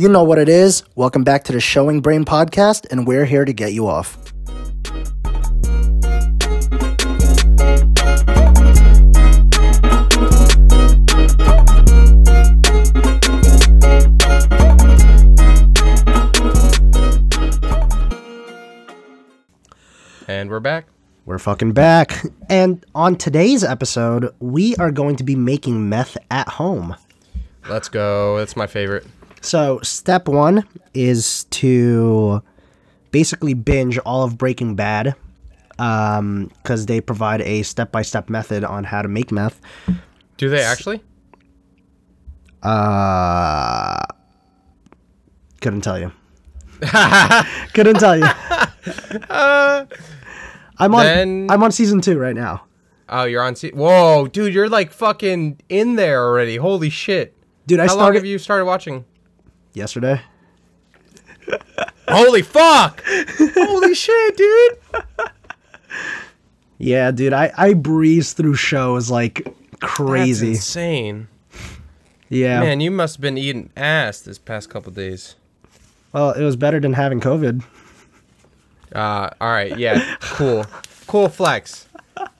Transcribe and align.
You 0.00 0.08
know 0.08 0.22
what 0.22 0.38
it 0.38 0.48
is. 0.48 0.82
Welcome 0.94 1.24
back 1.24 1.44
to 1.44 1.52
the 1.52 1.60
Showing 1.60 2.00
Brain 2.00 2.24
podcast, 2.24 2.90
and 2.90 3.06
we're 3.06 3.26
here 3.26 3.44
to 3.44 3.52
get 3.52 3.74
you 3.74 3.86
off. 3.86 4.16
And 20.26 20.48
we're 20.48 20.60
back. 20.60 20.86
We're 21.26 21.38
fucking 21.38 21.72
back. 21.72 22.24
And 22.48 22.86
on 22.94 23.16
today's 23.16 23.62
episode, 23.62 24.34
we 24.40 24.74
are 24.76 24.90
going 24.90 25.16
to 25.16 25.24
be 25.24 25.36
making 25.36 25.90
meth 25.90 26.16
at 26.30 26.48
home. 26.48 26.96
Let's 27.68 27.90
go. 27.90 28.38
That's 28.38 28.56
my 28.56 28.66
favorite. 28.66 29.06
So, 29.40 29.80
step 29.82 30.28
one 30.28 30.66
is 30.94 31.44
to 31.44 32.42
basically 33.10 33.54
binge 33.54 33.98
all 33.98 34.22
of 34.22 34.36
Breaking 34.38 34.74
Bad 34.76 35.14
because 35.76 36.86
they 36.86 37.00
provide 37.00 37.40
a 37.42 37.62
step 37.62 37.90
by 37.90 38.02
step 38.02 38.28
method 38.28 38.64
on 38.64 38.84
how 38.84 39.00
to 39.02 39.08
make 39.08 39.32
meth. 39.32 39.60
Do 40.36 40.48
they 40.50 40.60
actually? 40.62 41.02
Uh, 42.62 44.04
couldn't 45.60 45.80
tell 45.82 45.98
you. 45.98 46.12
couldn't 47.74 47.98
tell 47.98 48.18
you. 48.18 48.26
I'm 49.30 50.94
on. 50.94 51.04
Then- 51.04 51.46
I'm 51.50 51.62
on 51.62 51.72
season 51.72 52.00
two 52.00 52.18
right 52.18 52.34
now. 52.36 52.64
Oh, 53.08 53.24
you're 53.24 53.42
on. 53.42 53.56
Se- 53.56 53.72
Whoa, 53.72 54.26
dude, 54.28 54.54
you're 54.54 54.68
like 54.68 54.92
fucking 54.92 55.60
in 55.68 55.96
there 55.96 56.22
already. 56.22 56.56
Holy 56.56 56.90
shit. 56.90 57.34
Dude, 57.66 57.80
I 57.80 57.86
How 57.86 57.96
long 57.96 58.14
have 58.14 58.24
you 58.24 58.38
started 58.38 58.64
watching? 58.66 59.04
Yesterday. 59.74 60.20
Holy 62.08 62.42
fuck! 62.42 63.02
Holy 63.06 63.94
shit, 63.94 64.36
dude. 64.36 64.78
Yeah, 66.78 67.10
dude, 67.10 67.32
I 67.32 67.52
I 67.56 67.74
breeze 67.74 68.32
through 68.32 68.54
shows 68.54 69.10
like 69.10 69.44
That's 69.44 69.54
crazy. 69.80 70.48
insane. 70.50 71.28
Yeah. 72.28 72.60
Man, 72.60 72.80
you 72.80 72.90
must 72.90 73.16
have 73.16 73.20
been 73.20 73.36
eating 73.38 73.70
ass 73.76 74.20
this 74.20 74.38
past 74.38 74.70
couple 74.70 74.92
days. 74.92 75.34
Well, 76.12 76.30
it 76.32 76.42
was 76.42 76.56
better 76.56 76.80
than 76.80 76.92
having 76.94 77.20
COVID. 77.20 77.62
Uh, 78.94 79.30
all 79.40 79.48
right, 79.50 79.78
yeah, 79.78 80.16
cool, 80.20 80.66
cool 81.06 81.28
flex, 81.28 81.86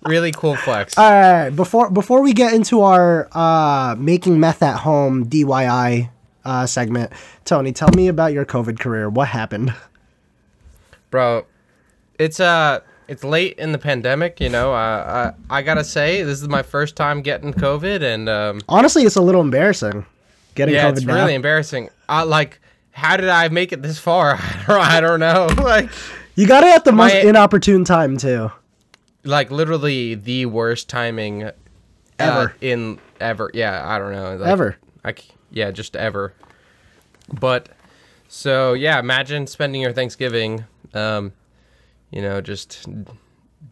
really 0.03 0.33
cool 0.33 0.57
flex. 0.57 0.99
All 0.99 1.09
right, 1.11 1.51
before 1.51 1.91
before 1.91 2.23
we 2.23 2.33
get 2.33 2.55
into 2.55 2.81
our 2.83 3.29
uh, 3.33 3.95
making 3.97 4.41
meth 4.41 4.61
at 4.63 4.79
home 4.81 5.27
DIY 5.27 6.11
uh, 6.45 6.67
segment, 6.67 7.13
Tony, 7.45 7.73
tell 7.73 7.91
me 7.95 8.09
about 8.09 8.33
your 8.33 8.45
COVID 8.45 8.79
career. 8.79 9.09
What 9.09 9.29
happened? 9.29 9.75
bro 11.11 11.45
it's 12.21 12.39
uh 12.39 12.79
it's 13.09 13.25
late 13.25 13.59
in 13.59 13.73
the 13.73 13.79
pandemic 13.79 14.39
you 14.41 14.49
know 14.49 14.73
uh, 14.73 15.33
I, 15.51 15.59
I 15.59 15.63
gotta 15.63 15.83
say 15.83 16.23
this 16.23 16.41
is 16.41 16.49
my 16.49 16.63
first 16.63 16.95
time 16.95 17.21
getting 17.23 17.53
covid 17.53 18.01
and 18.03 18.29
um 18.29 18.61
Honestly, 18.69 19.03
it's 19.03 19.17
a 19.17 19.21
little 19.21 19.41
embarrassing 19.41 20.07
getting 20.55 20.77
yeah 20.77 20.85
COVID 20.89 20.97
it's 20.99 21.05
now. 21.05 21.15
really 21.17 21.35
embarrassing 21.35 21.89
I 22.09 22.23
like 22.23 22.61
how 22.93 23.17
did 23.17 23.29
i 23.29 23.49
make 23.49 23.73
it 23.73 23.83
this 23.83 23.99
far 23.99 24.37
i 24.69 25.01
don't, 25.01 25.19
know 25.19 25.49
like 25.63 25.91
you 26.37 26.47
got 26.47 26.63
it 26.63 26.73
at 26.75 26.85
the 26.85 26.93
most 26.93 27.13
My- 27.15 27.21
inopportune 27.21 27.85
time 27.85 28.17
too. 28.17 28.53
like 29.25 29.51
literally 29.51 30.15
the 30.15 30.47
worst 30.47 30.89
timing 30.89 31.43
uh, 31.43 31.53
Ever. 32.21 32.55
in 32.61 33.01
ever 33.19 33.51
yeah 33.53 33.83
i 33.85 33.99
don't 33.99 34.13
know 34.13 34.37
like, 34.37 34.49
Ever. 34.49 34.77
I 35.05 35.15
yeah 35.51 35.71
just 35.71 35.97
ever. 35.97 36.35
But 37.33 37.69
so 38.29 38.73
yeah 38.75 38.99
imagine 38.99 39.47
spending 39.47 39.81
your 39.81 39.93
thanksgiving 39.93 40.65
um 40.95 41.33
you 42.11 42.23
know 42.23 42.41
just 42.41 42.87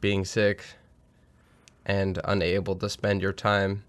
being 0.00 0.24
sick 0.24 0.64
and 1.86 2.18
unable 2.24 2.74
to 2.76 2.88
spend 2.88 3.22
your 3.22 3.32
time 3.32 3.82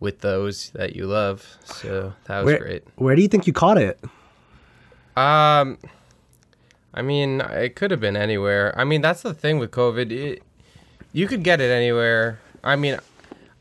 with 0.00 0.20
those 0.20 0.70
that 0.70 0.96
you 0.96 1.06
love. 1.06 1.46
So 1.64 2.14
that 2.24 2.38
was 2.38 2.46
Where 2.46 2.58
great. 2.58 2.84
where 2.96 3.14
do 3.16 3.22
you 3.22 3.28
think 3.28 3.46
you 3.46 3.52
caught 3.52 3.78
it? 3.78 3.98
um 5.16 5.76
i 6.94 7.02
mean 7.02 7.40
it 7.40 7.74
could 7.76 7.90
have 7.90 8.00
been 8.00 8.16
anywhere. 8.16 8.72
I 8.78 8.84
mean 8.84 9.00
that's 9.02 9.22
the 9.22 9.34
thing 9.34 9.58
with 9.58 9.70
covid. 9.70 10.10
It, 10.12 10.42
you 11.12 11.26
could 11.26 11.42
get 11.42 11.60
it 11.60 11.70
anywhere. 11.70 12.38
I 12.64 12.76
mean 12.76 12.98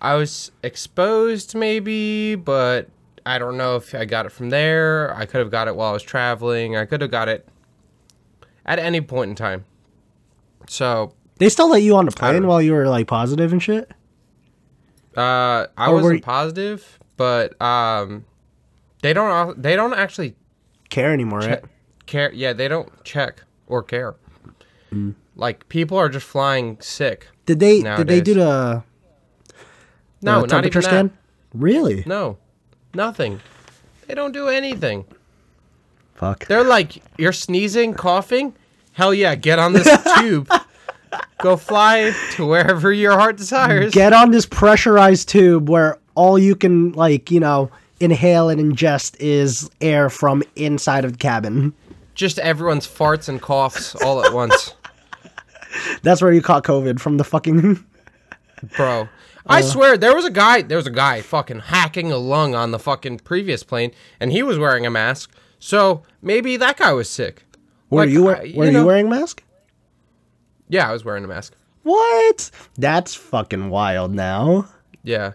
i 0.02 0.14
was 0.16 0.52
exposed 0.64 1.56
maybe 1.56 2.36
but 2.36 2.88
i 3.30 3.38
don't 3.38 3.58
know 3.58 3.76
if 3.76 3.94
i 3.94 4.06
got 4.06 4.26
it 4.26 4.32
from 4.32 4.50
there 4.50 5.14
i 5.16 5.26
could 5.26 5.40
have 5.40 5.52
got 5.52 5.68
it 5.68 5.76
while 5.76 5.90
i 5.90 5.94
was 5.94 6.04
traveling 6.04 6.76
i 6.76 6.86
could 6.86 7.02
have 7.02 7.12
got 7.12 7.28
it 7.30 7.48
at 8.66 8.80
any 8.80 9.02
point 9.02 9.30
in 9.30 9.36
time 9.36 9.66
so 10.68 11.14
They 11.38 11.50
still 11.50 11.70
let 11.70 11.82
you 11.82 11.96
on 11.96 12.06
the 12.06 12.12
plane 12.12 12.46
while 12.48 12.62
you 12.62 12.74
were 12.74 12.88
like 12.88 13.08
positive 13.08 13.52
and 13.52 13.62
shit. 13.62 13.90
uh 15.18 15.68
i 15.78 15.88
Or 15.90 15.94
wasn't 15.96 16.22
y- 16.22 16.26
positive 16.26 17.00
but 17.18 17.60
um 17.62 18.26
they 19.02 19.14
don't 19.14 19.62
they 19.62 19.76
don't 19.76 19.94
actually 19.94 20.36
Care 20.90 21.14
anymore, 21.14 21.40
right? 21.40 21.64
care 22.08 22.32
yeah 22.34 22.52
they 22.54 22.68
don't 22.68 22.90
check 23.04 23.44
or 23.68 23.84
care 23.84 24.16
Mm. 24.92 25.14
like 25.36 25.70
people 25.70 25.98
are 26.00 26.10
just 26.10 26.26
flying 26.26 26.78
sick 26.82 27.28
Did 27.46 27.60
they 27.60 27.84
did 27.84 28.08
they 28.08 28.22
do 28.22 28.34
the, 28.34 28.84
no 30.24 30.42
the 30.42 30.48
not 30.48 30.50
temperature 30.50 30.80
even 30.80 30.82
scan? 30.82 31.08
that. 31.10 31.16
Really? 31.54 32.04
no 32.08 32.40
nothing 32.94 33.40
they 34.08 34.14
don't 34.16 34.32
do 34.32 34.48
anything 34.48 35.06
Fuck. 36.16 36.48
they're 36.48 36.64
like 36.64 37.02
you're 37.18 37.32
sneezing 37.34 37.94
coughing 37.94 38.54
hell 38.94 39.14
yeah 39.14 39.36
get 39.36 39.60
on 39.60 39.74
this 39.74 39.88
tube 40.20 40.50
go 41.40 41.56
fly 41.58 42.14
to 42.32 42.46
wherever 42.46 42.92
your 42.92 43.14
heart 43.14 43.38
desires 43.38 43.94
Get 43.94 44.14
on 44.14 44.32
this 44.32 44.46
pressurized 44.46 45.30
tube 45.30 45.70
where 45.70 45.98
all 46.16 46.38
you 46.38 46.56
can 46.56 46.92
like, 46.92 47.32
you 47.32 47.40
know, 47.40 47.72
inhale 48.00 48.50
and 48.50 48.60
ingest 48.60 49.16
is 49.20 49.70
air 49.82 50.10
from 50.10 50.44
inside 50.56 51.06
of 51.06 51.14
the 51.14 51.18
cabin. 51.18 51.74
just 52.14 52.38
everyone's 52.40 52.86
farts 52.86 53.30
and 53.30 53.42
coughs 53.42 53.96
all 54.04 54.24
at 54.24 54.34
once 54.34 54.76
That's 56.02 56.22
where 56.22 56.34
you 56.34 56.42
caught 56.42 56.64
COVID 56.64 57.00
from 57.00 57.18
the 57.18 57.24
fucking 57.24 57.84
bro. 58.76 59.08
Uh. 59.50 59.54
I 59.54 59.62
swear 59.62 59.98
there 59.98 60.16
was 60.16 60.26
a 60.26 60.30
guy, 60.32 60.62
there 60.62 60.78
was 60.78 60.88
a 60.88 60.92
guy 60.92 61.22
fucking 61.22 61.60
hacking 61.60 62.12
a 62.12 62.18
lung 62.18 62.54
on 62.56 62.72
the 62.72 62.80
fucking 62.80 63.20
previous 63.20 63.64
plane, 63.64 63.92
and 64.20 64.32
he 64.32 64.44
was 64.44 64.58
wearing 64.60 64.86
a 64.86 64.90
mask. 64.92 65.32
So 65.60 66.04
maybe 66.22 66.56
that 66.58 66.78
guy 66.78 66.94
was 66.94 67.10
sick. 67.10 67.44
Were 67.90 68.02
Like, 68.04 68.10
you 68.12 68.24
wear, 68.24 68.36
I- 68.38 68.40
were 68.40 68.46
you 68.46 68.66
you 68.66 68.72
know- 68.72 68.86
wearing 68.86 69.08
a 69.08 69.10
mask? 69.10 69.44
Yeah, 70.70 70.88
I 70.90 70.94
was 70.94 71.04
wearing 71.04 71.24
a 71.24 71.28
mask. 71.28 71.54
What? 71.84 72.52
That's 72.78 73.16
fucking 73.16 73.70
wild 73.72 74.14
now. 74.14 74.68
Yeah. 75.04 75.34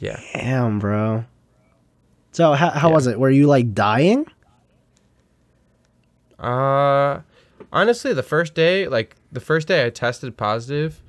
Yeah. 0.00 0.18
Damn, 0.34 0.80
bro. 0.80 1.24
So 2.32 2.54
how 2.54 2.70
how 2.70 2.90
was 2.90 3.06
it? 3.06 3.20
Were 3.20 3.30
you 3.30 3.46
like 3.46 3.72
dying? 3.74 4.26
Uh, 6.38 7.20
honestly, 7.72 8.12
the 8.12 8.22
first 8.24 8.54
day, 8.54 8.88
like 8.88 9.14
the 9.30 9.40
first 9.40 9.68
day 9.68 9.86
I 9.86 9.90
tested 9.90 10.36
positive, 10.36 11.00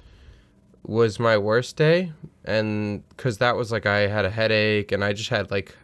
was 0.88 1.19
my 1.19 1.38
worst 1.38 1.75
day, 1.75 2.12
and 2.44 3.07
because 3.09 3.38
that 3.40 3.56
was 3.56 3.72
like 3.72 3.85
I 3.85 4.07
had 4.07 4.25
a 4.25 4.29
headache 4.29 4.91
and 4.91 5.03
I 5.03 5.13
just 5.13 5.29
had 5.29 5.51
like 5.51 5.75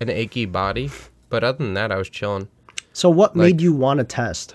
an 0.00 0.08
achy 0.10 0.46
body. 0.46 0.90
But 1.30 1.42
other 1.44 1.58
than 1.58 1.74
that, 1.74 1.90
I 1.90 1.96
was 1.96 2.08
chilling. 2.08 2.48
So 2.92 3.10
what 3.10 3.34
made 3.34 3.60
you 3.60 3.72
want 3.72 3.98
to 3.98 4.04
test? 4.04 4.54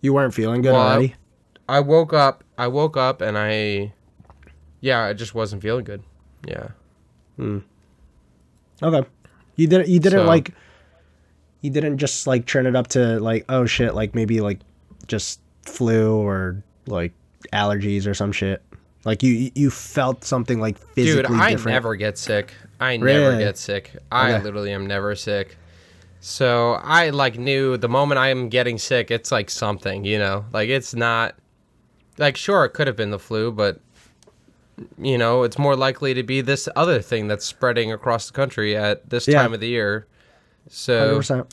You 0.00 0.12
weren't 0.14 0.34
feeling 0.34 0.62
good 0.62 0.72
Well, 0.72 0.80
I- 0.82 0.92
already. 0.92 1.14
I 1.68 1.80
woke 1.80 2.12
up. 2.12 2.44
I 2.58 2.68
woke 2.68 2.96
up 2.96 3.20
and 3.22 3.38
I, 3.38 3.94
yeah, 4.80 5.00
I 5.02 5.12
just 5.14 5.34
wasn't 5.34 5.62
feeling 5.62 5.84
good. 5.84 6.02
Yeah. 6.46 6.68
Hmm. 7.36 7.60
Okay. 8.82 9.08
You 9.56 9.66
didn't 9.66 9.88
you 9.88 9.98
didn't 9.98 10.20
So- 10.20 10.26
like 10.26 10.52
you 11.62 11.70
didn't 11.70 11.96
just 11.98 12.26
like 12.26 12.44
turn 12.46 12.66
it 12.66 12.76
up 12.76 12.88
to 12.88 13.18
like 13.18 13.46
oh 13.48 13.64
shit 13.64 13.94
like 13.94 14.14
maybe 14.14 14.40
like 14.42 14.60
just 15.06 15.40
flu 15.62 16.16
or 16.16 16.62
like 16.86 17.12
allergies 17.52 18.06
or 18.06 18.14
some 18.14 18.32
shit. 18.32 18.62
Like 19.04 19.22
you 19.22 19.50
you 19.54 19.70
felt 19.70 20.24
something 20.24 20.60
like 20.60 20.78
physically 20.78 21.22
Dude, 21.34 21.40
I 21.40 21.50
different. 21.50 21.74
never 21.74 21.94
get 21.96 22.16
sick. 22.18 22.54
I 22.80 22.96
never 22.96 23.30
Really? 23.30 23.38
get 23.38 23.58
sick. 23.58 23.90
I 24.10 24.32
Okay. 24.34 24.42
literally 24.44 24.72
am 24.72 24.86
never 24.86 25.14
sick. 25.14 25.56
So 26.20 26.72
I 26.82 27.10
like 27.10 27.38
knew 27.38 27.76
the 27.76 27.88
moment 27.88 28.18
I 28.18 28.28
am 28.28 28.48
getting 28.48 28.78
sick, 28.78 29.10
it's 29.10 29.30
like 29.30 29.50
something, 29.50 30.04
you 30.04 30.18
know, 30.18 30.46
like 30.54 30.70
it's 30.70 30.94
not 30.94 31.34
like 32.16 32.36
sure 32.38 32.64
it 32.64 32.70
could 32.70 32.86
have 32.86 32.96
been 32.96 33.10
the 33.10 33.18
flu, 33.18 33.52
but 33.52 33.80
you 34.98 35.18
know 35.18 35.42
it's 35.42 35.58
more 35.58 35.76
likely 35.76 36.14
to 36.14 36.22
be 36.22 36.40
this 36.40 36.66
other 36.74 37.00
thing 37.02 37.28
that's 37.28 37.44
spreading 37.44 37.92
across 37.92 38.26
the 38.28 38.32
country 38.32 38.74
at 38.74 39.10
this 39.10 39.28
Yeah. 39.28 39.42
time 39.42 39.52
of 39.52 39.60
the 39.60 39.68
year. 39.68 40.06
So 40.70 41.18
100%. 41.20 41.46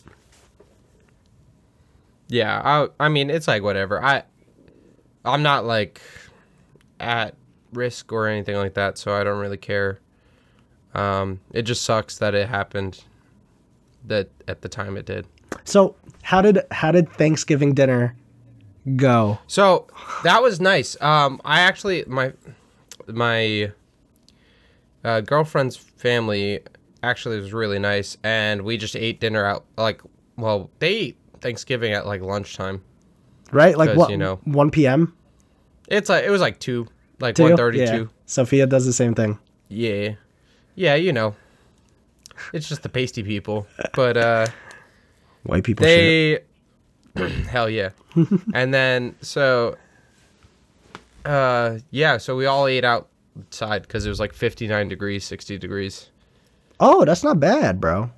yeah, 2.30 2.62
I 2.64 2.88
I 3.06 3.10
mean 3.10 3.30
it's 3.30 3.48
like 3.48 3.62
whatever. 3.64 4.02
I 4.04 4.24
I'm 5.24 5.44
not 5.44 5.66
like 5.66 6.02
at 7.00 7.36
risk 7.74 8.12
or 8.12 8.28
anything 8.28 8.56
like 8.56 8.74
that, 8.76 8.98
so 8.98 9.14
I 9.14 9.24
don't 9.24 9.40
really 9.40 9.58
care. 9.58 10.00
Um, 10.94 11.40
it 11.52 11.64
just 11.64 11.84
sucks 11.84 12.18
that 12.18 12.36
it 12.36 12.50
happened 12.50 13.04
that 14.06 14.30
at 14.48 14.62
the 14.62 14.70
time 14.70 14.98
it 14.98 15.06
did. 15.06 15.28
So 15.64 15.96
how 16.22 16.42
did 16.42 16.60
how 16.72 16.92
did 16.92 17.10
Thanksgiving 17.12 17.74
dinner 17.74 18.16
go? 18.96 19.40
So 19.48 19.88
that 20.24 20.42
was 20.42 20.60
nice. 20.60 21.00
Um, 21.02 21.42
I 21.46 21.62
actually 21.62 22.04
my 22.08 22.34
my 23.08 23.72
uh, 25.04 25.22
girlfriend's 25.22 25.76
family 25.76 26.60
actually 27.04 27.40
was 27.40 27.54
really 27.54 27.80
nice, 27.80 28.18
and 28.24 28.64
we 28.64 28.78
just 28.78 28.96
ate 28.96 29.20
dinner 29.20 29.46
out. 29.46 29.66
Like, 29.78 30.02
well, 30.38 30.70
they 30.80 30.90
ate 30.90 31.18
Thanksgiving 31.42 31.94
at 31.94 32.06
like 32.06 32.22
lunchtime. 32.22 32.84
Right, 33.52 33.78
Like 33.78 33.96
what? 33.98 34.10
you 34.10 34.18
know. 34.18 34.40
one 34.46 34.72
p.m. 34.72 35.14
It's 35.88 36.10
like 36.10 36.24
it 36.24 36.30
was 36.30 36.42
like 36.42 36.60
two, 36.60 36.88
like 37.20 37.38
one 37.38 37.58
thirty 37.58 37.80
Yeah. 37.80 38.06
Sophia 38.26 38.66
does 38.66 38.86
the 38.86 38.94
same 38.94 39.14
thing. 39.14 39.38
Yeah, 39.68 40.14
yeah, 40.76 40.96
you 40.96 41.12
know, 41.14 41.36
it's 42.54 42.68
just 42.70 42.84
the 42.84 42.90
pasty 42.90 43.24
people, 43.24 43.68
but 43.94 44.18
uh. 44.18 44.48
White 45.44 45.64
people 45.64 45.86
they 45.86 46.40
hell 47.50 47.68
yeah 47.68 47.90
and 48.54 48.72
then 48.72 49.16
so 49.22 49.76
uh 51.26 51.80
yeah 51.90 52.18
so 52.18 52.36
we 52.36 52.46
all 52.46 52.68
ate 52.68 52.84
outside 52.86 53.82
because 53.82 54.06
it 54.06 54.10
was 54.10 54.20
like 54.20 54.34
59 54.34 54.88
degrees 54.88 55.26
60 55.26 55.58
degrees 55.58 56.10
Oh, 56.80 57.06
that's 57.06 57.24
not 57.24 57.40
bad, 57.40 57.80
bro. 57.82 58.12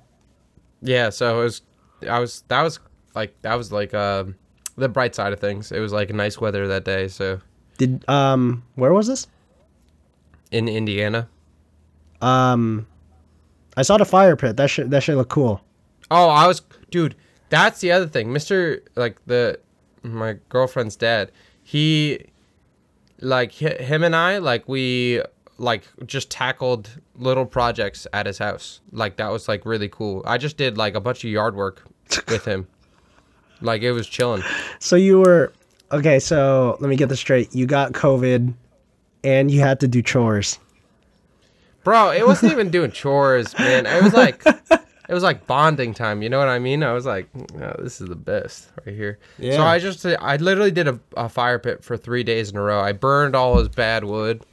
yeah 0.82 1.08
so 1.10 1.40
it 1.40 1.44
was 1.44 1.62
i 2.08 2.18
was 2.18 2.42
that 2.48 2.62
was 2.62 2.78
like 3.14 3.34
that 3.42 3.54
was 3.54 3.72
like 3.72 3.94
um 3.94 4.34
the 4.76 4.88
bright 4.88 5.14
side 5.14 5.32
of 5.32 5.40
things. 5.40 5.70
It 5.72 5.80
was 5.80 5.92
like 5.92 6.10
nice 6.12 6.40
weather 6.40 6.66
that 6.68 6.84
day 6.84 7.08
so. 7.08 7.40
Did 7.78 8.08
um 8.08 8.62
where 8.74 8.92
was 8.92 9.06
this? 9.06 9.26
in 10.50 10.68
indiana. 10.68 11.28
Um 12.20 12.86
I 13.76 13.82
saw 13.82 13.96
the 13.98 14.04
fire 14.04 14.36
pit. 14.36 14.56
That 14.56 14.70
shit 14.70 14.90
that 14.90 15.02
shit 15.02 15.16
look 15.16 15.28
cool. 15.28 15.60
oh 16.10 16.28
i 16.28 16.46
was 16.46 16.62
dude 16.90 17.14
that's 17.50 17.80
the 17.80 17.92
other 17.92 18.06
thing. 18.06 18.28
Mr 18.28 18.80
like 18.96 19.24
the 19.26 19.58
my 20.02 20.36
girlfriend's 20.48 20.96
dad 20.96 21.30
he 21.62 22.26
like 23.20 23.52
hi- 23.58 23.82
him 23.82 24.02
and 24.04 24.14
i 24.14 24.38
like 24.38 24.68
we 24.68 25.22
like 25.56 25.84
just 26.04 26.30
tackled 26.30 26.90
little 27.16 27.46
projects 27.46 28.06
at 28.12 28.26
his 28.26 28.38
house. 28.38 28.80
Like 28.92 29.16
that 29.16 29.30
was 29.30 29.46
like 29.48 29.64
really 29.64 29.88
cool. 29.88 30.22
I 30.26 30.36
just 30.38 30.56
did 30.56 30.76
like 30.76 30.94
a 30.94 31.00
bunch 31.00 31.24
of 31.24 31.30
yard 31.30 31.54
work 31.56 31.84
with 32.28 32.44
him 32.44 32.66
like 33.60 33.82
it 33.82 33.92
was 33.92 34.06
chilling. 34.06 34.42
So 34.78 34.96
you 34.96 35.20
were 35.20 35.52
okay, 35.92 36.18
so 36.18 36.76
let 36.80 36.88
me 36.88 36.96
get 36.96 37.08
this 37.08 37.20
straight. 37.20 37.54
You 37.54 37.66
got 37.66 37.92
COVID 37.92 38.54
and 39.22 39.50
you 39.50 39.60
had 39.60 39.80
to 39.80 39.88
do 39.88 40.02
chores. 40.02 40.58
bro 41.82 42.10
it 42.10 42.26
wasn't 42.26 42.52
even 42.52 42.70
doing 42.70 42.90
chores 42.92 43.58
man. 43.58 43.86
It 43.86 44.02
was 44.02 44.12
like 44.12 44.44
it 45.08 45.12
was 45.12 45.22
like 45.22 45.46
bonding 45.46 45.94
time 45.94 46.22
you 46.22 46.28
know 46.28 46.38
what 46.38 46.48
i 46.48 46.58
mean? 46.58 46.82
I 46.82 46.92
was 46.92 47.06
like 47.06 47.28
oh, 47.60 47.74
this 47.78 48.00
is 48.00 48.08
the 48.08 48.16
best 48.16 48.68
right 48.86 48.94
here. 48.94 49.18
Yeah. 49.38 49.56
so 49.56 49.62
i 49.62 49.78
just 49.78 50.04
i 50.04 50.36
literally 50.36 50.70
did 50.70 50.88
a, 50.88 51.00
a 51.16 51.28
fire 51.28 51.58
pit 51.58 51.82
for 51.82 51.96
three 51.96 52.22
days 52.22 52.50
in 52.50 52.56
a 52.56 52.62
row. 52.62 52.80
I 52.80 52.92
burned 52.92 53.34
all 53.34 53.58
his 53.58 53.68
bad 53.68 54.04
wood 54.04 54.44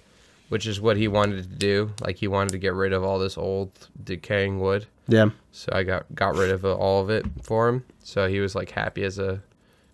which 0.49 0.67
is 0.67 0.81
what 0.81 0.97
he 0.97 1.07
wanted 1.07 1.43
to 1.43 1.55
do. 1.55 1.91
Like 2.01 2.17
he 2.17 2.27
wanted 2.27 2.51
to 2.51 2.57
get 2.57 2.73
rid 2.73 2.91
of 2.91 3.05
all 3.05 3.19
this 3.19 3.37
old 3.37 3.71
decaying 4.03 4.59
wood 4.59 4.85
Yeah. 5.11 5.29
so 5.51 5.69
i 5.73 5.83
got 5.83 6.05
got 6.15 6.35
rid 6.35 6.49
of 6.51 6.63
uh, 6.65 6.73
all 6.75 7.01
of 7.03 7.09
it 7.09 7.25
for 7.43 7.67
him 7.69 7.83
so 8.03 8.27
he 8.27 8.39
was 8.39 8.55
like 8.55 8.71
happy 8.71 9.03
as 9.03 9.19
a 9.19 9.41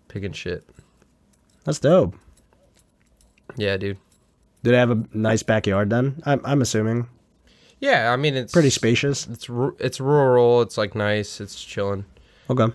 pig 0.08 0.24
and 0.24 0.34
shit 0.36 0.64
That's 1.64 1.78
dope. 1.80 2.14
yeah 3.56 3.76
dude 3.76 3.98
Did 4.62 4.74
it 4.74 4.76
have 4.78 4.90
a 4.90 5.04
nice 5.12 5.42
backyard 5.42 5.90
then? 5.90 6.22
I'm 6.24 6.40
I'm 6.44 6.62
assuming. 6.62 7.06
yeah 7.80 8.12
i 8.12 8.16
mean 8.16 8.34
it's 8.36 8.52
Pretty 8.52 8.70
spacious. 8.70 9.26
it's 9.26 9.48
it's 9.78 10.00
rural 10.00 10.62
it's 10.62 10.78
like 10.78 10.94
nice 10.94 11.40
it's 11.40 11.62
chilling 11.62 12.04
Okay. 12.50 12.72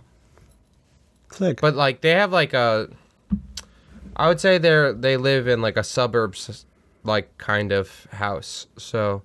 Sick. 1.32 1.60
But 1.62 1.76
like 1.76 2.02
they 2.02 2.12
have 2.12 2.32
like 2.32 2.54
a, 2.54 2.88
I 4.16 4.28
would 4.28 4.40
say 4.40 4.60
they're 4.60 4.94
they 4.94 5.18
live 5.18 5.48
in 5.48 5.64
like 5.64 5.78
a 5.78 5.84
suburbs, 5.84 6.66
like 7.04 7.36
kind 7.40 7.72
of 7.72 8.06
house. 8.12 8.68
So, 8.78 9.24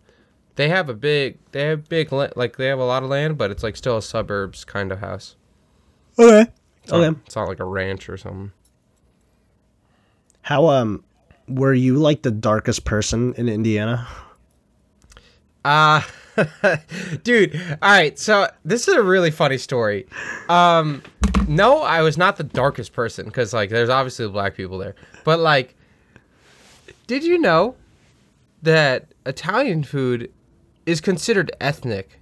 they 0.58 0.69
have 0.69 0.88
a 0.88 0.94
big 0.94 1.38
they 1.52 1.62
have 1.66 1.88
big 1.88 2.10
like 2.12 2.56
they 2.56 2.66
have 2.66 2.81
a 2.81 2.84
lot 2.84 3.05
of 3.05 3.08
land, 3.08 3.38
but 3.38 3.50
it's 3.52 3.62
like 3.62 3.76
still 3.76 3.96
a 3.96 4.02
suburbs 4.02 4.64
kind 4.64 4.90
of 4.90 4.99
house. 4.99 5.37
okay. 6.19 6.50
It's 6.82 6.90
not, 6.93 7.00
Okay. 7.00 7.19
it's 7.26 7.37
not 7.37 7.49
like 7.49 7.60
a 7.60 7.64
ranch 7.64 8.08
or 8.08 8.16
something. 8.16 8.50
How 10.43 10.66
um 10.69 11.05
were 11.46 11.72
you 11.75 11.96
like 11.96 12.22
the 12.22 12.31
darkest 12.32 12.84
person 12.84 13.34
in 13.34 13.49
Indiana? 13.49 14.06
Uh 15.64 16.02
dude, 17.25 17.55
all 17.82 17.90
right. 17.90 18.19
So 18.19 18.49
this 18.64 18.88
is 18.88 18.94
a 18.94 19.02
really 19.02 19.31
funny 19.31 19.58
story. 19.58 20.06
Um, 20.49 21.02
no, 21.49 21.82
I 21.82 22.02
was 22.02 22.16
not 22.16 22.37
the 22.37 22.44
darkest 22.44 22.93
person 22.93 23.26
because 23.26 23.52
like 23.52 23.70
there's 23.70 23.88
obviously 23.88 24.28
black 24.28 24.56
people 24.56 24.78
there, 24.78 24.94
but 25.25 25.40
like, 25.40 25.75
did 27.08 27.25
you 27.25 27.38
know 27.38 27.75
that 28.62 29.06
Italian 29.26 29.82
food 29.84 30.32
is 30.88 31.00
considered 31.00 31.52
ethnic? 31.61 32.19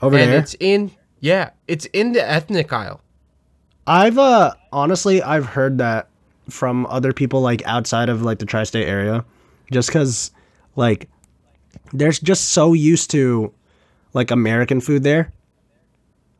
Over 0.00 0.16
and 0.16 0.30
there? 0.32 0.38
it's 0.38 0.54
in 0.60 0.92
yeah, 1.20 1.50
it's 1.68 1.84
in 1.86 2.12
the 2.12 2.26
ethnic 2.26 2.72
aisle. 2.72 3.02
I've 3.86 4.16
uh 4.18 4.52
honestly 4.72 5.22
I've 5.22 5.46
heard 5.46 5.78
that 5.78 6.08
from 6.48 6.86
other 6.86 7.12
people 7.12 7.40
like 7.40 7.62
outside 7.66 8.08
of 8.08 8.22
like 8.22 8.38
the 8.38 8.46
tri-state 8.46 8.86
area 8.86 9.24
just 9.72 9.90
cuz 9.92 10.30
like 10.76 11.08
they're 11.92 12.12
just 12.12 12.46
so 12.50 12.72
used 12.72 13.10
to 13.10 13.52
like 14.14 14.30
American 14.30 14.80
food 14.80 15.02
there. 15.02 15.32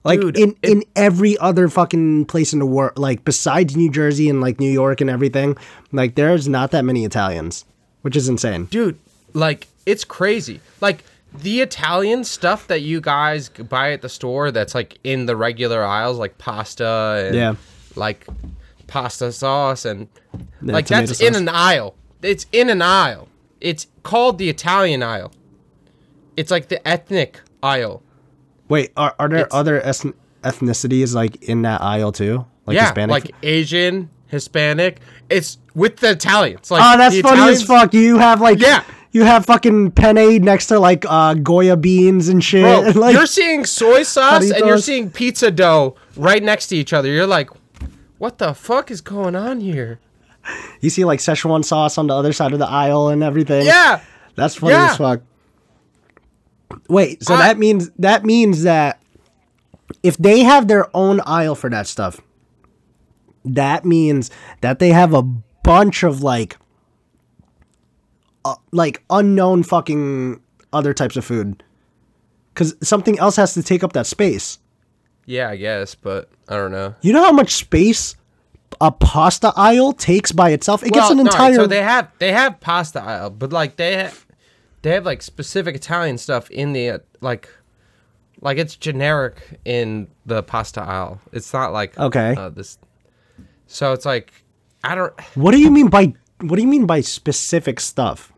Like 0.04 0.20
Dude, 0.20 0.38
in 0.38 0.56
it- 0.62 0.70
in 0.70 0.84
every 0.96 1.36
other 1.38 1.68
fucking 1.68 2.24
place 2.26 2.52
in 2.52 2.58
the 2.60 2.66
world 2.66 2.96
like 2.96 3.24
besides 3.24 3.76
New 3.76 3.90
Jersey 3.90 4.28
and 4.30 4.40
like 4.40 4.58
New 4.60 4.70
York 4.70 5.00
and 5.00 5.10
everything, 5.10 5.56
like 5.92 6.14
there's 6.14 6.48
not 6.48 6.70
that 6.70 6.84
many 6.84 7.04
Italians, 7.04 7.64
which 8.02 8.16
is 8.16 8.28
insane. 8.28 8.66
dude 8.66 8.98
like 9.34 9.68
it's 9.86 10.04
crazy 10.04 10.60
like 10.80 11.04
the 11.32 11.60
italian 11.60 12.24
stuff 12.24 12.66
that 12.66 12.82
you 12.82 13.00
guys 13.00 13.48
buy 13.48 13.92
at 13.92 14.02
the 14.02 14.08
store 14.08 14.50
that's 14.50 14.74
like 14.74 14.98
in 15.04 15.26
the 15.26 15.36
regular 15.36 15.82
aisles 15.84 16.18
like 16.18 16.36
pasta 16.38 17.24
and 17.26 17.34
Yeah. 17.36 17.54
like 17.96 18.26
pasta 18.86 19.30
sauce 19.32 19.84
and 19.84 20.08
Yeah, 20.62 20.72
like 20.74 20.86
that's 20.88 21.20
in 21.20 21.34
an 21.36 21.48
aisle 21.48 21.94
it's 22.22 22.46
in 22.52 22.68
an 22.68 22.82
aisle 22.82 23.28
it's 23.60 23.86
called 24.02 24.38
the 24.38 24.48
italian 24.48 25.02
aisle 25.02 25.32
it's 26.36 26.50
like 26.50 26.68
the 26.68 26.86
ethnic 26.86 27.40
aisle 27.62 28.02
Wait, 28.68 28.92
are 28.96 29.14
are 29.18 29.28
there 29.28 29.38
It's- 29.40 29.54
other 29.56 29.80
ethn- 29.80 30.14
ethnicities 30.42 31.12
like 31.14 31.42
in 31.42 31.62
that 31.62 31.80
aisle 31.82 32.12
too? 32.12 32.46
Like 32.66 32.76
yeah 32.76 32.84
Hispanic? 32.86 33.10
like 33.10 33.34
asian 33.42 34.08
hispanic 34.28 35.00
it's 35.28 35.58
with 35.74 35.96
the 35.98 36.10
italians 36.10 36.70
like 36.70 36.80
Oh, 36.84 36.96
that's 36.98 37.20
funny 37.20 37.52
as 37.52 37.62
fuck. 37.62 37.92
You 37.94 38.18
have 38.18 38.40
like 38.40 38.60
Yeah. 38.60 38.82
You 39.12 39.24
have 39.24 39.46
fucking 39.46 39.92
penne 39.92 40.42
next 40.42 40.66
to 40.66 40.78
like 40.78 41.04
uh 41.08 41.34
Goya 41.34 41.76
beans 41.76 42.28
and 42.28 42.42
shit. 42.42 42.62
Bro, 42.62 42.84
and, 42.84 42.96
like, 42.96 43.14
you're 43.14 43.26
seeing 43.26 43.64
soy 43.64 44.02
sauce 44.02 44.50
and 44.50 44.66
you're 44.66 44.78
seeing 44.78 45.10
pizza 45.10 45.50
dough 45.50 45.96
right 46.16 46.42
next 46.42 46.68
to 46.68 46.76
each 46.76 46.92
other. 46.92 47.08
You're 47.08 47.26
like, 47.26 47.50
what 48.18 48.38
the 48.38 48.54
fuck 48.54 48.90
is 48.90 49.00
going 49.00 49.34
on 49.34 49.60
here? 49.60 50.00
you 50.80 50.90
see 50.90 51.04
like 51.04 51.20
Szechuan 51.20 51.64
sauce 51.64 51.98
on 51.98 52.06
the 52.06 52.14
other 52.14 52.32
side 52.32 52.52
of 52.52 52.58
the 52.58 52.68
aisle 52.68 53.08
and 53.08 53.22
everything. 53.22 53.66
Yeah. 53.66 54.00
that's 54.36 54.54
funny 54.56 54.72
yeah. 54.72 54.90
as 54.92 54.96
fuck. 54.96 55.22
Wait, 56.88 57.22
so 57.22 57.34
I- 57.34 57.48
that 57.48 57.58
means 57.58 57.90
that 57.98 58.24
means 58.24 58.62
that 58.62 59.00
if 60.02 60.16
they 60.16 60.40
have 60.40 60.68
their 60.68 60.94
own 60.96 61.20
aisle 61.26 61.54
for 61.54 61.68
that 61.70 61.86
stuff, 61.86 62.20
that 63.44 63.84
means 63.84 64.30
that 64.60 64.78
they 64.78 64.90
have 64.90 65.14
a 65.14 65.22
bunch 65.22 66.02
of 66.02 66.22
like 66.22 66.56
uh, 68.44 68.54
like 68.72 69.02
unknown 69.10 69.62
fucking 69.62 70.40
other 70.72 70.94
types 70.94 71.16
of 71.16 71.24
food. 71.24 71.62
Cuz 72.54 72.74
something 72.82 73.18
else 73.18 73.36
has 73.36 73.54
to 73.54 73.62
take 73.62 73.82
up 73.84 73.92
that 73.92 74.06
space. 74.06 74.58
Yeah, 75.26 75.50
I 75.50 75.56
guess, 75.56 75.94
but 75.94 76.28
I 76.48 76.56
don't 76.56 76.72
know. 76.72 76.94
You 77.02 77.12
know 77.12 77.22
how 77.22 77.32
much 77.32 77.54
space 77.54 78.16
a 78.80 78.90
pasta 78.90 79.52
aisle 79.56 79.92
takes 79.92 80.32
by 80.32 80.50
itself? 80.50 80.82
It 80.82 80.92
gets 80.92 81.04
Well, 81.04 81.10
an 81.12 81.16
no, 81.18 81.22
entire 81.24 81.54
so 81.54 81.66
they 81.66 81.82
have 81.82 82.10
they 82.18 82.32
have 82.32 82.60
pasta 82.60 83.00
aisle, 83.02 83.30
but 83.30 83.52
like 83.52 83.76
they 83.76 84.04
ha- 84.04 84.14
they 84.82 84.90
have 84.90 85.04
like 85.04 85.22
specific 85.22 85.74
Italian 85.76 86.18
stuff 86.18 86.50
in 86.50 86.72
the 86.72 86.90
uh, 86.90 86.98
like 87.20 87.48
like 88.40 88.58
it's 88.58 88.74
generic 88.74 89.60
in 89.64 90.08
the 90.26 90.42
pasta 90.42 90.80
aisle. 90.82 91.20
It's 91.32 91.52
not 91.52 91.72
like 91.72 91.96
Okay. 91.98 92.34
uh, 92.36 92.48
this. 92.48 92.78
So 93.66 93.92
it's 93.92 94.06
like 94.06 94.32
I 94.82 94.94
don't. 94.94 95.12
What 95.36 95.52
do 95.52 95.60
you 95.60 95.70
mean 95.70 95.88
by 95.88 96.14
what 96.40 96.56
do 96.56 96.62
you 96.62 96.68
mean 96.68 96.86
by 96.86 97.02
specific 97.02 97.78
stuff? 97.78 98.29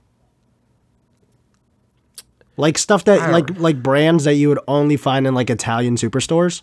Like 2.57 2.77
stuff 2.79 3.05
that 3.05 3.31
like 3.33 3.59
like 3.59 3.83
brands 3.83 4.25
that 4.25 4.35
you 4.35 4.49
would 4.49 4.59
only 4.69 4.97
find 4.97 5.27
in 5.27 5.35
like 5.35 5.49
Italian 5.51 5.97
superstores 5.97 6.63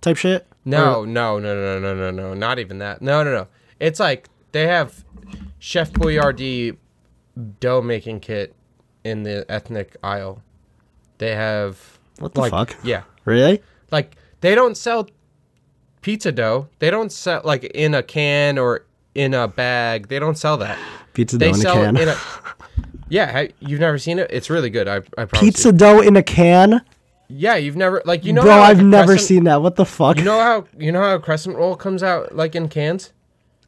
type 0.00 0.16
shit? 0.16 0.46
No, 0.64 1.04
no, 1.04 1.38
no, 1.38 1.54
no, 1.54 1.78
no, 1.78 1.94
no, 1.94 2.10
no, 2.10 2.34
not 2.34 2.58
even 2.58 2.78
that. 2.78 3.02
No, 3.02 3.22
no, 3.22 3.30
no. 3.32 3.46
It's 3.78 4.00
like 4.00 4.28
they 4.52 4.66
have 4.66 5.04
Chef 5.58 5.92
Boyardee 5.92 6.76
dough 7.60 7.82
making 7.82 8.20
kit 8.20 8.54
in 9.04 9.24
the 9.24 9.44
ethnic 9.50 9.96
aisle. 10.02 10.42
They 11.18 11.34
have 11.34 11.98
What 12.18 12.32
the 12.34 12.40
like, 12.40 12.50
fuck? 12.50 12.76
Yeah, 12.82 13.02
Really? 13.26 13.62
like 13.90 14.16
they 14.40 14.54
don't 14.54 14.76
sell 14.76 15.08
pizza 16.00 16.32
dough. 16.32 16.68
They 16.78 16.88
don't 16.90 17.12
sell 17.12 17.42
like 17.44 17.64
in 17.64 17.94
a 17.94 18.02
can 18.02 18.56
or 18.58 18.86
in 19.14 19.34
a 19.34 19.48
bag. 19.48 20.08
They 20.08 20.18
don't 20.18 20.38
sell 20.38 20.56
that. 20.58 20.78
Pizza 21.12 21.36
They 21.36 21.52
dough 21.52 21.82
in 21.82 21.88
a 21.88 21.92
can. 21.92 21.96
in 21.98 22.08
a. 22.08 22.16
Yeah, 23.08 23.46
you've 23.60 23.80
never 23.80 23.98
seen 23.98 24.18
it. 24.18 24.30
It's 24.30 24.48
really 24.50 24.70
good. 24.70 24.88
I, 24.88 24.96
I 25.18 25.24
promise 25.26 25.40
Pizza 25.40 25.68
You. 25.68 25.72
dough 25.72 26.00
in 26.00 26.16
a 26.16 26.22
can, 26.22 26.80
Yeah, 27.28 27.56
you've 27.56 27.76
never 27.76 28.02
like 28.04 28.24
you 28.24 28.32
know. 28.32 28.42
bro. 28.42 28.52
how, 28.52 28.60
like, 28.60 28.70
I've 28.70 28.82
never 28.84 29.06
crescent- 29.12 29.28
seen 29.28 29.44
that. 29.44 29.60
What 29.62 29.76
the 29.76 29.84
fuck? 29.84 30.16
You 30.18 30.24
know 30.24 30.40
how 30.40 30.64
you 30.78 30.90
know 30.92 31.00
how 31.02 31.14
a 31.16 31.20
crescent 31.20 31.56
roll 31.56 31.76
comes 31.76 32.02
out 32.02 32.34
like 32.34 32.54
in 32.54 32.68
cans. 32.68 33.12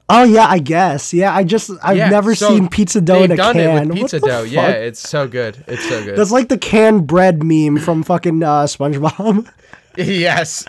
oh 0.09 0.23
yeah, 0.25 0.47
I 0.49 0.59
guess. 0.59 1.13
Yeah, 1.13 1.35
I 1.35 1.45
just 1.45 1.71
I've 1.83 1.97
Yeah, 1.97 2.09
never 2.09 2.35
so 2.35 2.49
seen 2.49 2.69
pizza 2.69 3.01
dough 3.01 3.23
in 3.25 3.33
a 3.33 3.37
done 3.37 3.55
can. 3.55 3.61
it 3.77 3.81
with 3.81 3.89
What 3.91 3.99
pizza 3.99 4.21
the 4.21 4.27
dough. 4.27 4.43
Yeah, 4.45 4.69
it's 4.71 5.01
so 5.01 5.29
good. 5.29 5.63
It's 5.67 5.87
so 5.89 6.03
good. 6.05 6.17
That's 6.17 6.31
like 6.33 6.49
the 6.49 6.59
canned 6.59 7.07
bread 7.07 7.43
meme 7.43 7.79
from 7.79 8.03
fucking 8.05 8.43
uh, 8.43 8.65
SpongeBob. 8.65 9.49
yes, 9.99 10.65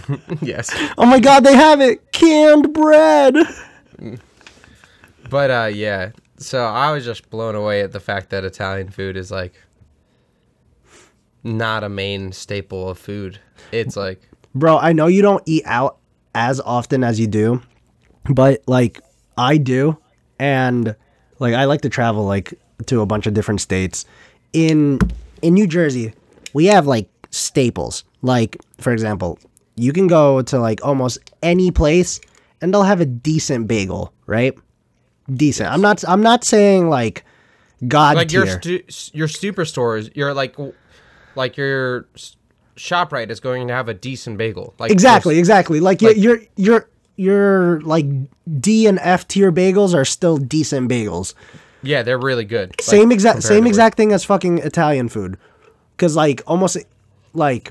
yes. 0.42 0.70
oh 0.98 1.06
my 1.06 1.20
god, 1.20 1.40
they 1.44 1.54
have 1.54 1.80
it 1.80 2.12
canned 2.12 2.72
bread. 2.74 3.34
But 5.28 5.50
uh, 5.50 5.70
yeah. 5.72 6.10
So 6.40 6.64
I 6.64 6.90
was 6.90 7.04
just 7.04 7.28
blown 7.28 7.54
away 7.54 7.82
at 7.82 7.92
the 7.92 8.00
fact 8.00 8.30
that 8.30 8.44
Italian 8.44 8.88
food 8.88 9.16
is 9.16 9.30
like 9.30 9.52
not 11.44 11.84
a 11.84 11.88
main 11.88 12.32
staple 12.32 12.88
of 12.88 12.98
food. 12.98 13.38
It's 13.72 13.94
like 13.94 14.22
Bro, 14.54 14.78
I 14.78 14.92
know 14.92 15.06
you 15.06 15.20
don't 15.22 15.42
eat 15.46 15.62
out 15.66 15.98
as 16.34 16.58
often 16.60 17.04
as 17.04 17.20
you 17.20 17.26
do, 17.26 17.62
but 18.24 18.62
like 18.66 19.00
I 19.36 19.58
do, 19.58 19.98
and 20.38 20.96
like 21.38 21.54
I 21.54 21.66
like 21.66 21.82
to 21.82 21.90
travel 21.90 22.24
like 22.24 22.54
to 22.86 23.02
a 23.02 23.06
bunch 23.06 23.26
of 23.26 23.34
different 23.34 23.60
states. 23.60 24.06
In 24.54 24.98
in 25.42 25.52
New 25.52 25.66
Jersey, 25.66 26.14
we 26.54 26.66
have 26.66 26.86
like 26.86 27.08
staples. 27.30 28.04
Like 28.22 28.56
for 28.78 28.92
example, 28.92 29.38
you 29.76 29.92
can 29.92 30.06
go 30.06 30.40
to 30.40 30.58
like 30.58 30.84
almost 30.84 31.18
any 31.42 31.70
place 31.70 32.18
and 32.62 32.72
they'll 32.72 32.82
have 32.82 33.00
a 33.00 33.06
decent 33.06 33.68
bagel, 33.68 34.12
right? 34.26 34.54
Decent. 35.32 35.70
I'm 35.70 35.80
not 35.80 36.02
I'm 36.08 36.22
not 36.22 36.44
saying 36.44 36.88
like 36.88 37.24
god 37.86 38.16
like 38.16 38.32
your 38.32 38.44
tier. 38.58 38.82
stu- 38.88 39.10
your 39.16 39.28
superstores, 39.28 40.14
your 40.16 40.34
like 40.34 40.56
like 41.36 41.56
your 41.56 42.06
Shoprite 42.76 43.30
is 43.30 43.40
going 43.40 43.68
to 43.68 43.74
have 43.74 43.88
a 43.88 43.94
decent 43.94 44.38
bagel. 44.38 44.74
Like 44.78 44.90
Exactly, 44.90 45.34
your- 45.34 45.40
exactly. 45.40 45.80
Like, 45.80 46.00
like- 46.02 46.16
your 46.16 46.40
your 46.56 46.88
your 47.16 47.80
like 47.82 48.06
D 48.60 48.86
and 48.86 48.98
F 49.00 49.28
tier 49.28 49.52
bagels 49.52 49.94
are 49.94 50.04
still 50.06 50.38
decent 50.38 50.90
bagels. 50.90 51.34
Yeah, 51.82 52.02
they're 52.02 52.18
really 52.18 52.44
good. 52.44 52.70
like, 52.70 52.80
same 52.82 53.12
exact 53.12 53.42
same 53.42 53.66
exact 53.66 53.96
thing 53.96 54.12
as 54.12 54.24
fucking 54.24 54.58
Italian 54.58 55.08
food. 55.08 55.36
Cuz 55.98 56.16
like 56.16 56.42
almost 56.46 56.78
like 57.34 57.70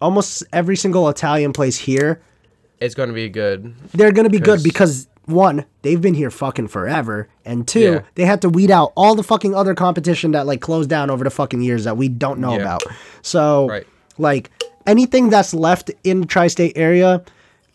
almost 0.00 0.42
every 0.52 0.76
single 0.76 1.08
Italian 1.08 1.52
place 1.52 1.78
here, 1.78 2.20
It's 2.80 2.94
going 2.94 3.08
to 3.10 3.14
be 3.14 3.28
good. 3.28 3.74
they're 3.92 4.12
going 4.12 4.24
to 4.24 4.30
be 4.30 4.40
good 4.40 4.62
because 4.62 5.06
one, 5.26 5.64
they've 5.82 6.00
been 6.00 6.14
here 6.14 6.30
fucking 6.30 6.68
forever, 6.68 7.28
and 7.44 7.66
two, 7.66 7.80
Yeah. 7.80 8.00
they 8.14 8.24
had 8.24 8.42
to 8.42 8.48
weed 8.48 8.70
out 8.70 8.92
all 8.96 9.14
the 9.14 9.22
fucking 9.22 9.54
other 9.54 9.74
competition 9.74 10.32
that 10.32 10.46
like 10.46 10.60
closed 10.60 10.90
down 10.90 11.10
over 11.10 11.24
the 11.24 11.30
fucking 11.30 11.62
years 11.62 11.84
that 11.84 11.96
we 11.96 12.08
don't 12.08 12.38
know 12.40 12.52
Yeah. 12.54 12.60
about. 12.62 12.82
So 13.22 13.68
Right. 13.68 13.86
like 14.18 14.50
anything 14.86 15.30
that's 15.30 15.54
left 15.54 15.90
in 16.04 16.20
the 16.20 16.26
tri-state 16.26 16.72
area, 16.76 17.22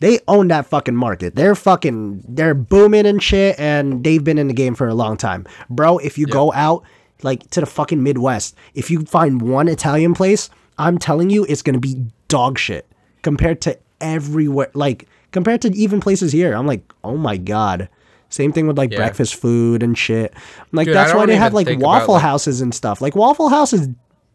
they 0.00 0.18
own 0.28 0.48
that 0.48 0.66
fucking 0.66 0.94
market. 0.96 1.34
They're 1.34 1.54
fucking 1.54 2.24
they're 2.28 2.54
booming 2.54 3.04
and 3.06 3.22
shit 3.22 3.58
and 3.58 4.02
they've 4.04 4.22
been 4.24 4.38
in 4.38 4.46
the 4.48 4.54
game 4.54 4.74
for 4.74 4.88
a 4.88 4.94
long 4.94 5.16
time. 5.16 5.44
Bro, 5.68 5.98
if 5.98 6.16
you 6.16 6.26
go 6.26 6.52
out 6.52 6.82
like 7.22 7.50
to 7.50 7.60
the 7.60 7.66
fucking 7.66 8.02
Midwest, 8.02 8.54
if 8.74 8.90
you 8.90 9.00
find 9.02 9.42
one 9.42 9.68
Italian 9.68 10.14
place, 10.14 10.48
I'm 10.78 10.96
telling 10.98 11.28
you 11.30 11.44
it's 11.48 11.60
to 11.74 11.80
be 11.80 12.06
dog 12.28 12.58
shit 12.58 12.86
compared 13.22 13.60
to 13.62 13.76
everywhere 14.00 14.70
like 14.72 15.06
compared 15.32 15.62
to 15.62 15.68
even 15.76 16.00
places 16.00 16.32
here. 16.32 16.52
I'm 16.54 16.66
like, 16.66 16.82
"Oh 17.04 17.16
my 17.16 17.36
god." 17.36 17.88
Same 18.28 18.52
thing 18.52 18.66
with 18.68 18.78
like 18.78 18.92
Yeah. 18.92 18.98
breakfast 18.98 19.34
food 19.34 19.82
and 19.82 19.98
shit. 19.98 20.32
Like 20.72 20.86
Dude, 20.86 20.94
that's 20.94 21.12
why 21.12 21.26
they 21.26 21.34
have 21.36 21.52
like 21.52 21.66
about, 21.68 21.80
waffle 21.80 22.14
like- 22.14 22.22
houses 22.22 22.60
and 22.60 22.72
stuff. 22.74 23.00
Like 23.00 23.16
Waffle 23.16 23.48
House 23.48 23.72
is 23.72 23.88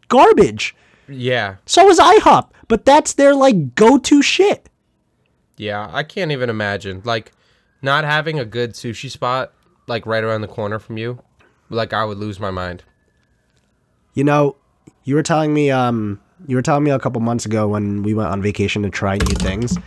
garbage. 0.08 0.74
Yeah. 1.08 1.56
So 1.64 1.88
is 1.88 1.98
IHOP, 1.98 2.48
but 2.68 2.84
that's 2.84 3.14
their 3.14 3.34
like 3.34 3.74
go-to 3.74 4.20
shit. 4.22 4.68
Yeah, 5.56 5.88
I 5.92 6.02
can't 6.02 6.30
even 6.30 6.50
imagine 6.50 7.00
like 7.04 7.32
not 7.80 8.04
having 8.04 8.38
a 8.38 8.44
good 8.44 8.74
sushi 8.74 9.10
spot 9.10 9.52
like 9.86 10.04
right 10.04 10.22
around 10.22 10.42
the 10.42 10.48
corner 10.48 10.78
from 10.78 10.98
you. 10.98 11.20
Like 11.70 11.92
I 11.94 12.04
would 12.04 12.18
lose 12.18 12.38
my 12.38 12.50
mind. 12.50 12.82
You 14.14 14.24
know, 14.24 14.56
you 15.04 15.14
were 15.14 15.22
telling 15.22 15.54
me 15.54 15.70
um 15.70 16.20
you 16.46 16.56
were 16.56 16.62
telling 16.62 16.84
me 16.84 16.90
a 16.90 16.98
couple 16.98 17.20
months 17.22 17.46
ago 17.46 17.66
when 17.68 18.02
we 18.02 18.12
went 18.12 18.28
on 18.28 18.42
vacation 18.42 18.82
to 18.82 18.90
try 18.90 19.16
new 19.16 19.34
things, 19.36 19.78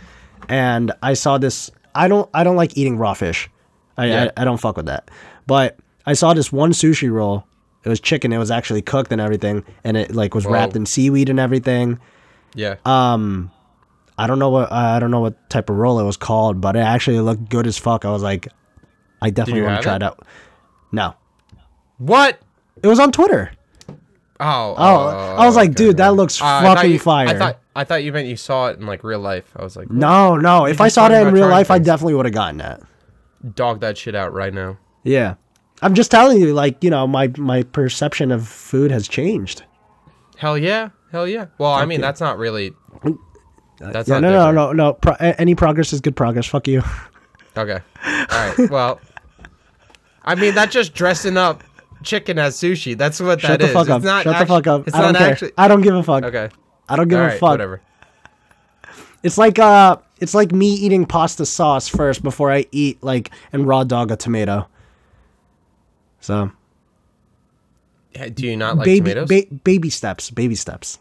and 0.48 0.92
I 1.02 1.14
saw 1.14 1.38
this. 1.38 1.70
I 1.94 2.08
don't 2.08 2.28
I 2.34 2.44
don't 2.44 2.56
like 2.56 2.76
eating 2.76 2.98
raw 2.98 3.14
fish. 3.14 3.50
I 3.96 4.06
Yeah. 4.06 4.30
I, 4.36 4.42
I 4.42 4.44
don't 4.44 4.58
fuck 4.58 4.76
with 4.76 4.86
that. 4.86 5.10
But 5.46 5.78
I 6.06 6.14
saw 6.14 6.34
this 6.34 6.52
one 6.52 6.72
sushi 6.72 7.10
roll. 7.10 7.44
It 7.84 7.88
was 7.88 8.00
chicken. 8.00 8.32
It 8.32 8.38
was 8.38 8.50
actually 8.50 8.82
cooked 8.82 9.10
and 9.10 9.20
everything, 9.20 9.64
and 9.84 9.96
it 9.96 10.14
like 10.14 10.34
was 10.34 10.44
wrapped 10.46 10.76
in 10.76 10.86
seaweed 10.86 11.28
and 11.30 11.40
everything. 11.40 11.98
Yeah. 12.54 12.76
Um, 12.84 13.50
I 14.18 14.26
don't 14.26 14.38
know 14.38 14.50
what 14.50 14.70
I 14.70 14.98
don't 14.98 15.10
know 15.10 15.20
what 15.20 15.48
type 15.48 15.70
of 15.70 15.76
roll 15.76 15.98
it 15.98 16.04
was 16.04 16.16
called, 16.16 16.60
but 16.60 16.76
it 16.76 16.80
actually 16.80 17.20
looked 17.20 17.48
good 17.48 17.66
as 17.66 17.78
fuck. 17.78 18.04
I 18.04 18.10
was 18.10 18.22
like, 18.22 18.48
I 19.22 19.30
definitely 19.30 19.62
want 19.62 19.78
to 19.78 19.82
try 19.82 19.94
it? 19.94 19.96
it 19.96 20.02
out. 20.02 20.26
No, 20.92 21.14
what? 21.98 22.40
it 22.82 22.86
was 22.86 22.98
on 22.98 23.12
Twitter. 23.12 23.52
Oh. 24.40 24.74
Oh, 24.76 25.36
I 25.38 25.44
was 25.46 25.54
like, 25.54 25.74
dude, 25.74 25.98
that 25.98 26.14
looks 26.14 26.40
Uh, 26.40 26.62
fucking 26.62 26.92
you- 26.92 26.98
fire. 26.98 27.28
I 27.28 27.34
thought 27.38 27.58
I 27.76 27.84
thought 27.84 28.02
you 28.02 28.12
meant 28.12 28.26
you 28.26 28.36
saw 28.36 28.68
it 28.68 28.78
in 28.80 28.86
like 28.86 29.04
real 29.04 29.20
life. 29.20 29.44
I 29.56 29.62
was 29.62 29.76
like, 29.76 29.90
No, 29.90 30.36
no. 30.36 30.64
If 30.66 30.80
I 30.80 30.88
saw 30.88 31.08
that 31.08 31.26
in 31.26 31.32
real 31.34 31.46
life, 31.48 31.70
I 31.70 31.78
definitely 31.78 32.14
would 32.14 32.26
have 32.26 32.34
gotten 32.34 32.58
that. 32.58 32.80
dog 33.54 33.80
that 33.80 33.96
shit 33.98 34.14
out 34.14 34.32
right 34.32 34.52
now. 34.52 34.78
Yeah. 35.04 35.34
I'm 35.82 35.94
just 35.94 36.10
telling 36.10 36.38
you, 36.40 36.52
like, 36.52 36.82
you 36.84 36.90
know, 36.90 37.06
my 37.06 37.30
my 37.38 37.62
perception 37.62 38.32
of 38.32 38.46
food 38.48 38.90
has 38.90 39.08
changed. 39.08 39.62
Hell 40.36 40.58
yeah, 40.58 40.88
hell 41.12 41.26
yeah. 41.28 41.46
Well, 41.58 41.72
I 41.72 41.84
mean, 41.86 42.00
Okay. 42.00 42.06
that's 42.06 42.20
not 42.20 42.36
really. 42.38 42.72
That's 43.80 44.08
Yeah, 44.08 44.16
not 44.16 44.20
no, 44.20 44.30
no, 44.30 44.38
different. 44.52 44.56
no, 44.56 44.72
no. 44.72 44.92
Pro- 44.94 45.14
any 45.20 45.54
progress 45.54 45.92
is 45.94 46.00
good 46.02 46.16
progress. 46.16 46.46
Fuck 46.46 46.66
you. 46.68 46.82
Okay. 47.56 47.80
All 48.06 48.26
right. 48.30 48.70
Well, 48.70 49.00
I 50.24 50.34
mean, 50.36 50.54
that's 50.54 50.72
just 50.72 50.94
dressing 50.94 51.36
up 51.36 51.64
chicken 52.02 52.38
as 52.38 52.56
sushi. 52.56 52.96
That's 52.96 53.20
what 53.20 53.40
that 53.42 53.42
is. 53.42 53.42
Shut 53.42 53.50
that 53.60 53.66
the 53.66 53.70
is. 53.70 53.72
fuck 53.74 53.88
up. 53.90 53.98
It's 54.02 54.06
Shut 54.10 54.26
actu- 54.26 54.38
the 54.40 54.46
fuck 54.46 54.66
up. 54.66 54.88
It's 54.88 54.96
I 54.96 55.00
don't 55.02 55.16
care. 55.16 55.30
actually. 55.30 55.52
I 55.58 55.68
don't 55.68 55.80
give 55.82 55.94
a 55.94 56.02
fuck. 56.02 56.24
Okay. 56.24 56.48
I 56.88 56.96
don't 56.96 57.08
give 57.08 57.18
All 57.18 57.24
a 57.24 57.28
right. 57.28 57.38
fuck. 57.40 57.50
Whatever. 57.50 57.80
It's 59.22 59.36
like 59.38 59.58
uh, 59.58 59.96
it's 60.18 60.34
like 60.34 60.50
me 60.52 60.72
eating 60.74 61.04
pasta 61.06 61.44
sauce 61.46 61.88
first 61.88 62.22
before 62.22 62.50
I 62.50 62.66
eat 62.72 63.02
like 63.02 63.30
and 63.52 63.66
raw 63.66 63.84
dog 63.84 64.10
a 64.10 64.16
tomato. 64.16 64.66
So 66.20 66.50
Do 68.34 68.46
you 68.46 68.56
not 68.56 68.76
like 68.78 68.84
baby, 68.84 69.14
tomatoes? 69.14 69.28
ba- 69.28 69.54
baby 69.64 69.90
steps, 69.90 70.30
baby 70.30 70.54
steps. 70.54 70.98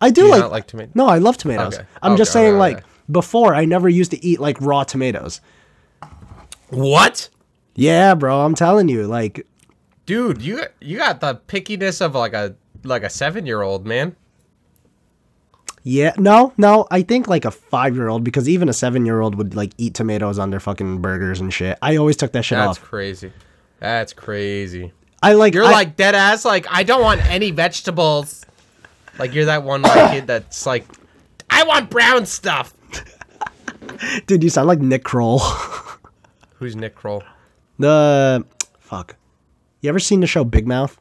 I 0.00 0.10
do, 0.10 0.22
Do 0.22 0.26
you 0.26 0.30
like. 0.32 0.40
not 0.40 0.50
like 0.50 0.66
tomato- 0.66 0.90
No, 0.94 1.06
I 1.06 1.18
love 1.18 1.36
tomatoes. 1.36 1.74
Okay. 1.76 1.86
I'm 2.02 2.16
just 2.16 2.32
saying, 2.32 2.52
okay, 2.54 2.58
like 2.58 2.76
okay. 2.78 2.86
before, 3.10 3.54
I 3.54 3.64
never 3.64 3.88
used 3.88 4.10
to 4.12 4.24
eat 4.24 4.40
like 4.40 4.60
raw 4.60 4.84
tomatoes. 4.84 5.40
what? 6.70 7.28
Yeah, 7.74 8.14
bro, 8.14 8.44
I'm 8.44 8.54
telling 8.54 8.88
you, 8.88 9.06
like, 9.06 9.46
Dude, 10.12 10.42
you 10.42 10.62
you 10.78 10.98
got 10.98 11.20
the 11.20 11.36
pickiness 11.48 12.02
of 12.04 12.14
like 12.14 12.34
a 12.34 12.54
like 12.84 13.02
a 13.02 13.08
seven 13.08 13.46
year 13.46 13.62
old 13.62 13.86
man. 13.86 14.14
yeah, 15.84 16.12
no, 16.18 16.52
no, 16.58 16.86
I 16.90 17.00
think 17.00 17.28
like 17.28 17.46
a 17.46 17.50
five 17.50 17.94
year 17.96 18.08
old 18.08 18.22
because 18.22 18.46
even 18.46 18.68
a 18.68 18.74
seven 18.74 19.06
year 19.06 19.20
old 19.22 19.36
would 19.36 19.54
like 19.54 19.72
eat 19.78 19.94
tomatoes 19.94 20.38
on 20.38 20.50
their 20.50 20.60
fucking 20.60 21.00
burgers 21.00 21.40
and 21.40 21.50
shit. 21.50 21.78
I 21.80 21.96
always 21.96 22.16
took 22.18 22.32
that 22.32 22.44
shit 22.44 22.56
That's 22.58 22.68
off. 22.70 22.78
That's 22.80 22.88
crazy. 22.88 23.32
That's 23.80 24.12
crazy. 24.12 24.92
I 25.22 25.32
like, 25.32 25.54
You're 25.54 25.64
I- 25.64 25.70
like 25.72 25.96
dead 25.96 26.14
ass. 26.14 26.44
Like 26.44 26.66
I 26.70 26.82
don't 26.82 27.00
want 27.00 27.24
any 27.30 27.50
vegetables. 27.50 28.44
Like 29.18 29.32
you're 29.32 29.46
that 29.46 29.62
one 29.62 29.80
like 29.80 30.10
kid 30.12 30.26
that's 30.26 30.66
like, 30.66 30.84
I 31.48 31.64
want 31.64 31.88
brown 31.88 32.26
stuff. 32.26 32.74
dude, 34.26 34.42
you 34.42 34.50
sound 34.50 34.68
like 34.68 34.80
Nick 34.80 35.04
Kroll. 35.04 35.38
Who's 36.58 36.76
Nick 36.76 36.96
Kroll? 36.96 37.22
the 37.78 38.44
fuck, 38.78 39.16
you 39.82 39.88
ever 39.90 39.98
seen 39.98 40.20
the 40.20 40.26
show 40.26 40.42
Big 40.44 40.66
Mouth? 40.66 40.98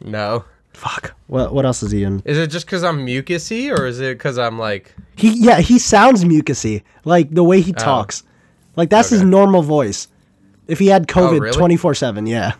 No. 0.00 0.44
Fuck, 0.72 1.14
what 1.28 1.54
what 1.54 1.64
else 1.64 1.82
is 1.84 1.92
he 1.92 2.02
in? 2.02 2.20
Is 2.24 2.36
it 2.36 2.48
just 2.48 2.66
because 2.66 2.82
I'm 2.82 3.06
mucusy, 3.06 3.70
or 3.70 3.86
is 3.86 4.00
it 4.00 4.18
because 4.18 4.38
I'm 4.38 4.58
like, 4.58 4.92
He 5.14 5.30
yeah, 5.30 5.60
he 5.60 5.78
sounds 5.78 6.24
mucusy, 6.24 6.82
like 7.04 7.30
the 7.30 7.44
way 7.44 7.60
he 7.60 7.72
talks, 7.72 8.24
like 8.74 8.90
that's 8.90 9.08
his 9.10 9.22
Oh. 9.22 9.26
Normal 9.26 9.62
voice. 9.62 10.08
If 10.66 10.80
he 10.80 10.88
had 10.88 11.06
COVID 11.06 11.40
really? 11.40 11.56
twenty 11.56 11.76
four 11.76 11.94
seven, 11.94 12.26
yeah. 12.26 12.54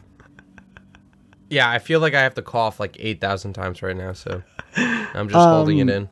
yeah, 1.50 1.68
I 1.68 1.80
feel 1.80 1.98
like 1.98 2.14
I 2.14 2.20
have 2.22 2.34
to 2.34 2.42
cough 2.42 2.78
like 2.78 2.96
eight 3.00 3.20
thousand 3.20 3.54
times 3.54 3.82
right 3.82 3.96
now, 3.96 4.12
so 4.12 4.42
I'm 4.76 5.28
just 5.28 5.34
holding 5.34 5.80
Um, 5.82 5.88
it 5.88 5.92
in. 5.96 6.08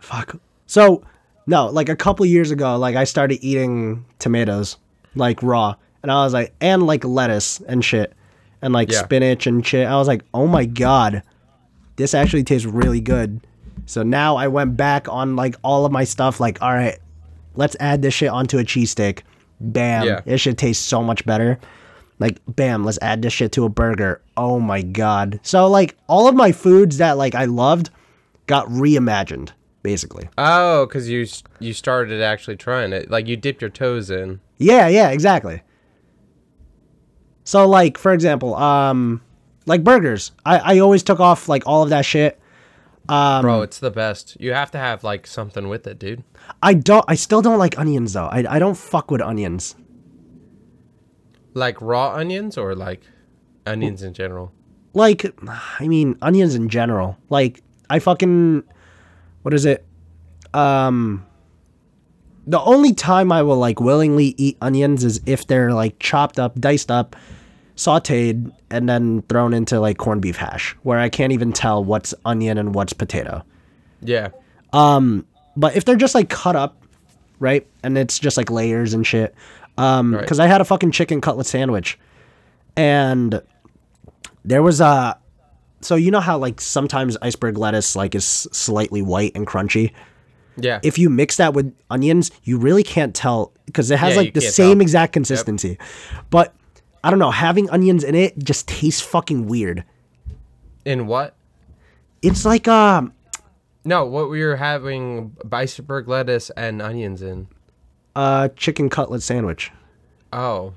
Fuck. 0.00 0.36
So, 0.66 1.02
no, 1.48 1.66
like 1.66 1.88
a 1.88 1.96
couple 1.96 2.24
years 2.26 2.52
ago, 2.52 2.76
like 2.76 2.94
I 2.94 3.04
started 3.04 3.38
eating 3.42 4.04
tomatoes, 4.20 4.76
like 5.16 5.42
raw, 5.42 5.74
and 6.04 6.12
I 6.12 6.22
was 6.22 6.32
like, 6.34 6.54
and 6.60 6.86
like 6.86 7.02
lettuce 7.04 7.60
and 7.66 7.84
shit, 7.84 8.12
and 8.62 8.72
like 8.72 8.92
Yeah. 8.92 9.02
spinach 9.02 9.46
and 9.48 9.66
shit. 9.66 9.86
I 9.88 9.96
was 9.96 10.06
like, 10.06 10.22
oh 10.34 10.46
my 10.46 10.66
god, 10.66 11.22
this 11.96 12.14
actually 12.14 12.44
tastes 12.44 12.66
really 12.66 13.00
good. 13.00 13.40
So 13.86 14.02
now 14.02 14.36
I 14.36 14.48
went 14.48 14.76
back 14.76 15.08
on 15.08 15.34
like 15.34 15.56
all 15.64 15.84
of 15.86 15.92
my 15.92 16.04
stuff. 16.04 16.40
Like, 16.40 16.60
all 16.62 16.72
right, 16.72 16.98
let's 17.56 17.74
add 17.80 18.02
this 18.02 18.14
shit 18.14 18.28
onto 18.28 18.58
a 18.58 18.64
cheesesteak. 18.64 19.20
Bam, 19.60 20.06
Yeah. 20.06 20.20
it 20.26 20.38
should 20.38 20.58
taste 20.58 20.86
so 20.86 21.02
much 21.02 21.24
better. 21.24 21.58
Like, 22.18 22.38
bam, 22.46 22.84
let's 22.84 22.98
add 23.02 23.22
this 23.22 23.32
shit 23.32 23.52
to 23.52 23.64
a 23.64 23.68
burger. 23.68 24.20
Oh 24.36 24.60
my 24.60 24.82
god. 24.82 25.40
So 25.42 25.68
like 25.68 25.96
all 26.06 26.28
of 26.28 26.34
my 26.34 26.52
foods 26.52 26.98
that 26.98 27.16
like 27.16 27.34
I 27.34 27.46
loved 27.46 27.88
got 28.46 28.66
reimagined, 28.68 29.50
basically. 29.82 30.28
Oh, 30.36 30.84
because 30.86 31.08
you 31.08 31.26
you 31.60 31.72
started 31.72 32.20
actually 32.20 32.56
trying 32.56 32.92
it. 32.92 33.10
Like 33.10 33.26
you 33.26 33.36
dipped 33.36 33.62
your 33.62 33.70
toes 33.70 34.10
in. 34.10 34.40
Yeah, 34.58 34.86
yeah, 34.88 35.10
exactly. 35.10 35.62
So 37.44 37.68
like 37.68 37.98
for 37.98 38.12
example, 38.12 38.54
um 38.54 39.20
like 39.66 39.84
burgers. 39.84 40.32
I, 40.44 40.58
I 40.58 40.78
always 40.80 41.02
took 41.02 41.20
off 41.20 41.48
like 41.48 41.66
all 41.66 41.82
of 41.82 41.90
that 41.90 42.04
shit. 42.04 42.40
Um, 43.08 43.42
Bro, 43.42 43.62
it's 43.62 43.78
the 43.78 43.90
best. 43.90 44.36
You 44.40 44.54
have 44.54 44.70
to 44.70 44.78
have 44.78 45.04
like 45.04 45.26
something 45.26 45.68
with 45.68 45.86
it, 45.86 45.98
dude. 45.98 46.24
I 46.62 46.74
don't 46.74 47.04
I 47.06 47.14
still 47.14 47.42
don't 47.42 47.58
like 47.58 47.78
onions 47.78 48.14
though. 48.14 48.26
I, 48.26 48.44
I 48.48 48.58
don't 48.58 48.76
fuck 48.76 49.10
with 49.10 49.20
onions. 49.20 49.76
Like 51.52 51.80
raw 51.80 52.14
onions 52.14 52.56
or 52.58 52.74
like 52.74 53.02
onions 53.66 54.02
in 54.02 54.14
general. 54.14 54.52
Like 54.94 55.26
I 55.78 55.86
mean 55.86 56.16
onions 56.22 56.54
in 56.54 56.68
general. 56.68 57.18
Like 57.28 57.62
I 57.90 57.98
fucking 57.98 58.64
what 59.42 59.52
is 59.52 59.66
it? 59.66 59.84
Um 60.54 61.26
the 62.46 62.60
only 62.60 62.92
time 62.92 63.32
I 63.32 63.42
will 63.42 63.56
like 63.56 63.80
willingly 63.80 64.34
eat 64.36 64.56
onions 64.60 65.04
is 65.04 65.20
if 65.26 65.46
they're 65.46 65.72
like 65.72 65.98
chopped 65.98 66.38
up, 66.38 66.58
diced 66.60 66.90
up, 66.90 67.16
sauteed, 67.76 68.52
and 68.70 68.88
then 68.88 69.22
thrown 69.22 69.52
into 69.54 69.80
like 69.80 69.98
corned 69.98 70.22
beef 70.22 70.36
hash, 70.36 70.76
where 70.82 70.98
I 70.98 71.08
can't 71.08 71.32
even 71.32 71.52
tell 71.52 71.82
what's 71.84 72.14
onion 72.24 72.58
and 72.58 72.74
what's 72.74 72.92
potato. 72.92 73.44
Yeah. 74.00 74.28
Um 74.72 75.26
but 75.56 75.76
if 75.76 75.84
they're 75.84 75.96
just 75.96 76.14
like 76.14 76.28
cut 76.28 76.56
up, 76.56 76.76
right, 77.38 77.66
and 77.82 77.96
it's 77.96 78.18
just 78.18 78.36
like 78.36 78.50
layers 78.50 78.92
and 78.94 79.06
shit, 79.06 79.34
um, 79.78 80.14
Right. 80.14 80.20
because 80.20 80.40
I 80.40 80.46
had 80.48 80.60
a 80.60 80.64
fucking 80.64 80.90
chicken 80.90 81.20
cutlet 81.20 81.46
sandwich, 81.46 81.98
and 82.76 83.40
there 84.44 84.62
was 84.62 84.80
a, 84.80 85.16
so 85.80 85.94
you 85.94 86.10
know 86.10 86.20
how 86.20 86.38
like 86.38 86.60
sometimes 86.60 87.16
iceberg 87.22 87.56
lettuce 87.56 87.94
like 87.94 88.14
is 88.16 88.24
slightly 88.24 89.00
white 89.02 89.32
and 89.36 89.46
crunchy. 89.46 89.92
Yeah. 90.56 90.80
If 90.82 90.98
you 90.98 91.08
mix 91.10 91.36
that 91.38 91.54
with 91.54 91.74
onions, 91.90 92.30
you 92.44 92.58
really 92.58 92.82
can't 92.82 93.14
tell 93.14 93.52
because 93.66 93.90
it 93.90 93.98
has 93.98 94.14
Yeah, 94.14 94.20
like 94.22 94.34
the 94.34 94.40
same 94.40 94.78
tell. 94.78 94.82
exact 94.82 95.12
consistency. 95.12 95.78
But 96.30 96.52
I 97.04 97.10
don't 97.10 97.18
know, 97.18 97.30
having 97.30 97.68
onions 97.70 98.02
in 98.02 98.14
it 98.14 98.38
just 98.38 98.66
tastes 98.66 99.00
fucking 99.02 99.46
weird. 99.46 99.84
in 100.84 101.06
what? 101.06 101.34
It's 102.22 102.44
like 102.44 102.66
um 102.66 103.12
No, 103.84 104.06
what 104.06 104.30
we 104.30 104.42
were 104.42 104.56
having 104.56 105.36
iceberg 105.52 106.08
lettuce 106.08 106.50
and 106.56 106.80
onions 106.82 107.20
in. 107.22 107.46
a 108.16 108.50
chicken 108.56 108.88
cutlet 108.88 109.22
sandwich. 109.22 109.70
Oh. 110.32 110.72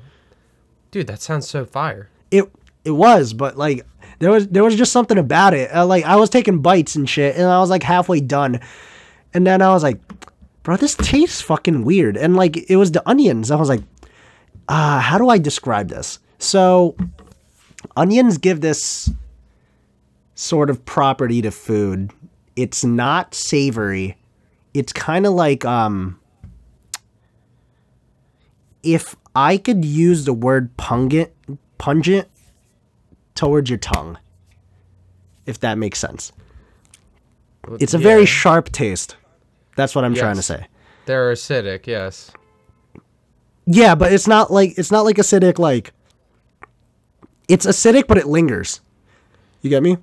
Dude, 0.92 1.08
that 1.08 1.22
sounds 1.22 1.48
so 1.48 1.66
fire. 1.66 2.10
it 2.32 2.44
it 2.86 2.92
was 2.92 3.34
but 3.34 3.58
like 3.58 3.86
there 4.20 4.32
was 4.32 4.48
there 4.48 4.64
was 4.64 4.76
just 4.76 4.92
something 4.92 5.18
about 5.18 5.54
it 5.54 5.70
uh, 5.76 5.86
like 5.86 6.06
i 6.06 6.16
was 6.16 6.30
taking 6.30 6.62
bites 6.62 6.96
and 6.96 7.10
shit 7.10 7.36
and 7.36 7.46
i 7.46 7.60
was 7.60 7.70
like 7.70 7.84
halfway 7.84 8.22
done 8.22 8.62
and 9.34 9.46
then 9.46 9.62
i 9.62 9.70
was 9.74 9.84
like 9.84 10.00
bro 10.64 10.78
this 10.78 10.96
tastes 10.96 11.42
fucking 11.42 11.84
weird 11.84 12.16
and 12.16 12.38
like 12.38 12.56
it 12.70 12.78
was 12.78 12.92
the 12.94 13.04
onions 13.10 13.52
i 13.52 13.56
was 13.58 13.68
like 13.68 13.82
uh 14.68 15.00
how 15.00 15.18
do 15.18 15.30
i 15.30 15.38
describe 15.38 15.90
this? 15.90 16.20
So 16.40 16.96
onions 17.96 18.38
give 18.38 18.62
this 18.62 19.10
sort 20.36 20.70
of 20.70 20.86
property 20.86 21.42
to 21.42 21.52
food. 21.52 22.12
It's 22.56 22.84
not 22.84 23.34
savory. 23.34 24.18
It's 24.74 24.94
kind 24.94 25.26
of 25.26 25.34
like 25.34 25.66
um 25.66 26.20
if 28.84 29.16
i 29.36 29.58
could 29.58 29.84
use 29.84 30.26
the 30.26 30.34
word 30.34 30.76
pungent 30.78 31.32
pungent 31.78 32.28
towards 33.36 33.70
your 33.70 33.80
tongue 33.80 34.18
if 35.46 35.60
that 35.62 35.78
makes 35.78 35.98
sense. 35.98 36.32
It's 37.80 37.94
a 37.94 37.98
very 37.98 38.26
sharp 38.26 38.72
taste. 38.72 39.16
That's 39.76 39.96
what 39.96 40.06
i'm 40.06 40.14
trying 40.14 40.36
to 40.36 40.42
say. 40.42 40.68
They're 41.06 41.32
acidic, 41.32 41.88
yes. 41.88 42.32
Yeah 43.68 43.94
but 43.96 44.12
it's 44.14 44.28
not 44.28 44.50
like 44.50 44.78
it's 44.78 44.92
not 44.92 45.02
like 45.06 45.18
acidic 45.18 45.60
like 45.60 45.92
it's 47.48 47.66
acidic 47.66 48.08
but 48.08 48.18
it 48.18 48.26
lingers 48.28 48.82
you 49.62 49.70
get 49.70 49.84
me 49.84 49.98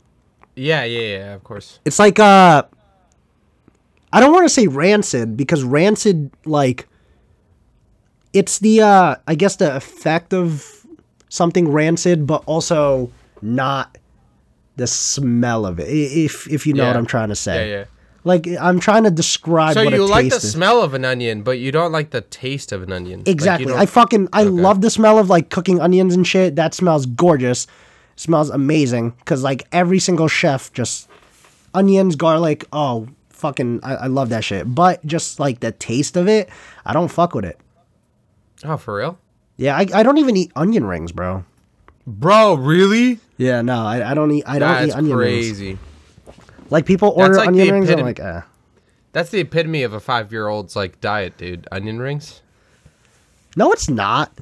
Yeah, 0.54 0.84
yeah, 0.84 1.00
yeah, 1.18 1.34
of 1.34 1.42
course. 1.44 1.80
it's 1.84 1.98
like 1.98 2.18
uh 2.20 2.62
i 4.12 4.20
don't 4.20 4.32
want 4.32 4.44
to 4.44 4.48
say 4.52 4.66
rancid 4.66 5.36
because 5.36 5.64
rancid 5.64 6.30
like 6.44 6.86
it's 8.32 8.58
the 8.60 8.82
uh 8.82 9.16
i 9.26 9.34
guess 9.34 9.56
the 9.56 9.74
effect 9.74 10.32
of 10.34 10.84
something 11.28 11.68
rancid 11.72 12.26
but 12.26 12.42
also 12.46 13.10
not 13.42 13.96
the 14.76 14.86
smell 14.86 15.66
of 15.66 15.78
it 15.80 15.88
if 15.88 16.48
if 16.50 16.66
you 16.66 16.74
know 16.74 16.86
what 16.86 16.96
i'm 16.96 17.06
trying 17.06 17.28
to 17.28 17.34
say 17.36 17.70
Yeah, 17.70 17.76
yeah. 17.78 17.84
Like 18.24 18.46
i'm 18.60 18.80
trying 18.80 19.04
to 19.04 19.10
describe 19.10 19.74
So 19.74 19.82
you 19.82 20.04
like 20.06 20.30
the 20.30 20.36
is. 20.36 20.52
smell 20.52 20.82
of 20.82 20.94
an 20.94 21.04
onion, 21.04 21.42
but 21.42 21.58
you 21.58 21.70
don't 21.70 21.92
like 21.92 22.10
the 22.10 22.22
taste 22.22 22.72
of 22.72 22.82
an 22.82 22.90
onion. 22.92 23.22
Exactly. 23.26 23.66
don't- 23.66 23.78
I 23.78 23.86
fucking 23.86 24.28
I 24.32 24.44
love 24.44 24.80
the 24.80 24.90
smell 24.90 25.18
of 25.18 25.28
like 25.28 25.50
cooking 25.50 25.80
onions 25.80 26.14
and 26.14 26.26
shit. 26.26 26.56
That 26.56 26.74
smells 26.74 27.06
gorgeous. 27.06 27.66
smells 28.16 28.48
amazing 28.50 29.10
because 29.18 29.42
like 29.42 29.66
every 29.72 29.98
single 29.98 30.28
chef 30.28 30.72
just 30.72 31.08
onions, 31.74 32.16
garlic. 32.16 32.64
Oh, 32.72 33.08
fucking 33.30 33.80
I, 33.82 33.94
I 33.94 34.06
love 34.06 34.28
that 34.30 34.44
shit. 34.44 34.72
But 34.74 35.04
just 35.04 35.38
like 35.40 35.60
the 35.60 35.72
taste 35.72 36.16
of 36.16 36.28
it, 36.28 36.48
I 36.86 36.92
don't 36.92 37.08
fuck 37.10 37.34
with 37.34 37.44
it. 37.44 37.58
oh, 38.64 38.76
for 38.76 38.96
real? 38.96 39.18
Yeah, 39.56 39.76
I, 39.76 39.86
I 39.92 40.02
don't 40.02 40.18
even 40.18 40.36
eat 40.36 40.50
onion 40.56 40.84
rings, 40.84 41.12
bro. 41.12 41.44
Bro, 42.06 42.54
really? 42.54 43.18
Yeah, 43.36 43.62
no, 43.62 43.84
I, 43.84 44.10
I 44.10 44.14
don't 44.14 44.30
eat 44.30 44.44
I 44.46 44.58
don't 44.58 44.68
That's 44.72 44.88
eat 44.92 44.96
onion 44.96 45.16
rings. 45.16 45.46
crazy. 45.46 45.78
Like 46.70 46.86
people 46.86 47.10
order 47.16 47.34
like 47.34 47.48
onion 47.48 47.72
rings, 47.72 47.90
I'm 47.90 48.00
like, 48.00 48.20
eh. 48.20 48.42
That's 49.12 49.30
the 49.30 49.40
epitome 49.40 49.82
of 49.84 49.92
a 49.92 50.00
five-year-old's 50.00 50.74
like 50.74 51.00
diet, 51.00 51.36
dude. 51.36 51.68
Onion 51.70 52.00
rings. 52.00 52.42
No, 53.56 53.70
it's 53.72 53.88
not. 53.88 54.32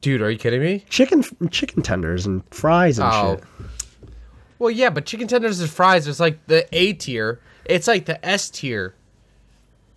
Dude, 0.00 0.22
are 0.22 0.30
you 0.30 0.38
kidding 0.38 0.62
me? 0.62 0.84
Chicken 0.88 1.24
chicken 1.50 1.82
tenders 1.82 2.24
and 2.24 2.42
fries 2.50 2.98
and 2.98 3.10
Oh. 3.12 3.36
shit. 3.36 3.44
Well, 4.58 4.70
yeah, 4.70 4.90
but 4.90 5.04
chicken 5.06 5.28
tenders 5.28 5.60
and 5.60 5.68
fries 5.68 6.06
is 6.08 6.18
like 6.18 6.38
the 6.46 6.66
A 6.72 6.92
tier. 6.94 7.40
It's 7.64 7.86
like 7.86 8.06
the 8.06 8.24
S 8.24 8.48
tier. 8.48 8.94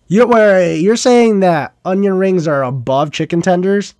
You're 0.08 0.26
where 0.26 0.74
you're 0.74 0.96
saying 0.96 1.40
that 1.40 1.74
onion 1.84 2.18
rings 2.18 2.46
are 2.46 2.62
above 2.62 3.12
chicken 3.12 3.40
tenders? 3.40 3.94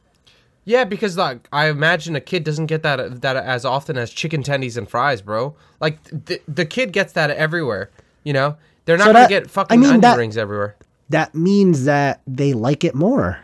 Yeah, 0.64 0.85
because 0.85 1.16
like 1.16 1.48
I 1.53 1.68
imagine 1.68 2.14
a 2.14 2.20
kid 2.20 2.44
doesn't 2.44 2.66
get 2.66 2.83
that 2.85 3.20
that 3.22 3.37
as 3.37 3.64
often 3.64 3.98
as 3.98 4.11
chicken 4.11 4.42
tendies 4.42 4.77
and 4.77 4.88
fries, 4.88 5.20
bro. 5.22 5.57
Like 5.81 6.03
the 6.05 6.40
the 6.46 6.64
kid 6.64 6.92
gets 6.92 7.12
that 7.14 7.31
everywhere. 7.31 7.90
You 8.22 8.33
know, 8.33 8.57
they're 8.85 8.96
not 8.96 9.07
So 9.07 9.12
gonna 9.12 9.25
that- 9.25 9.29
get 9.29 9.44
I 9.44 9.48
fucking 9.48 9.81
mean, 9.81 9.88
onion 9.88 10.01
that- 10.03 10.16
rings 10.18 10.37
everywhere. 10.37 10.77
That 11.09 11.35
means 11.35 11.85
that 11.85 12.22
they 12.27 12.53
like 12.55 12.85
it 12.85 12.94
more. 12.94 13.40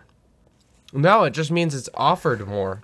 No, 0.92 1.24
it 1.24 1.32
just 1.32 1.50
means 1.50 1.74
it's 1.74 1.88
offered 1.94 2.46
more. 2.48 2.80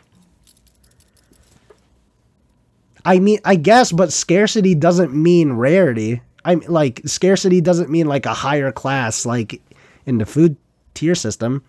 I 3.04 3.18
mean, 3.18 3.38
I 3.44 3.56
guess, 3.56 3.92
but 3.92 4.12
scarcity 4.12 4.74
doesn't 4.74 5.14
mean 5.14 5.52
rarity. 5.52 6.22
I 6.44 6.56
mean, 6.56 6.68
like 6.70 7.00
scarcity 7.06 7.60
doesn't 7.60 7.90
mean 7.90 8.06
like 8.06 8.26
a 8.26 8.34
higher 8.34 8.72
class, 8.72 9.24
like 9.26 9.60
in 10.06 10.18
the 10.18 10.26
food 10.26 10.56
tier 10.94 11.14
system. 11.14 11.62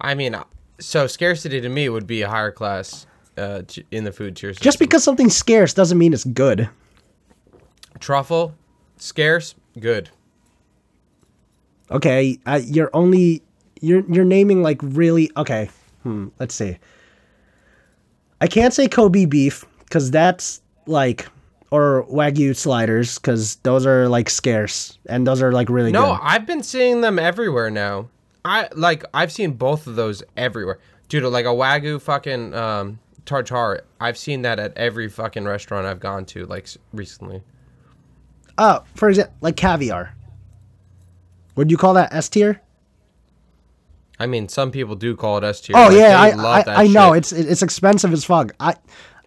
I 0.00 0.14
mean, 0.14 0.34
uh, 0.34 0.44
so 0.80 1.06
scarcity 1.06 1.60
to 1.60 1.68
me 1.68 1.88
would 1.88 2.06
be 2.06 2.22
a 2.22 2.28
higher 2.28 2.50
class 2.50 3.06
uh, 3.38 3.62
in 3.90 4.04
the 4.04 4.12
food 4.12 4.36
tier. 4.36 4.52
Just 4.52 4.78
because 4.78 5.04
something's 5.04 5.36
scarce 5.36 5.72
doesn't 5.74 5.96
mean 5.98 6.12
it's 6.12 6.24
good. 6.24 6.68
truffle 8.00 8.54
scarce, 8.96 9.54
good. 9.78 10.10
Okay, 11.90 12.38
you're 12.64 12.90
only 12.94 13.42
you're 13.80 14.04
you're 14.12 14.24
naming 14.24 14.62
like 14.62 14.78
really 14.82 15.30
okay. 15.36 15.70
Hmm, 16.02 16.28
let's 16.38 16.54
see. 16.54 16.78
I 18.40 18.46
can't 18.46 18.72
say 18.72 18.88
Kobe 18.88 19.24
beef 19.26 19.64
because 19.80 20.10
that's 20.10 20.62
like 20.86 21.26
or 21.70 22.06
wagyu 22.10 22.56
sliders 22.56 23.18
because 23.18 23.56
those 23.56 23.86
are 23.86 24.08
like 24.08 24.30
scarce 24.30 24.98
and 25.08 25.26
those 25.26 25.42
are 25.42 25.52
like 25.52 25.68
really 25.68 25.92
No, 25.92 26.06
good. 26.14 26.18
I've 26.22 26.46
been 26.46 26.62
seeing 26.62 27.00
them 27.00 27.18
everywhere 27.18 27.70
now. 27.70 28.08
I 28.44 28.68
like 28.74 29.04
I've 29.12 29.32
seen 29.32 29.52
both 29.52 29.86
of 29.86 29.96
those 29.96 30.22
everywhere. 30.36 30.78
Dude, 31.08 31.24
like 31.24 31.44
a 31.44 31.48
wagyu 31.48 32.00
fucking 32.00 32.54
um 32.54 32.98
tartar. 33.26 33.82
I've 34.00 34.16
seen 34.16 34.42
that 34.42 34.58
at 34.58 34.76
every 34.76 35.08
fucking 35.08 35.44
restaurant 35.44 35.86
I've 35.86 36.00
gone 36.00 36.24
to 36.26 36.46
like 36.46 36.68
recently. 36.92 37.42
Oh, 38.58 38.84
for 38.94 39.08
example, 39.08 39.34
like 39.40 39.56
caviar. 39.56 40.14
Would 41.56 41.70
you 41.70 41.76
call 41.76 41.94
that 41.94 42.12
S 42.12 42.28
tier? 42.28 42.60
I 44.18 44.26
mean, 44.26 44.48
some 44.48 44.70
people 44.70 44.96
do 44.96 45.16
call 45.16 45.38
it 45.38 45.44
S 45.44 45.60
tier. 45.60 45.76
Oh 45.76 45.88
like, 45.88 45.96
yeah, 45.96 46.20
I 46.20 46.30
love 46.32 46.44
I, 46.44 46.62
that 46.62 46.78
I 46.78 46.86
know 46.86 47.14
shit. 47.14 47.18
it's 47.18 47.32
it's 47.32 47.62
expensive 47.62 48.12
as 48.12 48.24
fuck. 48.24 48.52
I 48.60 48.76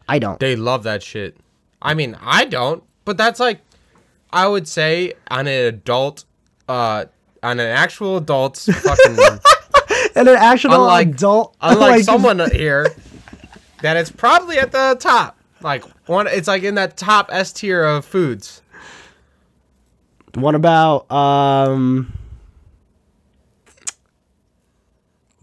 I 0.08 0.20
don't. 0.20 0.40
They 0.40 0.56
love 0.56 0.84
that 0.84 1.04
shit. 1.04 1.38
I 1.82 1.94
mean, 1.94 2.18
I 2.22 2.46
don't, 2.46 2.84
but 3.06 3.18
that's 3.18 3.40
like 3.40 3.62
I 4.32 4.48
would 4.48 4.68
say 4.68 5.14
on 5.30 5.48
an 5.48 5.66
adult, 5.66 6.26
uh, 6.68 7.06
on 7.44 7.60
an 7.60 7.68
actual 7.68 8.18
adult's 8.18 8.66
fucking, 8.66 9.18
And 10.16 10.28
an 10.28 10.36
actual 10.38 10.74
Unlike- 10.74 11.08
adult, 11.10 11.56
unlike 11.62 11.92
like, 11.92 12.04
someone 12.04 12.40
here, 12.52 12.88
that 13.82 13.98
it's 13.98 14.12
probably 14.12 14.58
at 14.58 14.72
the 14.72 14.96
top. 15.00 15.38
Like 15.62 15.84
one, 16.08 16.28
it's 16.28 16.48
like 16.48 16.64
in 16.64 16.76
that 16.76 16.98
top 16.98 17.30
S 17.32 17.52
tier 17.54 17.84
of 17.84 18.06
foods. 18.06 18.62
What 20.36 20.56
about 20.56 21.10
um? 21.12 22.14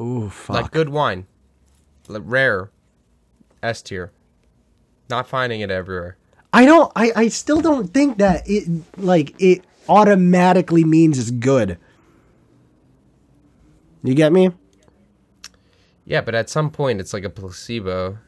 Ooh, 0.00 0.30
fuck. 0.30 0.56
Like 0.62 0.70
good 0.70 0.88
wine, 0.88 1.26
like 2.08 2.22
rare, 2.24 2.70
S 3.62 3.82
tier. 3.82 4.12
Not 5.08 5.26
finding 5.26 5.60
it 5.60 5.70
everywhere. 5.70 6.16
I 6.52 6.64
don't. 6.64 6.90
I 6.96 7.12
I 7.16 7.28
still 7.28 7.60
don't 7.60 7.92
think 7.92 8.18
that 8.18 8.42
it 8.48 8.68
like 8.96 9.34
it 9.40 9.64
automatically 9.88 10.84
means 10.84 11.18
it's 11.18 11.30
good. 11.30 11.78
You 14.02 14.14
get 14.14 14.32
me? 14.32 14.50
Yeah, 16.04 16.20
but 16.22 16.34
at 16.34 16.48
some 16.50 16.70
point 16.70 17.00
it's 17.00 17.12
like 17.12 17.24
a 17.24 17.30
placebo. 17.30 18.18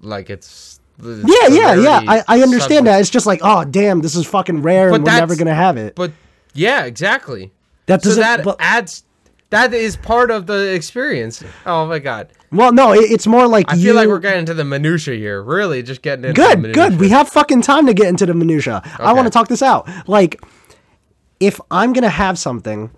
Like 0.00 0.30
it's. 0.30 0.78
Yeah, 1.02 1.48
yeah, 1.48 1.74
yeah. 1.74 2.00
I, 2.06 2.22
I 2.28 2.42
understand 2.42 2.60
subject- 2.60 2.84
that. 2.84 3.00
It's 3.00 3.10
just 3.10 3.26
like, 3.26 3.40
oh 3.42 3.64
damn, 3.64 4.00
this 4.00 4.14
is 4.14 4.26
fucking 4.26 4.62
rare, 4.62 4.90
But 4.90 4.96
and 4.96 5.04
we're 5.04 5.12
never 5.12 5.34
gonna 5.36 5.54
have 5.54 5.76
it. 5.76 5.94
But 5.94 6.12
yeah, 6.54 6.84
exactly. 6.84 7.50
that 7.86 8.02
So 8.02 8.10
doesn't. 8.10 8.20
that 8.22 8.44
but- 8.44 8.56
adds. 8.60 9.04
That 9.50 9.74
is 9.74 9.96
part 9.98 10.30
of 10.30 10.46
the 10.46 10.72
experience. 10.72 11.44
Oh 11.66 11.84
my 11.86 11.98
god. 11.98 12.28
well, 12.50 12.72
no, 12.72 12.94
it, 12.94 13.10
it's 13.10 13.26
more 13.26 13.46
like 13.46 13.70
I 13.70 13.74
you. 13.74 13.82
feel 13.88 13.94
like 13.96 14.08
we're 14.08 14.18
getting 14.18 14.40
into 14.40 14.54
the 14.54 14.64
minutia 14.64 15.14
here. 15.14 15.42
Really, 15.42 15.82
just 15.82 16.00
getting 16.00 16.24
into 16.24 16.40
the 16.40 16.56
good, 16.56 16.74
good. 16.74 16.98
We 16.98 17.10
have 17.10 17.28
fucking 17.28 17.60
time 17.60 17.84
to 17.84 17.92
get 17.92 18.06
into 18.06 18.24
the 18.24 18.32
minutia. 18.32 18.80
I 18.98 19.12
want 19.12 19.26
to 19.26 19.30
talk 19.30 19.48
this 19.48 19.60
out. 19.62 19.86
Like, 20.08 20.42
if 21.38 21.60
I'm 21.70 21.92
gonna 21.92 22.08
have 22.08 22.38
something, 22.38 22.90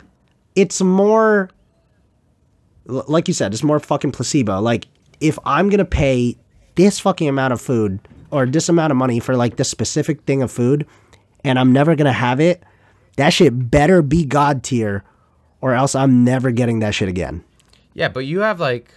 it's 0.54 0.80
more. 0.80 1.50
L- 2.88 3.04
Like 3.08 3.28
you 3.28 3.34
said, 3.34 3.52
it's 3.52 3.62
more 3.62 3.78
fucking 3.80 4.12
placebo. 4.12 4.60
Like, 4.60 4.86
if 5.20 5.38
I'm 5.44 5.68
gonna 5.70 5.84
pay 5.84 6.36
this 6.74 6.98
fucking 7.00 7.28
amount 7.28 7.52
of 7.52 7.60
food 7.60 8.00
or 8.30 8.46
this 8.46 8.68
amount 8.68 8.90
of 8.90 8.96
money 8.96 9.20
for 9.20 9.36
like 9.36 9.56
this 9.56 9.70
specific 9.70 10.22
thing 10.22 10.42
of 10.42 10.50
food, 10.50 10.86
and 11.44 11.58
I'm 11.58 11.72
never 11.72 11.94
gonna 11.94 12.12
have 12.12 12.40
it, 12.40 12.62
that 13.16 13.30
shit 13.30 13.70
better 13.70 14.02
be 14.02 14.24
god 14.24 14.62
tier, 14.64 15.04
or 15.60 15.72
else 15.74 15.94
I'm 15.94 16.24
never 16.24 16.50
getting 16.50 16.80
that 16.80 16.94
shit 16.94 17.08
again. 17.08 17.44
Yeah, 17.94 18.08
but 18.08 18.26
you 18.26 18.40
have 18.40 18.58
like 18.60 18.90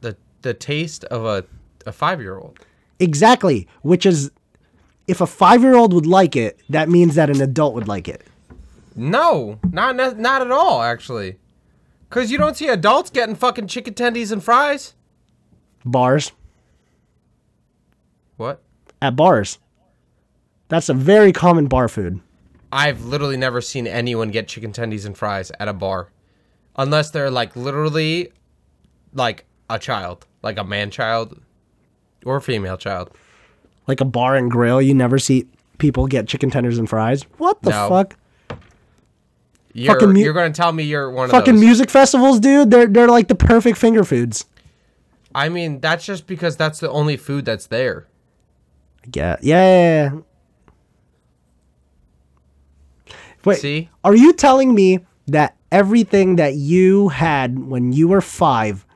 the 0.00 0.16
the 0.42 0.52
taste 0.54 1.04
of 1.04 1.24
a 1.24 1.44
a 1.86 1.92
five 1.92 2.20
year 2.20 2.36
old. 2.38 2.58
Exactly, 2.98 3.66
which 3.82 4.06
is. 4.06 4.30
If 5.08 5.20
a 5.20 5.26
five 5.26 5.62
year 5.62 5.74
old 5.74 5.92
would 5.92 6.06
like 6.06 6.36
it, 6.36 6.60
that 6.70 6.88
means 6.88 7.16
that 7.16 7.28
an 7.28 7.40
adult 7.40 7.74
would 7.74 7.88
like 7.88 8.06
it. 8.08 8.24
No, 8.94 9.58
not 9.72 9.96
not 9.96 10.42
at 10.42 10.50
all. 10.52 10.80
Actually, 10.80 11.36
because 12.12 12.30
you 12.30 12.36
don't 12.36 12.56
see 12.58 12.68
adults 12.68 13.08
getting 13.08 13.34
fucking 13.34 13.66
chicken 13.68 13.94
tendies 13.94 14.30
and 14.30 14.44
fries. 14.44 14.94
Bars. 15.82 16.32
What? 18.36 18.60
at 19.00 19.16
bars. 19.16 19.58
That's 20.68 20.88
a 20.88 20.94
very 20.94 21.32
common 21.32 21.66
bar 21.66 21.88
food. 21.88 22.20
I've 22.70 23.04
literally 23.04 23.36
never 23.36 23.60
seen 23.60 23.86
anyone 23.86 24.30
get 24.30 24.46
chicken 24.48 24.72
tendies 24.72 25.04
and 25.06 25.16
fries 25.16 25.50
at 25.58 25.68
a 25.68 25.72
bar, 25.72 26.10
unless 26.76 27.10
they're 27.10 27.30
like 27.30 27.56
literally, 27.56 28.30
like 29.12 29.44
a 29.68 29.78
child, 29.78 30.26
like 30.42 30.58
a 30.58 30.64
man 30.64 30.90
child, 30.90 31.40
or 32.24 32.36
a 32.36 32.40
female 32.42 32.76
child. 32.76 33.10
Like 33.86 34.00
a 34.00 34.06
bar 34.06 34.36
and 34.36 34.50
grill, 34.50 34.80
you 34.80 34.94
never 34.94 35.18
see 35.18 35.46
people 35.78 36.06
get 36.06 36.28
chicken 36.28 36.50
tenders 36.50 36.78
and 36.78 36.88
fries. 36.88 37.22
What 37.38 37.60
the 37.62 37.70
No. 37.70 37.88
fuck? 37.88 38.16
You're 39.74 39.94
Fucking 39.94 40.12
mu- 40.12 40.20
you're 40.20 40.34
gonna 40.34 40.52
tell 40.52 40.72
me 40.72 40.82
you're 40.84 41.10
one 41.10 41.24
of 41.26 41.30
those. 41.30 41.38
Fucking 41.40 41.58
music 41.58 41.88
festivals, 41.90 42.40
dude. 42.40 42.70
They're 42.70 42.86
they're 42.86 43.08
like 43.08 43.28
the 43.28 43.34
perfect 43.34 43.78
finger 43.78 44.04
foods. 44.04 44.44
I 45.34 45.48
mean, 45.48 45.80
that's 45.80 46.04
just 46.04 46.26
because 46.26 46.56
that's 46.58 46.78
the 46.80 46.90
only 46.90 47.16
food 47.16 47.44
that's 47.46 47.66
there. 47.66 48.06
Yeah, 49.14 49.36
yeah. 49.40 50.10
yeah. 50.12 50.20
Wait, 53.44 53.58
See? 53.60 53.88
are 54.04 54.14
you 54.14 54.32
telling 54.34 54.74
me 54.74 55.00
that 55.26 55.56
everything 55.72 56.36
that 56.36 56.54
you 56.54 57.08
had 57.08 57.58
when 57.58 57.92
you 57.92 58.06
were 58.08 58.20
five, 58.20 58.86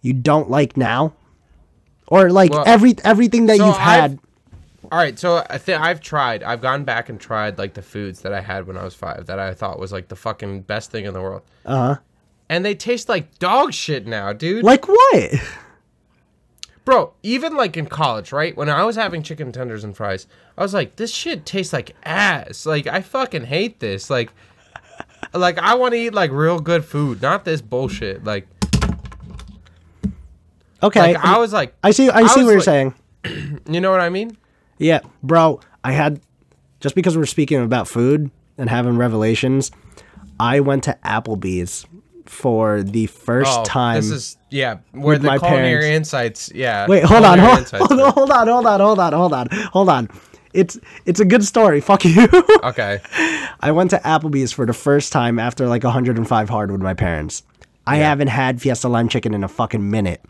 you 0.00 0.12
don't 0.14 0.48
like 0.48 0.76
now, 0.76 1.14
or 2.06 2.30
like 2.30 2.52
Well, 2.52 2.64
every 2.66 2.94
everything 3.04 3.46
that 3.46 3.58
so 3.58 3.66
you've 3.66 3.74
I've- 3.76 4.00
had? 4.00 4.18
All 4.92 4.98
right, 4.98 5.18
so 5.18 5.44
I 5.50 5.58
think 5.58 5.80
I've 5.80 6.00
tried. 6.00 6.42
I've 6.42 6.60
gone 6.60 6.84
back 6.84 7.08
and 7.08 7.18
tried 7.20 7.58
like 7.58 7.74
the 7.74 7.82
foods 7.82 8.20
that 8.20 8.32
I 8.32 8.40
had 8.40 8.66
when 8.66 8.76
I 8.76 8.84
was 8.84 8.94
five 8.94 9.26
that 9.26 9.38
I 9.38 9.54
thought 9.54 9.78
was 9.78 9.92
like 9.92 10.08
the 10.08 10.16
fucking 10.16 10.62
best 10.62 10.90
thing 10.90 11.04
in 11.04 11.14
the 11.14 11.20
world, 11.22 11.42
Uh 11.64 11.76
huh. 11.76 11.96
and 12.48 12.64
they 12.64 12.74
taste 12.74 13.08
like 13.08 13.38
dog 13.38 13.72
shit 13.72 14.06
now, 14.06 14.32
dude. 14.32 14.64
Like 14.64 14.86
what? 14.86 15.32
Bro, 16.84 17.14
even 17.22 17.56
like 17.56 17.76
in 17.78 17.86
college, 17.86 18.30
right? 18.30 18.54
When 18.56 18.68
I 18.68 18.84
was 18.84 18.94
having 18.96 19.22
chicken 19.22 19.52
tenders 19.52 19.84
and 19.84 19.96
fries, 19.96 20.26
I 20.58 20.62
was 20.62 20.74
like, 20.74 20.96
this 20.96 21.10
shit 21.10 21.46
tastes 21.46 21.72
like 21.72 21.96
ass. 22.04 22.66
Like 22.66 22.86
I 22.86 23.00
fucking 23.00 23.44
hate 23.46 23.80
this. 23.80 24.10
Like 24.10 24.30
like 25.32 25.58
I 25.58 25.74
want 25.76 25.94
to 25.94 25.98
eat 25.98 26.12
like 26.14 26.30
real 26.30 26.60
good 26.60 26.84
food, 26.84 27.22
not 27.22 27.44
this 27.46 27.62
bullshit. 27.62 28.22
Like 28.24 28.46
Okay, 30.82 31.00
like 31.14 31.24
I 31.24 31.38
was 31.38 31.52
like 31.54 31.74
I 31.82 31.90
see. 31.92 32.10
I 32.10 32.26
see 32.26 32.40
was 32.40 32.46
what 32.46 32.52
you're 32.52 32.60
saying. 32.60 32.94
you 33.66 33.80
know 33.80 33.90
what 33.90 34.00
I 34.00 34.10
mean? 34.10 34.36
Yeah, 34.78 35.00
bro. 35.22 35.60
I 35.82 35.92
had 35.92 36.20
just 36.80 36.94
because 36.94 37.16
we're 37.16 37.26
speaking 37.26 37.62
about 37.62 37.88
food 37.88 38.30
and 38.58 38.68
having 38.70 38.96
revelations. 38.96 39.70
I 40.40 40.60
went 40.60 40.84
to 40.84 40.98
Applebee's 41.04 41.86
for 42.26 42.82
the 42.82 43.06
first 43.06 43.50
Oh, 43.60 43.64
time. 43.64 43.96
This 43.96 44.10
is 44.10 44.36
yeah, 44.50 44.78
where 44.92 45.18
the 45.18 45.26
my 45.28 45.38
culinary 45.38 45.80
parents. 45.82 45.86
insights, 46.12 46.50
yeah. 46.54 46.86
Wait, 46.88 47.04
hold 47.04 47.24
on, 47.24 47.38
hold, 47.38 47.68
hold 47.70 48.00
on, 48.00 48.12
hold 48.12 48.30
on, 48.30 48.48
hold 48.48 48.66
on, 48.66 48.80
hold 48.80 48.98
on, 48.98 49.12
hold 49.12 49.32
on, 49.34 49.48
hold 49.72 49.88
on. 49.88 50.08
It's 50.52 50.78
it's 51.04 51.20
a 51.20 51.24
good 51.24 51.44
story. 51.44 51.80
Fuck 51.80 52.04
you. 52.04 52.28
Okay. 52.64 53.00
I 53.60 53.72
went 53.72 53.90
to 53.90 53.98
Applebee's 53.98 54.52
for 54.52 54.64
the 54.66 54.72
first 54.72 55.12
time 55.12 55.38
after 55.38 55.66
like 55.68 55.84
105 55.84 56.48
hard 56.48 56.70
with 56.72 56.80
my 56.80 56.94
parents. 56.94 57.42
I 57.86 57.96
haven't 57.96 58.28
had 58.28 58.62
Fiesta 58.62 58.88
Lime 58.88 59.08
Chicken 59.08 59.34
in 59.34 59.44
a 59.44 59.48
fucking 59.48 59.90
minute. 59.90 60.22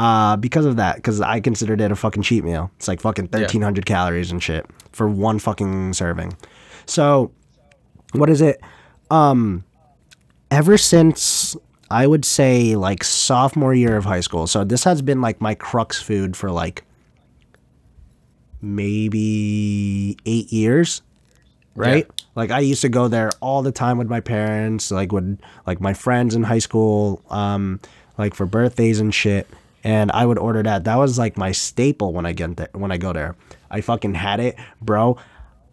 Uh, 0.00 0.36
because 0.36 0.64
of 0.64 0.76
that, 0.76 0.96
because 0.96 1.20
I 1.20 1.40
considered 1.40 1.80
it 1.80 1.92
a 1.92 1.96
fucking 1.96 2.22
cheat 2.22 2.42
meal. 2.42 2.70
It's 2.76 2.88
like 2.88 3.00
fucking 3.00 3.26
1300 3.26 3.84
calories 3.84 4.32
and 4.32 4.42
shit 4.42 4.64
for 4.92 5.06
one 5.08 5.38
fucking 5.38 5.92
serving. 5.92 6.36
So, 6.86 7.32
what 8.12 8.30
is 8.30 8.40
it? 8.40 8.62
Um, 9.10 9.64
ever 10.50 10.78
since 10.78 11.54
I 11.90 12.06
would 12.06 12.24
say 12.24 12.76
like 12.76 13.04
sophomore 13.04 13.74
year 13.74 13.96
of 13.96 14.04
high 14.04 14.20
school. 14.20 14.46
So 14.46 14.64
this 14.64 14.84
has 14.84 15.02
been 15.02 15.20
like 15.20 15.40
my 15.40 15.54
crux 15.54 16.00
food 16.00 16.36
for 16.36 16.50
like 16.50 16.84
maybe 18.62 20.16
eight 20.24 20.52
years 20.52 21.02
right? 21.74 22.06
Yeah. 22.08 22.24
Like 22.34 22.50
I 22.50 22.60
used 22.60 22.82
to 22.82 22.88
go 22.88 23.08
there 23.08 23.30
all 23.40 23.62
the 23.62 23.72
time 23.72 23.98
with 23.98 24.08
my 24.08 24.20
parents, 24.20 24.90
like 24.90 25.12
with 25.12 25.38
like 25.66 25.80
my 25.80 25.94
friends 25.94 26.34
in 26.34 26.42
high 26.42 26.58
school, 26.58 27.22
um, 27.30 27.80
like 28.18 28.34
for 28.34 28.46
birthdays 28.46 29.00
and 29.00 29.14
shit. 29.14 29.48
And 29.82 30.10
I 30.12 30.26
would 30.26 30.38
order 30.38 30.62
that. 30.62 30.84
That 30.84 30.96
was 30.96 31.18
like 31.18 31.36
my 31.36 31.52
staple 31.52 32.12
when 32.12 32.26
I 32.26 32.32
get 32.32 32.56
there. 32.56 32.68
When 32.72 32.92
I 32.92 32.98
go 32.98 33.12
there, 33.12 33.36
I 33.70 33.80
fucking 33.80 34.14
had 34.14 34.40
it, 34.40 34.56
bro. 34.80 35.16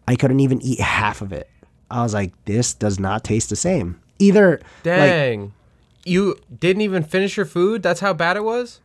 I 0.07 0.15
couldn't 0.15 0.39
even 0.39 0.61
eat 0.61 0.79
half 0.79 1.21
of 1.21 1.33
it. 1.33 1.49
I 1.91 2.03
was 2.03 2.13
like, 2.13 2.33
this 2.45 2.73
does 2.73 2.99
not 2.99 3.23
taste 3.23 3.49
the 3.49 3.55
same. 3.55 3.99
Either, 4.19 4.51
like, 4.51 4.83
Dang. 4.83 5.53
you 6.05 6.37
didn't 6.59 6.81
even 6.81 7.03
finish 7.03 7.37
your 7.37 7.45
food? 7.45 7.83
That's 7.83 7.99
how 7.99 8.13
bad 8.13 8.37
it 8.37 8.43
was? 8.43 8.81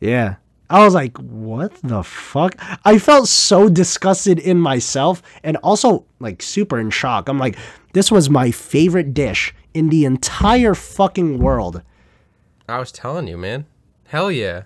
Yeah. 0.00 0.36
I 0.70 0.84
was 0.84 0.94
like, 0.94 1.18
what 1.18 1.74
the 1.82 2.02
fuck? 2.02 2.56
I 2.86 2.98
felt 2.98 3.28
so 3.28 3.68
disgusted 3.68 4.38
in 4.38 4.58
myself 4.58 5.22
and 5.42 5.58
also 5.58 6.06
like 6.18 6.42
super 6.42 6.78
in 6.78 6.88
shock. 6.88 7.28
I'm 7.28 7.38
like, 7.38 7.58
this 7.92 8.10
was 8.10 8.30
my 8.30 8.50
favorite 8.50 9.12
dish 9.12 9.54
in 9.74 9.90
the 9.90 10.06
entire 10.06 10.74
fucking 10.74 11.38
world. 11.38 11.82
I 12.68 12.78
was 12.78 12.90
telling 12.90 13.28
you, 13.28 13.36
man. 13.36 13.66
Hell 14.12 14.30
yeah. 14.30 14.64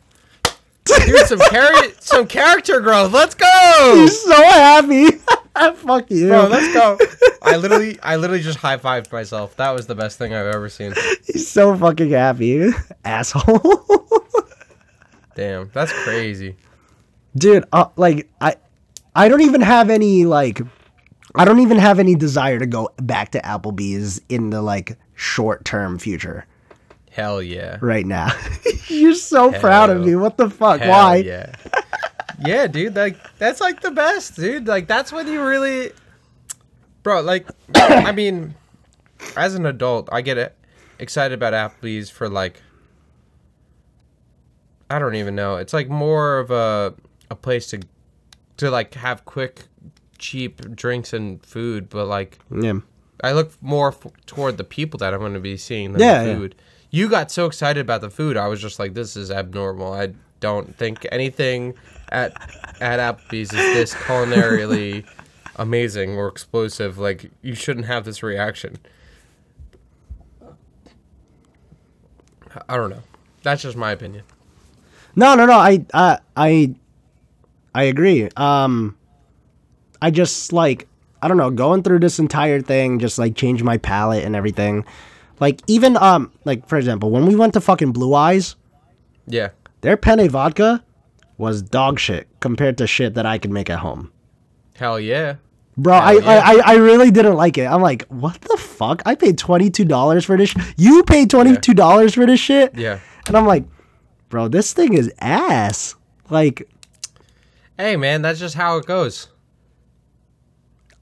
Dude, 0.82 1.26
some 1.28 1.38
char- 1.38 1.92
some 2.00 2.26
character 2.26 2.80
growth. 2.80 3.12
Let's 3.12 3.36
go. 3.36 3.92
He's 3.94 4.20
so 4.20 4.34
happy. 4.34 5.06
Fuck 5.76 6.10
you. 6.10 6.30
Bro, 6.30 6.48
let's 6.48 6.74
go. 6.74 6.98
I 7.42 7.54
literally 7.56 7.96
I 8.02 8.16
literally 8.16 8.42
just 8.42 8.58
high-fived 8.58 9.12
myself. 9.12 9.54
That 9.54 9.70
was 9.70 9.86
the 9.86 9.94
best 9.94 10.18
thing 10.18 10.34
I've 10.34 10.52
ever 10.52 10.68
seen. 10.68 10.94
He's 11.24 11.46
so 11.46 11.76
fucking 11.76 12.10
happy. 12.10 12.70
Asshole. 13.04 13.78
Damn, 15.36 15.70
that's 15.72 15.92
crazy. 15.92 16.56
Dude, 17.36 17.66
uh, 17.72 17.90
like 17.94 18.28
I 18.40 18.56
I 19.14 19.28
don't 19.28 19.42
even 19.42 19.60
have 19.60 19.90
any 19.90 20.24
like 20.24 20.60
I 21.36 21.44
don't 21.44 21.60
even 21.60 21.78
have 21.78 22.00
any 22.00 22.16
desire 22.16 22.58
to 22.58 22.66
go 22.66 22.90
back 22.96 23.30
to 23.30 23.40
Applebee's 23.42 24.20
in 24.28 24.50
the 24.50 24.60
like 24.60 24.98
short-term 25.14 26.00
future 26.00 26.46
Hell 27.16 27.40
yeah. 27.40 27.78
right 27.80 28.04
now. 28.04 28.28
You're 28.88 29.14
so 29.14 29.50
proud 29.50 29.88
of 29.88 30.04
me. 30.04 30.16
What 30.16 30.36
the 30.36 30.50
fuck? 30.50 30.80
Hell 30.80 30.90
Why? 30.90 31.16
Yeah. 31.16 31.50
yeah, 32.44 32.66
dude. 32.66 32.94
Like 32.94 33.16
that's 33.38 33.58
like 33.58 33.80
the 33.80 33.90
best, 33.90 34.36
dude. 34.36 34.66
Like 34.66 34.86
that's 34.86 35.10
when 35.12 35.26
you 35.26 35.42
really 35.42 35.92
bro. 37.02 37.22
Like, 37.22 37.46
I 37.74 38.12
mean, 38.12 38.54
as 39.34 39.54
an 39.54 39.64
adult, 39.64 40.10
I 40.12 40.20
get 40.20 40.54
excited 40.98 41.34
about 41.34 41.54
Applebee's 41.54 42.10
for 42.10 42.28
like. 42.28 42.60
I 44.90 44.98
don't 44.98 45.14
even 45.14 45.34
know. 45.34 45.56
It's 45.56 45.72
like 45.72 45.88
more 45.88 46.38
of 46.38 46.50
a 46.50 46.92
a 47.30 47.34
place 47.34 47.66
to 47.68 47.80
to 48.58 48.70
like 48.70 48.92
have 48.92 49.24
quick, 49.24 49.62
cheap 50.18 50.60
drinks 50.76 51.14
and 51.14 51.42
food, 51.42 51.88
but 51.88 52.06
like 52.06 52.38
Yeah. 52.54 52.80
I 53.24 53.32
look 53.32 53.52
more 53.62 53.88
f- 53.88 54.06
toward 54.26 54.58
the 54.58 54.64
people 54.64 54.98
that 54.98 55.14
I'm 55.14 55.20
going 55.20 55.32
to 55.32 55.40
be 55.40 55.56
seeing 55.56 55.92
than 55.92 56.02
Yeah, 56.02 56.22
the 56.22 56.30
yeah. 56.32 56.48
You 56.90 57.08
got 57.08 57.30
so 57.30 57.46
excited 57.46 57.80
about 57.80 58.00
the 58.00 58.10
food, 58.10 58.36
I 58.36 58.48
was 58.48 58.60
just 58.60 58.78
like, 58.78 58.94
this 58.94 59.16
is 59.16 59.30
abnormal. 59.30 59.92
I 59.92 60.14
don't 60.40 60.76
think 60.76 61.06
anything 61.10 61.74
at 62.10 62.32
at 62.80 63.00
Applebee's 63.00 63.52
is 63.52 63.74
this 63.74 63.94
culinarily 63.94 65.04
amazing 65.56 66.16
or 66.16 66.28
explosive. 66.28 66.98
Like 66.98 67.30
you 67.42 67.54
shouldn't 67.54 67.86
have 67.86 68.04
this 68.04 68.22
reaction. 68.22 68.78
I 72.68 72.76
don't 72.76 72.90
know. 72.90 73.02
That's 73.42 73.62
just 73.62 73.76
my 73.76 73.92
opinion. 73.92 74.24
No, 75.14 75.34
no, 75.34 75.46
no. 75.46 75.58
I, 75.58 75.84
I, 75.92 76.18
I, 76.36 76.74
I 77.74 77.82
agree. 77.84 78.28
Um, 78.36 78.96
I 80.00 80.10
just 80.10 80.52
like 80.52 80.86
I 81.22 81.28
don't 81.28 81.38
know, 81.38 81.50
going 81.50 81.82
through 81.82 82.00
this 82.00 82.18
entire 82.18 82.60
thing 82.60 82.98
just 82.98 83.18
like 83.18 83.34
changed 83.34 83.64
my 83.64 83.78
palate 83.78 84.24
and 84.24 84.36
everything. 84.36 84.84
Like 85.40 85.60
even 85.66 85.96
um, 85.96 86.32
like 86.44 86.66
for 86.68 86.76
example, 86.78 87.10
when 87.10 87.26
we 87.26 87.36
went 87.36 87.52
to 87.54 87.60
fucking 87.60 87.92
Blue 87.92 88.14
Eyes, 88.14 88.56
Yeah. 89.26 89.50
their 89.82 89.96
penne 89.96 90.28
vodka 90.28 90.82
was 91.38 91.60
dog 91.62 91.98
shit 91.98 92.26
compared 92.40 92.78
to 92.78 92.86
shit 92.86 93.14
that 93.14 93.26
I 93.26 93.38
could 93.38 93.50
make 93.50 93.68
at 93.68 93.80
home. 93.80 94.10
Hell 94.76 94.98
yeah. 94.98 95.36
Bro, 95.78 95.94
I, 95.94 96.12
yeah. 96.12 96.20
I 96.26 96.40
I 96.54 96.62
I 96.64 96.74
really 96.76 97.10
didn't 97.10 97.34
like 97.34 97.58
it. 97.58 97.66
I'm 97.66 97.82
like, 97.82 98.06
what 98.08 98.40
the 98.40 98.56
fuck? 98.56 99.02
I 99.04 99.14
paid 99.14 99.36
twenty 99.36 99.68
two 99.68 99.84
dollars 99.84 100.24
for 100.24 100.36
this. 100.38 100.48
Sh- 100.50 100.56
you 100.78 101.02
paid 101.02 101.28
twenty 101.28 101.56
two 101.58 101.74
dollars 101.74 102.14
for 102.14 102.24
this 102.24 102.40
shit. 102.40 102.74
Yeah. 102.74 102.98
And 103.26 103.36
I'm 103.36 103.46
like, 103.46 103.64
bro, 104.30 104.48
this 104.48 104.72
thing 104.72 104.94
is 104.94 105.12
ass. 105.20 105.94
Like, 106.30 106.66
Hey 107.78 107.96
man, 107.96 108.22
that's 108.22 108.38
just 108.40 108.54
how 108.54 108.78
it 108.78 108.86
goes. 108.86 109.28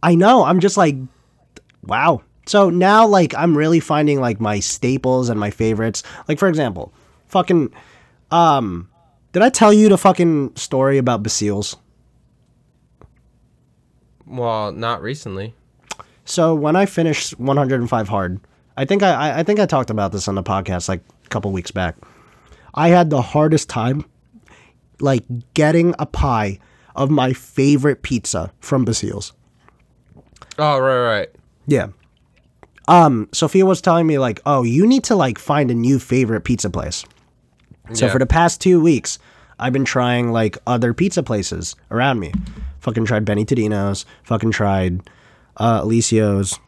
I 0.03 0.17
know. 0.17 0.45
I'm 0.45 0.59
just 0.61 0.77
like, 0.77 0.97
wow. 1.85 2.23
So 2.47 2.71
now, 2.71 3.07
like, 3.07 3.35
I'm 3.35 3.57
really 3.57 3.81
finding 3.81 4.21
like 4.21 4.41
my 4.41 4.61
staples 4.61 5.29
and 5.29 5.39
my 5.41 5.51
favorites. 5.51 6.03
Like, 6.29 6.39
for 6.39 6.49
example, 6.49 6.93
fucking, 7.27 7.73
um, 8.31 8.89
did 9.33 9.43
I 9.43 9.49
tell 9.49 9.73
you 9.73 9.89
the 9.89 9.99
fucking 9.99 10.57
story 10.57 10.99
about 10.99 11.23
Basiles? 11.23 11.77
Well, 14.27 14.73
not 14.73 15.03
recently. 15.03 15.55
So 16.25 16.55
when 16.55 16.77
I 16.77 16.87
finished 16.87 17.39
105 17.39 18.09
hard, 18.09 18.41
I 18.77 18.85
think 18.85 19.03
I, 19.03 19.41
I 19.41 19.43
think 19.43 19.61
I 19.61 19.67
talked 19.67 19.91
about 19.91 20.13
this 20.13 20.27
on 20.29 20.35
the 20.35 20.43
podcast 20.43 20.89
like 20.89 21.03
a 21.25 21.29
couple 21.29 21.53
weeks 21.53 21.71
back. 21.71 21.97
I 22.75 22.89
had 22.89 23.11
the 23.11 23.23
hardest 23.23 23.69
time, 23.69 24.05
like 25.01 25.25
getting 25.55 25.95
a 25.99 26.07
pie 26.07 26.59
of 26.97 27.11
my 27.11 27.33
favorite 27.33 28.03
pizza 28.03 28.53
from 28.61 28.85
Basiles. 28.85 29.33
Oh 30.59 30.79
right, 30.79 31.19
right. 31.19 31.29
Yeah. 31.67 31.89
Um, 32.89 33.29
Sophia 33.33 33.65
was 33.65 33.81
telling 33.81 34.07
me 34.07 34.19
like, 34.19 34.41
oh, 34.47 34.63
you 34.63 34.87
need 34.87 35.05
to 35.05 35.17
like 35.17 35.39
find 35.39 35.71
a 35.71 35.75
new 35.75 35.99
favorite 35.99 36.43
pizza 36.43 36.69
place. 36.71 37.05
So 37.93 38.07
Yeah. 38.07 38.13
for 38.13 38.19
the 38.19 38.27
past 38.27 38.61
two 38.61 38.81
weeks, 38.81 39.19
I've 39.59 39.73
been 39.73 39.85
trying 39.85 40.33
like 40.33 40.59
other 40.67 40.93
pizza 40.93 41.23
places 41.23 41.77
around 41.91 42.19
me. 42.19 42.33
Fucking 42.81 43.05
tried 43.07 43.25
Benny 43.25 43.45
Tudino's. 43.45 44.05
Fucking 44.25 44.51
tried 44.51 45.01
uh, 45.57 45.83
Alicios, 45.83 46.59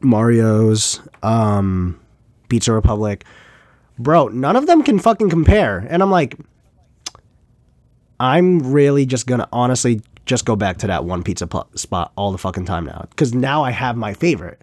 Mario's, 0.00 1.00
um, 1.22 1.98
Pizza 2.48 2.72
Republic. 2.72 3.24
Bro, 3.98 4.28
none 4.28 4.54
of 4.56 4.66
them 4.66 4.82
can 4.82 4.98
fucking 4.98 5.30
compare. 5.30 5.86
And 5.88 6.02
I'm 6.02 6.10
like, 6.10 6.36
I'm 8.20 8.72
really 8.72 9.06
just 9.06 9.26
gonna 9.26 9.48
honestly 9.52 10.00
just 10.26 10.44
go 10.44 10.56
back 10.56 10.78
to 10.78 10.86
that 10.86 11.04
one 11.04 11.22
pizza 11.22 11.46
pl- 11.46 11.68
spot 11.74 12.12
all 12.16 12.32
the 12.32 12.38
fucking 12.38 12.64
time 12.64 12.86
now 12.86 13.06
because 13.10 13.34
now 13.34 13.62
I 13.64 13.70
have 13.70 13.96
my 13.96 14.14
favorite. 14.14 14.60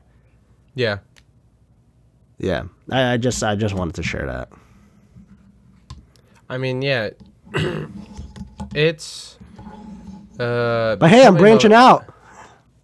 Yeah. 0.75 0.99
Yeah, 2.37 2.63
I, 2.89 3.13
I 3.13 3.17
just 3.17 3.43
I 3.43 3.55
just 3.55 3.75
wanted 3.75 3.95
to 3.95 4.03
share 4.03 4.25
that. 4.25 4.49
I 6.49 6.57
mean, 6.57 6.81
yeah. 6.81 7.11
it's 8.73 9.37
uh 10.39 10.95
But 10.95 11.09
hey, 11.09 11.25
I'm 11.25 11.35
branching 11.37 11.71
a- 11.71 11.75
out. 11.75 12.05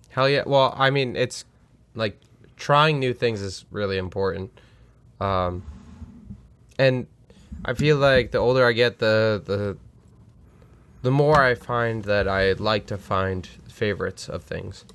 Hell 0.10 0.30
yeah. 0.30 0.44
Well, 0.46 0.74
I 0.78 0.90
mean, 0.90 1.16
it's 1.16 1.46
like 1.96 2.20
trying 2.56 3.00
new 3.00 3.14
things 3.14 3.42
is 3.42 3.66
really 3.72 3.98
important. 3.98 4.52
Um 5.20 5.64
and 6.78 7.08
I 7.66 7.74
feel 7.74 7.98
like 7.98 8.32
the 8.32 8.38
older 8.38 8.64
I 8.66 8.74
get, 8.74 9.00
the 9.00 9.42
the 9.44 9.78
the 11.02 11.12
more 11.12 11.42
I 11.42 11.56
find 11.56 12.04
that 12.04 12.28
I 12.28 12.52
like 12.54 12.86
to 12.88 12.98
find 12.98 13.48
favorites 13.68 14.30
of 14.30 14.44
things. 14.44 14.86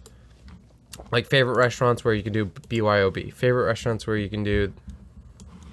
Like 1.11 1.27
favorite 1.27 1.57
restaurants 1.57 2.05
where 2.05 2.15
you 2.15 2.23
can 2.23 2.33
do 2.33 2.47
BYOB. 2.47 3.33
Favorite 3.33 3.65
restaurants 3.65 4.07
where 4.07 4.17
you 4.17 4.29
can 4.29 4.43
do 4.43 4.73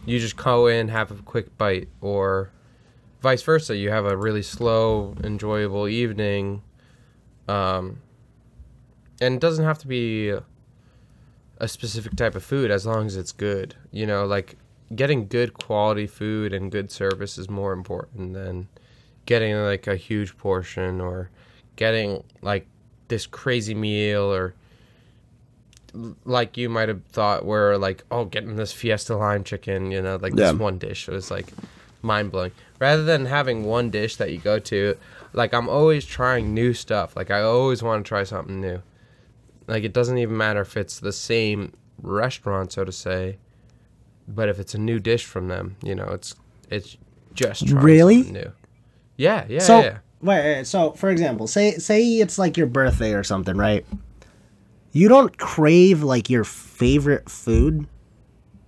you 0.05 0.19
just 0.19 0.37
go 0.37 0.67
in, 0.67 0.87
have 0.87 1.11
a 1.11 1.15
quick 1.15 1.55
bite 1.57 1.87
or 2.01 2.51
vice 3.21 3.43
versa. 3.43 3.75
You 3.75 3.91
have 3.91 4.05
a 4.05 4.17
really 4.17 4.41
slow, 4.41 5.15
enjoyable 5.23 5.87
evening. 5.87 6.61
Um 7.47 8.01
and 9.21 9.35
it 9.35 9.41
doesn't 9.41 9.65
have 9.65 9.77
to 9.79 9.87
be 9.87 10.33
a 11.57 11.67
specific 11.67 12.15
type 12.15 12.35
of 12.35 12.43
food 12.43 12.71
as 12.71 12.85
long 12.85 13.05
as 13.05 13.17
it's 13.17 13.33
good. 13.33 13.75
You 13.91 14.05
know, 14.05 14.25
like 14.25 14.55
getting 14.95 15.27
good 15.27 15.53
quality 15.53 16.07
food 16.07 16.53
and 16.53 16.71
good 16.71 16.89
service 16.91 17.37
is 17.37 17.49
more 17.49 17.73
important 17.73 18.33
than 18.33 18.67
getting 19.25 19.55
like 19.55 19.85
a 19.87 19.95
huge 19.95 20.37
portion 20.37 20.99
or 21.01 21.29
getting 21.75 22.23
like 22.41 22.65
this 23.09 23.27
crazy 23.27 23.75
meal 23.75 24.23
or 24.23 24.55
like 26.25 26.57
you 26.57 26.69
might 26.69 26.87
have 26.89 27.03
thought 27.05 27.45
where 27.45 27.77
like 27.77 28.03
oh 28.11 28.25
getting 28.25 28.55
this 28.55 28.71
fiesta 28.71 29.15
lime 29.15 29.43
chicken 29.43 29.91
you 29.91 30.01
know 30.01 30.17
like 30.21 30.33
Yeah. 30.35 30.51
this 30.51 30.59
one 30.59 30.77
dish 30.77 31.07
It 31.07 31.13
was 31.13 31.29
like 31.31 31.47
mind 32.01 32.31
blowing 32.31 32.51
rather 32.79 33.03
than 33.03 33.25
having 33.25 33.63
one 33.65 33.89
dish 33.89 34.15
that 34.17 34.31
you 34.31 34.37
go 34.37 34.59
to 34.59 34.95
like 35.33 35.53
i'm 35.53 35.67
always 35.67 36.05
trying 36.05 36.53
new 36.53 36.73
stuff 36.73 37.15
like 37.15 37.29
i 37.31 37.41
always 37.41 37.83
want 37.83 38.05
to 38.05 38.07
try 38.07 38.23
something 38.23 38.61
new 38.61 38.81
like 39.67 39.83
it 39.83 39.93
doesn't 39.93 40.17
even 40.17 40.37
matter 40.37 40.61
if 40.61 40.77
it's 40.77 40.99
the 40.99 41.11
same 41.11 41.73
restaurant 42.01 42.71
so 42.71 42.85
to 42.85 42.91
say 42.91 43.37
but 44.27 44.47
if 44.47 44.59
it's 44.59 44.73
a 44.73 44.77
new 44.77 44.99
dish 44.99 45.25
from 45.25 45.47
them 45.49 45.75
you 45.83 45.93
know 45.95 46.07
it's 46.07 46.35
it's 46.69 46.97
just 47.33 47.67
trying 47.67 47.83
Really? 47.83 48.23
new 48.23 48.51
yeah 49.17 49.45
yeah 49.49 49.59
So 49.59 49.81
yeah 49.81 49.97
wait, 50.21 50.63
so 50.65 50.91
for 50.91 51.09
example, 51.09 51.47
say 51.47 51.73
say 51.77 52.01
it's 52.19 52.37
like 52.37 52.57
your 52.57 52.67
birthday 52.67 53.13
or 53.13 53.23
something, 53.23 53.55
right? 53.57 53.85
You 54.91 55.07
don't 55.07 55.37
crave 55.37 56.01
like 56.03 56.29
your 56.29 56.43
favorite 56.43 57.29
food, 57.29 57.87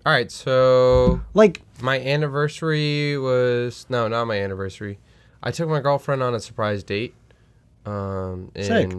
all 0.05 0.11
right 0.11 0.31
so 0.31 1.21
like 1.35 1.61
my 1.81 1.99
anniversary 1.99 3.17
was 3.17 3.85
no 3.89 4.07
not 4.07 4.25
my 4.25 4.39
anniversary. 4.39 4.99
I 5.43 5.51
took 5.51 5.69
my 5.69 5.79
girlfriend 5.79 6.23
on 6.23 6.33
a 6.33 6.39
surprise 6.39 6.83
date 6.83 7.13
um 7.85 8.51
in 8.53 8.63
Sick. 8.63 8.91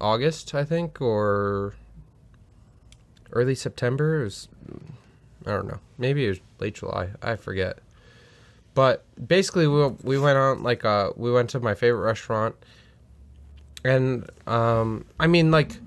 august 0.00 0.54
i 0.54 0.64
think 0.64 1.00
or 1.00 1.74
early 3.32 3.54
september. 3.54 4.20
It 4.20 4.24
was 4.24 4.48
i 5.46 5.50
don't 5.50 5.68
know. 5.68 5.80
Maybe 5.98 6.26
it 6.26 6.28
was 6.30 6.40
late 6.60 6.74
july. 6.74 7.10
I 7.22 7.36
forget. 7.36 7.78
But 8.74 9.04
basically 9.26 9.66
we, 9.66 9.86
we 10.02 10.18
went 10.18 10.38
on 10.38 10.62
like 10.62 10.84
uh 10.84 11.10
we 11.16 11.30
went 11.30 11.50
to 11.50 11.60
my 11.60 11.74
favorite 11.74 12.04
restaurant. 12.04 12.54
And 13.84 14.30
um 14.46 15.04
i 15.20 15.26
mean 15.26 15.50
like 15.50 15.78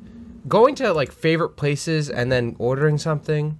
going 0.47 0.75
to 0.75 0.93
like 0.93 1.11
favorite 1.11 1.49
places 1.57 2.09
and 2.09 2.31
then 2.31 2.55
ordering 2.59 2.97
something 2.97 3.57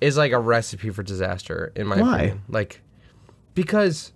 is 0.00 0.16
like 0.16 0.32
a 0.32 0.38
recipe 0.38 0.90
for 0.90 1.02
disaster 1.02 1.72
in 1.76 1.86
my 1.86 2.00
Why? 2.00 2.16
opinion. 2.16 2.42
Like 2.48 2.80
because 3.54 4.12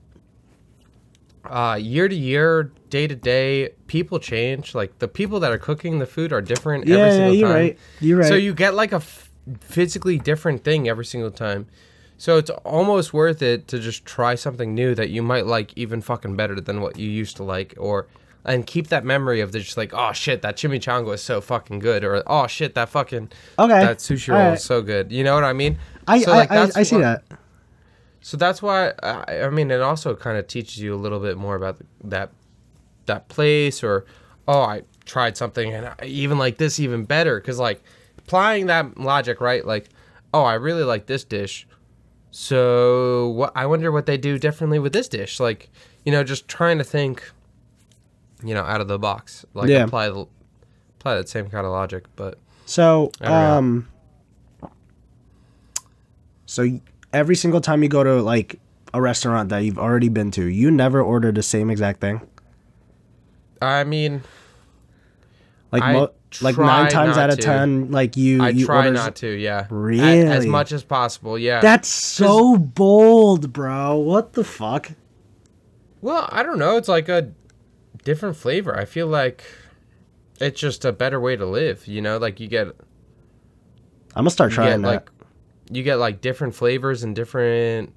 uh 1.45 1.79
year 1.81 2.09
to 2.09 2.15
year, 2.15 2.73
day 2.89 3.07
to 3.07 3.15
day, 3.15 3.71
people 3.87 4.19
change. 4.19 4.75
Like 4.75 4.99
the 4.99 5.09
people 5.09 5.41
that 5.41 5.53
are 5.53 5.59
cooking 5.59 5.99
the 5.99 6.07
food 6.07 6.33
are 6.33 6.41
different 6.41 6.87
Yeah, 6.87 6.97
every 6.97 7.09
yeah, 7.11 7.17
single 7.17 7.35
you're 7.35 7.49
time. 7.49 7.57
right. 7.57 7.79
You're 8.01 8.19
right. 8.19 8.29
So 8.29 8.35
you 8.35 8.55
get 8.55 8.75
like 8.75 8.93
a 8.93 8.97
f- 8.97 9.31
physically 9.61 10.19
different 10.19 10.65
thing 10.65 10.89
every 10.89 11.05
single 11.05 11.31
time. 11.31 11.67
So 12.17 12.39
it's 12.39 12.49
almost 12.65 13.13
worth 13.13 13.43
it 13.43 13.69
to 13.69 13.79
just 13.79 14.07
try 14.07 14.37
something 14.37 14.75
new 14.75 14.95
that 14.95 15.11
you 15.11 15.21
might 15.23 15.45
like 15.47 15.77
even 15.77 16.01
fucking 16.01 16.37
better 16.37 16.59
than 16.61 16.81
what 16.81 16.97
you 16.99 17.11
used 17.11 17.37
to 17.37 17.43
like 17.43 17.75
or 17.77 18.07
and 18.45 18.67
keep 18.67 18.89
that 18.89 19.05
memory 19.05 19.41
of 19.41 19.53
the 19.53 19.61
just 19.61 19.77
like 19.77 19.93
oh 19.95 20.13
shit 20.13 20.43
that 20.43 20.57
chimichanga 20.57 21.15
is 21.15 21.23
so 21.23 21.41
fucking 21.41 21.79
good 21.79 22.05
or 22.05 22.23
oh 22.27 22.47
shit 22.47 22.75
that 22.75 22.89
fucking 22.89 23.31
Okay, 23.59 23.81
that 23.81 23.99
sushi 23.99 24.29
roll 24.29 24.39
alright. 24.41 24.59
is 24.59 24.65
so 24.65 24.83
good 24.83 25.11
you 25.13 25.25
know 25.25 25.35
what 25.35 25.45
I 25.45 25.53
mean 25.53 25.79
I 26.07 26.21
So, 26.21 26.33
I, 26.33 26.37
like, 26.37 26.51
I, 26.51 26.55
that's 26.57 26.77
I 26.77 26.83
see 26.83 26.97
why- 26.97 27.03
that. 27.03 27.23
so 28.21 28.37
that's 28.37 28.61
why 28.63 28.93
I, 29.03 29.43
I 29.43 29.51
mean 29.51 29.71
it 29.71 29.81
also 29.81 30.15
kind 30.15 30.37
of 30.39 30.47
teaches 30.47 30.79
you 30.79 30.95
a 30.95 31.01
little 31.05 31.21
bit 31.21 31.37
more 31.39 31.57
about 31.57 31.79
that 32.05 32.31
that 33.07 33.29
place 33.29 33.83
or 33.83 34.05
oh 34.47 34.61
I 34.61 34.83
tried 35.07 35.37
something 35.37 35.73
and 35.73 35.87
I 35.87 36.05
even 36.05 36.39
like 36.39 36.59
this 36.59 36.79
even 36.81 37.05
better 37.05 37.41
because 37.41 37.59
like 37.59 37.83
applying 38.19 38.67
that 38.67 38.97
logic, 38.99 39.39
right? 39.43 39.67
Like, 39.67 39.91
oh, 40.33 40.45
I 40.45 40.55
really 40.55 40.83
like 40.83 41.05
this 41.05 41.25
dish, 41.25 41.67
so 42.31 43.29
what? 43.37 43.53
I 43.55 43.67
wonder 43.67 43.93
what 43.93 44.07
they 44.07 44.17
do 44.17 44.39
differently 44.39 44.79
with 44.79 44.93
this 44.93 45.09
dish. 45.09 45.39
Like, 45.39 45.71
you 46.05 46.11
know, 46.13 46.25
just 46.25 46.49
trying 46.49 46.79
to 46.79 46.85
think, 46.85 47.23
you 48.45 48.55
know, 48.55 48.63
out 48.63 48.81
of 48.81 48.89
the 48.89 48.99
box. 48.99 49.45
Like 49.55 49.69
Yeah. 49.69 49.85
apply 49.85 50.09
the 50.11 50.27
apply 50.99 51.15
that 51.17 51.29
same 51.29 51.49
kind 51.51 51.67
of 51.67 51.73
logic, 51.73 52.05
but 52.17 52.39
So, 52.67 53.11
know. 53.21 53.33
um, 53.33 53.89
so 56.47 56.81
every 57.13 57.37
single 57.37 57.61
time 57.61 57.83
you 57.83 57.89
go 57.89 58.05
to 58.05 58.21
like 58.23 58.59
a 58.93 59.01
restaurant 59.01 59.49
that 59.49 59.59
you've 59.59 59.79
already 59.79 60.09
been 60.09 60.31
to, 60.33 60.47
you 60.47 60.71
never 60.71 61.01
order 61.03 61.33
the 61.33 61.43
same 61.43 61.71
exact 61.71 62.01
thing. 62.01 62.21
I 63.61 63.85
mean, 63.85 64.23
Like, 65.73 65.83
mo- 65.93 66.11
like 66.43 66.59
nine 66.59 66.91
times 66.91 67.17
out 67.17 67.31
of 67.31 67.37
to. 67.39 67.43
ten, 67.43 67.91
like 67.91 68.17
you, 68.17 68.43
I 68.43 68.51
you 68.51 68.67
try 68.67 68.77
order 68.87 68.93
not 68.93 69.17
to. 69.17 69.29
Yeah, 69.29 69.61
A- 69.61 69.63
as 69.63 69.71
Really? 69.71 70.49
much 70.49 70.71
as 70.73 70.85
possible. 70.85 71.39
Yeah. 71.39 71.61
That's 71.61 71.89
so 71.89 72.57
bold, 72.57 73.53
bro. 73.53 73.97
What 73.97 74.35
the 74.35 74.45
fuck? 74.45 74.91
Well, 76.03 76.29
I 76.31 76.43
don't 76.43 76.59
know. 76.59 76.77
It's 76.77 76.89
like 76.89 77.09
a 77.09 77.31
different 78.05 78.37
flavor. 78.37 78.79
I 78.79 78.85
feel 78.85 79.07
like 79.07 79.45
it's 80.41 80.61
just 80.61 80.85
a 80.85 80.93
better 80.93 81.19
way 81.19 81.37
to 81.37 81.47
live. 81.47 81.87
You 81.87 82.01
know, 82.01 82.19
like 82.19 82.41
you 82.41 82.49
get 82.49 82.69
I'm 82.69 82.75
gonna 84.15 84.31
start 84.31 84.53
trying 84.53 84.83
get 84.83 84.83
that. 84.83 84.89
like 84.89 85.11
you 85.71 85.83
get 85.83 85.97
like 85.97 86.21
different 86.21 86.55
flavors 86.55 87.03
and 87.03 87.17
different 87.17 87.95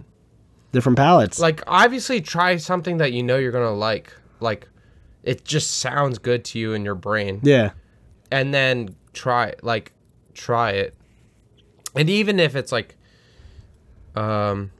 different 0.71 0.97
palettes. 0.97 1.39
like 1.39 1.61
obviously 1.67 2.21
try 2.21 2.57
something 2.57 2.97
that 2.97 3.11
you 3.11 3.23
know 3.23 3.37
you're 3.37 3.51
gonna 3.51 3.71
like. 3.71 4.13
Like 4.39 4.67
it 5.23 5.43
just 5.43 5.79
sounds 5.79 6.19
good 6.19 6.45
to 6.45 6.59
you 6.59 6.73
in 6.73 6.85
your 6.85 6.95
brain, 6.95 7.39
yeah, 7.43 7.71
and 8.31 8.53
then 8.53 8.95
try 9.13 9.55
like 9.61 9.91
try 10.33 10.71
it. 10.71 10.95
And 11.95 12.09
even 12.09 12.39
if 12.39 12.55
it's 12.55 12.71
like, 12.71 12.95
um, 14.15 14.71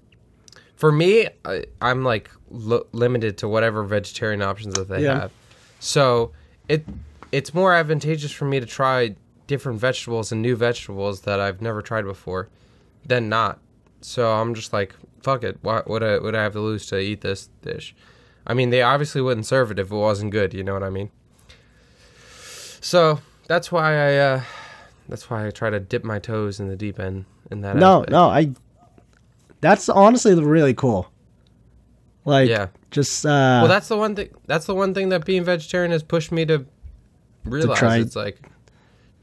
for 0.78 0.92
me, 0.92 1.28
I, 1.44 1.66
I'm 1.82 2.04
like 2.06 2.30
lo- 2.50 2.88
limited 2.94 3.38
to 3.40 3.48
whatever 3.50 3.84
vegetarian 3.84 4.42
options 4.42 4.76
that 4.76 4.88
they 4.88 5.04
Yeah. 5.04 5.20
have. 5.22 5.32
So 5.80 6.32
it 6.70 6.86
it's 7.32 7.54
more 7.54 7.74
advantageous 7.74 8.32
for 8.32 8.46
me 8.46 8.60
to 8.62 8.66
try 8.66 9.16
different 9.48 9.80
vegetables 9.80 10.32
and 10.32 10.42
new 10.42 10.56
vegetables 10.56 11.22
that 11.22 11.40
I've 11.42 11.62
never 11.62 11.82
tried 11.82 12.04
before 12.06 12.48
than 13.06 13.28
not. 13.28 13.60
So 14.02 14.32
I'm 14.32 14.54
just 14.54 14.72
like, 14.72 14.96
fuck 15.24 15.44
it. 15.44 15.58
What 15.62 15.90
would 15.90 16.04
I 16.04 16.20
would 16.20 16.36
I 16.36 16.44
have 16.44 16.54
to 16.54 16.62
lose 16.62 16.86
to 16.88 17.00
eat 17.00 17.22
this 17.22 17.50
dish? 17.62 17.94
I 18.46 18.54
mean, 18.54 18.70
they 18.70 18.82
obviously 18.82 19.22
wouldn't 19.22 19.46
serve 19.46 19.72
it 19.72 19.80
if 19.80 19.92
it 19.92 19.96
wasn't 19.96 20.32
good. 20.32 20.54
You 20.54 20.64
know 20.64 20.74
what 20.74 20.84
I 20.84 20.90
mean? 20.90 21.10
So 22.82 23.20
that's 23.48 23.72
why 23.72 23.94
I 23.96 24.18
uh, 24.18 24.42
that's 25.10 25.30
why 25.30 25.48
I 25.48 25.52
try 25.52 25.70
to 25.70 25.80
dip 25.80 26.04
my 26.04 26.20
toes 26.20 26.60
in 26.60 26.68
the 26.70 26.76
deep 26.76 27.00
end 27.00 27.26
in 27.52 27.62
that. 27.62 27.76
no, 27.76 27.98
aspect. 28.00 28.12
no, 28.12 28.30
I. 28.30 28.52
That's 29.62 29.90
honestly 29.90 30.36
really 30.42 30.74
cool. 30.74 31.12
Like, 32.26 32.50
Yeah. 32.50 32.68
just 32.92 33.26
uh, 33.26 33.30
Well, 33.30 33.68
that's 33.68 33.88
the 33.88 33.98
one 33.98 34.16
thing. 34.16 34.30
That's 34.46 34.66
the 34.66 34.76
one 34.76 34.94
thing 34.94 35.10
that 35.10 35.26
being 35.26 35.44
vegetarian 35.44 35.92
has 35.92 36.04
pushed 36.04 36.32
me 36.32 36.46
to 36.46 36.66
realize. 37.46 37.80
try- 37.80 37.98
It's 37.98 38.16
like 38.16 38.42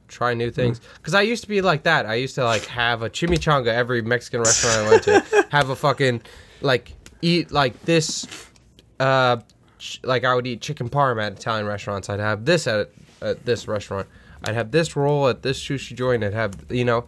try 0.09 0.35
new 0.35 0.51
things. 0.51 0.81
Because 0.97 1.15
I 1.15 1.23
used 1.23 1.43
to 1.45 1.49
be 1.49 1.61
like 1.61 1.83
that. 1.85 2.07
I 2.07 2.15
used 2.15 2.35
to 2.37 2.45
like 2.45 2.65
have 2.67 3.03
a 3.03 3.11
chimichanga 3.11 3.69
every 3.69 4.01
Mexican 4.03 4.41
restaurant 4.41 4.77
I 4.87 4.91
went 4.91 5.03
to. 5.05 5.47
have 5.51 5.71
a 5.71 5.77
fucking 5.77 6.23
like 6.61 6.93
eat 7.23 7.53
like 7.53 7.81
this. 7.85 8.27
Uh, 9.01 9.39
ch- 9.79 10.01
like 10.05 10.25
I 10.25 10.35
would 10.35 10.47
eat 10.47 10.61
chicken 10.61 10.89
parm 10.89 11.23
at 11.23 11.33
Italian 11.33 11.67
restaurants. 11.67 12.09
I'd 12.09 12.21
have 12.21 12.45
this 12.45 12.67
at, 12.67 12.91
at 13.23 13.45
this 13.45 13.69
restaurant. 13.69 14.09
I'd 14.45 14.55
have 14.55 14.71
this 14.71 14.95
roll 14.97 15.29
at 15.29 15.43
this 15.43 15.59
sushi 15.63 15.95
joint. 15.95 16.25
I'd 16.25 16.35
have 16.35 16.55
you 16.71 16.85
know. 16.85 17.07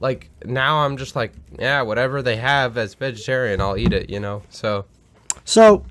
Like 0.00 0.30
now, 0.44 0.84
I'm 0.84 0.96
just 0.96 1.16
like, 1.16 1.32
yeah, 1.58 1.82
whatever 1.82 2.22
they 2.22 2.36
have 2.36 2.78
as 2.78 2.94
vegetarian, 2.94 3.60
I'll 3.60 3.76
eat 3.76 3.92
it. 3.92 4.10
You 4.10 4.20
know, 4.20 4.42
so 4.50 4.84
So, 5.44 5.82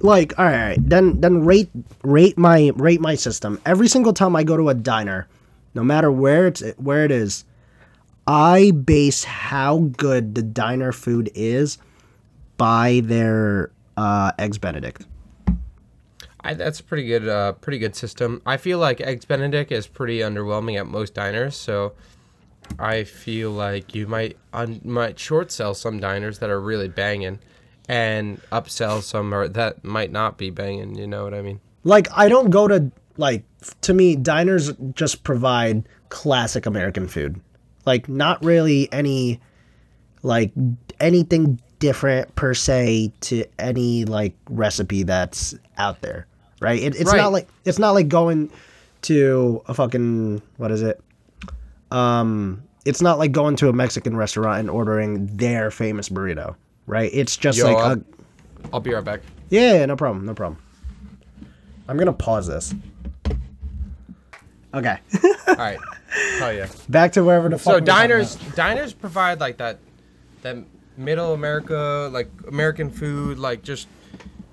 like, 0.00 0.38
all 0.38 0.46
right, 0.46 0.78
then 0.80 1.20
then 1.20 1.44
rate 1.44 1.68
rate 2.02 2.38
my 2.38 2.72
rate 2.76 3.00
my 3.00 3.14
system. 3.14 3.60
Every 3.66 3.88
single 3.88 4.14
time 4.14 4.34
I 4.34 4.42
go 4.42 4.56
to 4.56 4.70
a 4.70 4.74
diner, 4.74 5.28
no 5.74 5.84
matter 5.84 6.10
where 6.10 6.46
it's 6.46 6.62
where 6.78 7.04
it 7.04 7.10
is, 7.10 7.44
I 8.26 8.70
base 8.70 9.24
how 9.24 9.90
good 9.98 10.34
the 10.34 10.42
diner 10.42 10.92
food 10.92 11.30
is 11.34 11.76
by 12.56 13.02
their 13.04 13.70
uh, 13.96 14.32
eggs 14.38 14.56
Benedict. 14.56 15.04
I, 16.44 16.54
that's 16.54 16.80
a 16.80 16.84
pretty 16.84 17.06
good, 17.06 17.28
uh, 17.28 17.52
pretty 17.52 17.78
good 17.78 17.94
system. 17.94 18.40
I 18.46 18.56
feel 18.56 18.78
like 18.78 19.00
eggs 19.00 19.24
Benedict 19.24 19.70
is 19.70 19.86
pretty 19.86 20.20
underwhelming 20.20 20.78
at 20.78 20.86
most 20.86 21.14
diners, 21.14 21.54
so 21.54 21.92
I 22.78 23.04
feel 23.04 23.50
like 23.50 23.94
you 23.94 24.06
might 24.06 24.36
un, 24.52 24.80
might 24.84 25.18
short 25.18 25.52
sell 25.52 25.74
some 25.74 26.00
diners 26.00 26.38
that 26.40 26.50
are 26.50 26.60
really 26.60 26.88
banging, 26.88 27.38
and 27.88 28.40
upsell 28.50 29.02
some 29.02 29.32
or 29.34 29.48
that 29.48 29.84
might 29.84 30.10
not 30.10 30.38
be 30.38 30.50
banging. 30.50 30.96
You 30.96 31.06
know 31.06 31.24
what 31.24 31.34
I 31.34 31.42
mean? 31.42 31.60
Like, 31.84 32.08
I 32.16 32.28
don't 32.28 32.50
go 32.50 32.68
to 32.68 32.90
like 33.16 33.44
to 33.82 33.92
me 33.92 34.16
diners 34.16 34.72
just 34.94 35.22
provide 35.22 35.86
classic 36.08 36.66
American 36.66 37.08
food. 37.08 37.40
Like, 37.84 38.08
not 38.08 38.42
really 38.44 38.90
any 38.92 39.40
like 40.22 40.52
anything 41.00 41.60
different 41.80 42.32
per 42.36 42.54
se 42.54 43.12
to 43.20 43.44
any 43.58 44.04
like 44.04 44.34
recipe 44.48 45.02
that's 45.02 45.54
out 45.78 46.00
there, 46.00 46.26
right? 46.60 46.80
It, 46.80 46.94
it's 46.94 47.10
Right. 47.10 47.18
not 47.18 47.32
like 47.32 47.48
it's 47.64 47.78
not 47.80 47.90
like 47.90 48.08
going 48.08 48.50
to 49.02 49.62
a 49.66 49.74
fucking 49.74 50.40
what 50.58 50.70
is 50.70 50.82
it? 50.82 51.00
Um, 51.92 52.62
it's 52.84 53.00
not 53.02 53.18
like 53.18 53.32
going 53.32 53.56
to 53.56 53.68
a 53.68 53.72
Mexican 53.72 54.16
restaurant 54.16 54.60
and 54.60 54.70
ordering 54.70 55.26
their 55.36 55.70
famous 55.70 56.08
burrito, 56.08 56.56
right? 56.86 57.10
It's 57.12 57.36
just 57.36 57.58
Yo, 57.58 57.66
like 57.66 57.76
I'll- 57.76 57.92
a, 57.92 58.00
I'll 58.72 58.80
be 58.80 58.92
right 58.94 59.04
back. 59.04 59.20
yeah, 59.50 59.84
no 59.86 59.96
problem, 59.96 60.24
no 60.26 60.34
problem. 60.34 60.60
I'm 61.88 61.96
gonna 61.96 62.12
pause 62.12 62.46
this. 62.46 62.74
Okay, 64.74 64.98
All 65.48 65.54
right, 65.56 65.78
hell 66.38 66.52
yeah. 66.52 66.66
back 66.88 67.12
to 67.12 67.22
wherever 67.24 67.48
the 67.50 67.58
fuck. 67.58 67.64
So 67.64 67.70
we 67.72 67.80
were 67.82 67.86
talking 67.86 68.08
diners, 68.08 68.36
diners 68.56 68.92
provide 68.94 69.38
like 69.38 69.58
that, 69.58 69.78
that 70.40 70.56
middle 70.96 71.34
America, 71.34 72.08
like 72.10 72.30
American 72.48 72.88
food, 72.90 73.38
like 73.38 73.62
just 73.62 73.86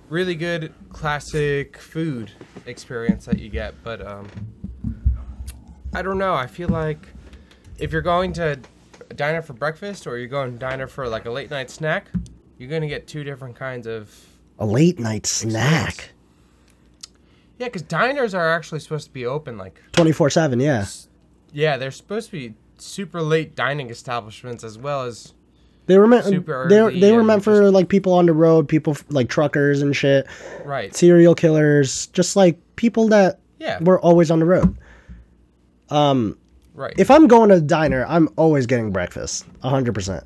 really 0.10 0.36
good 0.36 0.74
classic 0.92 1.78
food 1.78 2.32
experience 2.66 3.26
that 3.26 3.40
you 3.40 3.48
get. 3.48 3.76
But 3.82 4.06
um, 4.06 4.28
I 5.94 6.02
don't 6.02 6.18
know. 6.18 6.34
I 6.34 6.48
feel 6.48 6.68
like 6.68 7.08
if 7.80 7.92
you're 7.92 8.02
going 8.02 8.34
to 8.34 8.60
a 9.10 9.14
diner 9.14 9.42
for 9.42 9.54
breakfast 9.54 10.06
or 10.08 10.18
you're 10.18 10.28
going 10.28 10.54
to 10.54 10.58
diner 10.60 10.88
for 10.88 11.08
like 11.08 11.26
a 11.26 11.32
late 11.32 11.50
night 11.50 11.70
snack, 11.70 12.08
you're 12.58 12.70
gonna 12.70 12.88
get 12.88 13.08
two 13.08 13.24
different 13.24 13.56
kinds 13.56 13.88
of. 13.88 14.14
a 14.60 14.66
late 14.66 15.00
night 15.00 15.26
snack, 15.26 16.12
Yeah, 17.58 17.68
because 17.68 17.82
diners 17.82 18.34
are 18.34 18.54
actually 18.54 18.80
supposed 18.82 19.06
to 19.08 19.12
be 19.14 19.26
open 19.26 19.58
like 19.58 19.80
twenty 19.94 20.12
four 20.12 20.30
seven. 20.30 20.60
Yeah, 20.60 20.86
yeah, 21.54 21.78
they're 21.78 21.92
supposed 21.92 22.28
to 22.28 22.32
be 22.34 22.56
super 22.78 23.22
late 23.22 23.56
dining 23.56 23.90
establishments 23.90 24.64
as 24.64 24.78
well 24.78 25.04
as 25.04 25.34
they 25.88 25.98
were 25.98 26.08
meant. 26.08 26.26
They 26.26 26.38
early 26.52 27.00
they 27.00 27.12
were 27.14 27.24
meant 27.24 27.44
for 27.44 27.72
like 27.72 27.90
people 27.90 28.14
on 28.14 28.26
the 28.26 28.34
road, 28.34 28.68
people 28.68 28.96
like 29.10 29.30
truckers 29.30 29.82
and 29.82 29.96
shit, 29.96 30.28
right. 30.64 30.94
serial 30.96 31.34
killers, 31.36 32.08
just 32.08 32.36
like 32.36 32.60
people 32.76 33.08
that 33.08 33.40
Yeah. 33.58 33.80
were 33.82 34.00
always 34.00 34.30
on 34.32 34.40
the 34.40 34.46
road. 34.46 34.78
Um, 35.90 36.38
Right. 36.80 36.94
if 36.98 37.12
I'm 37.12 37.28
going 37.28 37.50
to 37.50 37.56
a 37.56 37.60
diner, 37.62 38.06
I'm 38.08 38.30
always 38.38 38.66
getting 38.66 38.90
breakfast, 38.90 39.46
hundred 39.62 39.94
percent. 39.94 40.24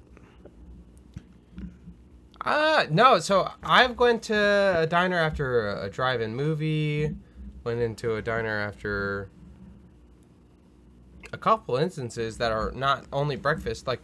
Uh 2.41 2.85
no, 2.91 3.17
so 3.17 3.49
I've 3.63 3.97
went 3.97 4.21
to 4.23 4.35
a 4.81 4.85
diner 4.85 5.17
after 5.17 5.69
a 5.81 5.89
drive-in 5.89 6.35
movie, 6.35 7.15
went 7.63 7.79
into 7.81 8.15
a 8.17 8.21
diner 8.21 8.59
after 8.59 9.29
a 11.31 11.37
couple 11.39 11.75
instances 11.77 12.37
that 12.37 12.51
are 12.51 12.71
not 12.75 13.05
only 13.11 13.35
breakfast. 13.35 13.87
Like 13.87 14.01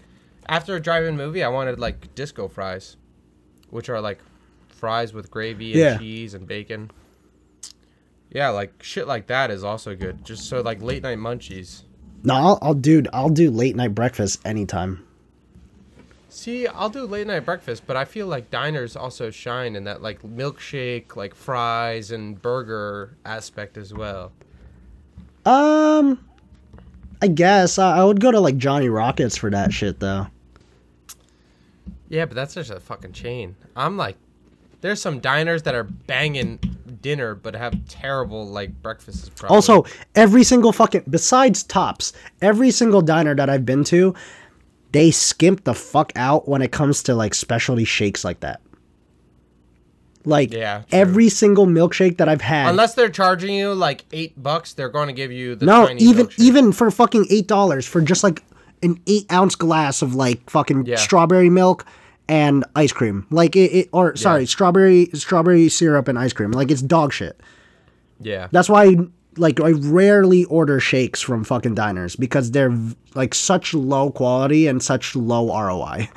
after 0.47 0.75
a 0.75 0.79
drive-in 0.79 1.15
movie, 1.17 1.43
I 1.43 1.49
wanted 1.49 1.79
like 1.79 2.15
disco 2.15 2.47
fries, 2.47 2.97
which 3.69 3.89
are 3.89 4.01
like 4.01 4.17
fries 4.69 5.13
with 5.13 5.29
gravy 5.29 5.73
and 5.73 5.79
Yeah. 5.81 5.97
cheese 5.99 6.33
and 6.33 6.47
bacon. 6.47 6.89
Yeah, 8.31 8.49
like 8.49 8.81
shit 8.81 9.05
like 9.07 9.27
that 9.27 9.51
is 9.51 9.63
also 9.63 9.95
good. 9.95 10.25
Just 10.25 10.49
so 10.49 10.61
like 10.61 10.81
late 10.81 11.03
night 11.03 11.19
munchies. 11.19 11.83
No, 12.23 12.33
I'll, 12.33 12.59
I'll 12.61 12.73
do 12.73 13.03
I'll 13.13 13.29
do 13.29 13.49
late 13.49 13.75
night 13.75 13.95
breakfast 13.95 14.39
anytime. 14.45 15.05
See, 16.29 16.67
I'll 16.67 16.89
do 16.89 17.05
late 17.05 17.27
night 17.27 17.45
breakfast, 17.45 17.83
but 17.87 17.97
I 17.97 18.05
feel 18.05 18.27
like 18.27 18.51
diners 18.51 18.95
also 18.95 19.31
shine 19.31 19.75
in 19.75 19.85
that 19.85 20.01
like 20.01 20.21
milkshake, 20.21 21.15
like 21.15 21.33
fries 21.33 22.11
and 22.11 22.39
burger 22.41 23.17
aspect 23.25 23.77
as 23.77 23.93
well. 23.93 24.31
Um, 25.45 26.23
I 27.21 27.27
guess 27.27 27.79
I, 27.79 27.97
I 27.97 28.03
would 28.03 28.19
go 28.19 28.31
to 28.31 28.39
like 28.39 28.57
Johnny 28.57 28.89
Rockets 28.89 29.37
for 29.37 29.49
that 29.49 29.73
shit 29.73 29.99
though. 29.99 30.27
Yeah, 32.09 32.25
but 32.25 32.35
that's 32.35 32.53
just 32.53 32.71
a 32.71 32.79
fucking 32.79 33.13
chain. 33.13 33.55
I'm 33.75 33.97
like, 33.97 34.17
there's 34.81 35.01
some 35.01 35.19
diners 35.19 35.63
that 35.63 35.75
are 35.75 35.83
banging 35.83 36.59
dinner 37.01 37.35
but 37.35 37.55
have 37.55 37.73
terrible 37.87 38.47
like 38.47 38.81
breakfasts. 38.81 39.29
Probably. 39.29 39.55
Also, 39.55 39.85
every 40.15 40.43
single 40.43 40.71
fucking 40.71 41.03
besides 41.09 41.63
Tops, 41.63 42.13
every 42.41 42.71
single 42.71 43.01
diner 43.01 43.35
that 43.35 43.49
I've 43.49 43.65
been 43.65 43.83
to, 43.85 44.13
they 44.91 45.11
skimp 45.11 45.63
the 45.63 45.73
fuck 45.73 46.11
out 46.15 46.47
when 46.47 46.61
it 46.61 46.71
comes 46.71 47.03
to 47.03 47.15
like 47.15 47.33
specialty 47.33 47.85
shakes 47.85 48.23
like 48.23 48.39
that. 48.41 48.61
Like 50.25 50.51
Yeah, 50.51 50.83
every 50.91 51.29
single 51.29 51.65
milkshake 51.65 52.17
that 52.17 52.27
I've 52.27 52.41
had. 52.41 52.69
unless 52.69 52.93
they're 52.93 53.09
charging 53.09 53.55
you 53.55 53.73
like 53.73 54.03
eight 54.11 54.41
bucks, 54.41 54.73
they're 54.73 54.89
going 54.89 55.07
to 55.07 55.13
give 55.13 55.31
you 55.31 55.55
the 55.55 55.65
no, 55.65 55.89
even 55.97 56.27
milkshake. 56.27 56.39
even 56.39 56.71
for 56.73 56.91
fucking 56.91 57.25
eight 57.29 57.47
dollars 57.47 57.85
for 57.85 58.01
just 58.01 58.23
like 58.23 58.43
an 58.83 58.99
eight 59.07 59.31
ounce 59.31 59.55
glass 59.55 60.01
of 60.01 60.15
like 60.15 60.49
fucking 60.49 60.85
Yeah. 60.85 60.97
strawberry 60.97 61.49
milk 61.49 61.85
and 62.29 62.63
ice 62.75 62.93
cream. 62.93 63.25
Like 63.29 63.55
it, 63.57 63.71
it 63.73 63.89
or 63.91 64.15
sorry, 64.15 64.45
strawberry 64.45 65.07
strawberry 65.13 65.67
syrup 65.67 66.07
and 66.07 66.17
ice 66.17 66.31
cream. 66.31 66.51
Like 66.51 66.71
it's 66.71 66.81
dog 66.81 67.11
shit. 67.11 67.41
yeah, 68.21 68.47
That's 68.51 68.69
why 68.69 68.95
like 69.37 69.59
I 69.59 69.71
rarely 69.71 70.45
order 70.45 70.79
shakes 70.79 71.21
from 71.21 71.43
fucking 71.43 71.75
diners 71.75 72.15
because 72.15 72.51
they're 72.51 72.75
like 73.15 73.33
such 73.35 73.73
low 73.73 74.11
quality 74.11 74.67
and 74.67 74.81
such 74.81 75.15
low 75.15 75.47
ROI. 75.47 76.07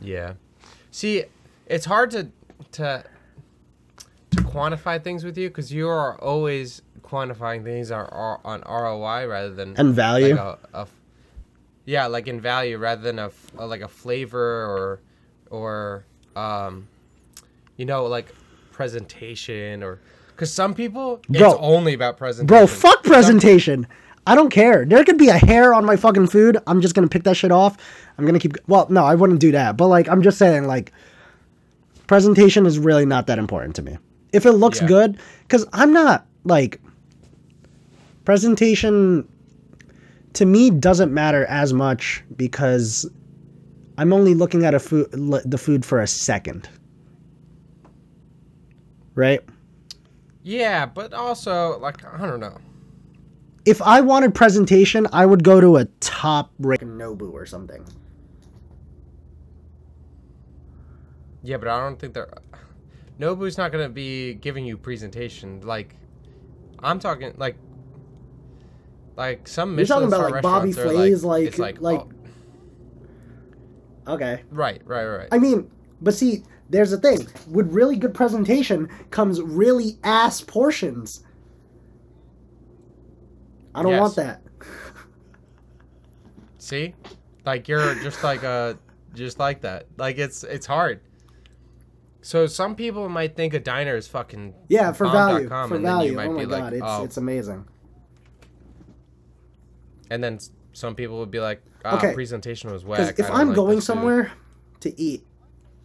yeah. 0.00 0.34
See, 0.90 1.24
it's 1.66 1.84
hard 1.86 2.10
to 2.12 2.28
to 2.72 3.04
to 4.30 4.36
quantify 4.42 5.02
things 5.02 5.24
with 5.24 5.36
you 5.38 5.48
because 5.48 5.72
you 5.72 5.88
are 5.88 6.18
always 6.20 6.82
quantifying 7.02 7.62
things 7.62 7.90
on, 7.90 8.06
on 8.44 8.62
ROI 8.62 9.26
rather 9.26 9.50
than 9.52 9.74
And 9.76 9.92
value. 9.94 10.34
like 10.34 10.38
a, 10.40 10.58
a 10.72 10.86
yeah, 11.84 12.06
like 12.06 12.26
in 12.28 12.40
value 12.40 12.78
rather 12.78 13.02
than 13.02 13.18
a, 13.18 13.30
a- 13.58 13.66
like 13.66 13.80
a 13.80 13.88
flavor 13.88 14.38
or 14.66 15.00
or 15.50 16.04
um, 16.36 16.86
you 17.76 17.84
know, 17.84 18.06
like 18.06 18.32
presentation 18.70 19.82
or 19.82 20.00
because 20.28 20.52
some 20.52 20.74
people 20.74 21.20
Bro. 21.28 21.50
it's 21.50 21.58
only 21.60 21.92
about 21.94 22.16
presentation. 22.16 22.46
Bro, 22.46 22.66
fuck 22.68 23.02
presentation. 23.04 23.86
I 24.26 24.34
don't 24.36 24.50
care. 24.50 24.84
There 24.84 25.02
could 25.04 25.18
be 25.18 25.28
a 25.28 25.36
hair 25.38 25.74
on 25.74 25.84
my 25.84 25.96
fucking 25.96 26.28
food. 26.28 26.56
I'm 26.66 26.80
just 26.80 26.94
gonna 26.94 27.08
pick 27.08 27.24
that 27.24 27.36
shit 27.36 27.50
off. 27.52 27.76
I'm 28.18 28.24
gonna 28.26 28.38
keep. 28.38 28.56
Well, 28.68 28.86
no, 28.88 29.04
I 29.04 29.14
wouldn't 29.16 29.40
do 29.40 29.50
that. 29.52 29.76
But 29.76 29.88
like, 29.88 30.08
I'm 30.08 30.22
just 30.22 30.38
saying, 30.38 30.66
like, 30.66 30.92
presentation 32.06 32.64
is 32.64 32.78
really 32.78 33.04
not 33.04 33.26
that 33.26 33.38
important 33.38 33.74
to 33.76 33.82
me. 33.82 33.98
If 34.32 34.46
it 34.46 34.52
looks 34.52 34.80
Yeah. 34.80 34.86
good, 34.88 35.18
because 35.42 35.66
I'm 35.72 35.92
not 35.92 36.26
like 36.44 36.80
presentation 38.24 39.26
to 40.34 40.46
me 40.46 40.70
doesn't 40.70 41.12
matter 41.12 41.44
as 41.46 41.72
much 41.72 42.24
because 42.36 43.08
I'm 43.98 44.12
only 44.12 44.34
looking 44.34 44.64
at 44.64 44.74
a 44.74 44.78
food 44.80 45.10
the 45.44 45.58
food 45.58 45.84
for 45.84 46.00
a 46.00 46.06
second. 46.06 46.68
Right? 49.14 49.40
Yeah, 50.42 50.86
but 50.86 51.12
also 51.12 51.78
like 51.78 52.04
I 52.04 52.26
don't 52.26 52.40
know. 52.40 52.58
if 53.64 53.80
I 53.82 54.00
wanted 54.00 54.34
presentation, 54.34 55.06
I 55.12 55.26
would 55.26 55.44
go 55.44 55.60
to 55.60 55.76
a 55.76 55.84
top 56.00 56.52
rate 56.58 56.80
Nobu 56.80 57.32
or 57.32 57.46
something. 57.46 57.84
Yeah, 61.42 61.56
but 61.58 61.68
I 61.68 61.80
don't 61.80 61.98
think 61.98 62.14
they're. 62.14 62.32
Nobu's 63.20 63.58
not 63.58 63.72
gonna 63.72 63.88
be 63.88 64.34
giving 64.34 64.64
you 64.64 64.76
presentation. 64.76 65.60
Like, 65.62 65.94
I'm 66.80 66.98
talking 66.98 67.34
like, 67.36 67.56
like 69.16 69.46
some 69.48 69.76
You're 69.78 69.86
talking 69.86 70.08
Michelin 70.08 70.20
about, 70.22 70.32
like, 70.32 70.42
Bobby 70.42 70.72
Flay's, 70.72 71.22
like- 71.24 71.46
it's 71.46 71.58
like, 71.58 71.80
like- 71.80 72.00
oh, 74.06 74.14
Okay. 74.14 74.42
right, 74.50 74.80
right, 74.84 75.04
right. 75.06 75.28
I 75.30 75.38
mean, 75.38 75.70
but 76.00 76.14
see, 76.14 76.42
there's 76.70 76.90
the 76.90 76.98
thing. 76.98 77.26
With 77.50 77.72
really 77.72 77.96
good 77.96 78.14
presentation 78.14 78.88
comes 79.10 79.40
really 79.40 79.98
ass 80.02 80.40
portions. 80.40 81.22
I 83.74 83.82
don't 83.82 83.92
Yes. 83.92 84.00
want 84.00 84.16
that. 84.16 84.42
See, 86.58 86.94
like 87.44 87.68
you're 87.68 87.94
just 87.96 88.22
like 88.22 88.44
uh 88.44 88.74
just 89.14 89.38
like 89.38 89.62
that. 89.62 89.86
Like 89.96 90.18
it's 90.18 90.44
it's 90.44 90.66
hard. 90.66 91.00
So 92.22 92.46
some 92.46 92.76
people 92.76 93.08
might 93.08 93.34
think 93.36 93.52
a 93.54 93.60
diner 93.60 93.96
is 93.96 94.06
fucking 94.08 94.54
Yeah, 94.68 94.92
for 94.92 95.08
value. 95.08 95.48
For 95.48 95.54
and 95.54 95.72
then 95.72 95.80
you 95.80 95.82
value. 95.82 96.12
might 96.14 96.26
Oh 96.28 96.32
my 96.32 96.40
be 96.40 96.46
like, 96.46 96.62
god, 96.62 96.72
it's 96.74 96.82
oh. 96.86 97.04
it's 97.04 97.16
amazing. 97.16 97.64
And 100.12 100.22
then 100.22 100.38
some 100.72 100.94
people 100.94 101.18
would 101.18 101.30
be 101.30 101.40
like, 101.40 101.62
ah, 101.84 101.96
Okay. 101.96 102.12
presentation 102.14 102.70
was 102.72 102.84
whack. 102.84 103.18
if 103.18 103.30
I'm 103.30 103.48
like 103.48 103.56
going 103.56 103.76
this 103.76 103.86
food." 103.86 103.94
somewhere 103.94 104.32
to 104.80 105.00
eat, 105.00 105.24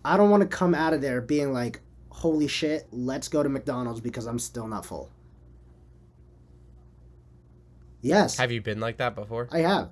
I 0.05 0.17
don't 0.17 0.29
want 0.29 0.41
to 0.41 0.47
come 0.47 0.75
out 0.75 0.93
of 0.93 1.01
there 1.01 1.21
being 1.21 1.53
like, 1.53 1.79
"Holy 2.09 2.47
shit, 2.47 2.87
let's 2.91 3.27
go 3.27 3.41
to 3.43 3.49
McDonald's" 3.49 4.01
because 4.01 4.25
I'm 4.25 4.39
still 4.39 4.67
not 4.67 4.85
full. 4.85 5.09
Yes, 8.01 8.37
have 8.37 8.51
you 8.51 8.61
been 8.61 8.79
like 8.79 8.97
that 8.97 9.15
before? 9.15 9.47
I 9.51 9.59
have. 9.59 9.89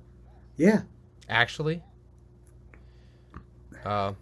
Yeah. 0.57 0.81
Actually. 1.27 1.81
Uh, 3.83 4.13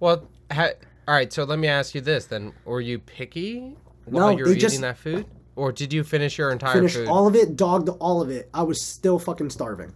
well, 0.00 0.28
ha- 0.50 0.70
all 1.08 1.14
right. 1.14 1.32
So 1.32 1.44
let 1.44 1.58
me 1.58 1.68
ask 1.68 1.94
you 1.94 2.00
this 2.00 2.26
then: 2.26 2.52
Were 2.64 2.80
you 2.80 2.98
picky 2.98 3.76
while 4.04 4.30
No, 4.30 4.36
you 4.38 4.44
were 4.44 4.50
eating 4.50 4.60
just- 4.60 4.80
that 4.80 4.96
food, 4.98 5.26
or 5.56 5.72
did 5.72 5.92
you 5.92 6.02
finish 6.04 6.38
your 6.38 6.50
entire 6.50 6.74
Finished 6.74 6.96
food? 6.96 7.08
all 7.08 7.26
of 7.26 7.34
it, 7.34 7.56
dogged 7.56 7.88
all 8.00 8.22
of 8.22 8.30
it. 8.30 8.48
I 8.54 8.62
was 8.62 8.80
still 8.80 9.18
fucking 9.18 9.50
starving. 9.50 9.92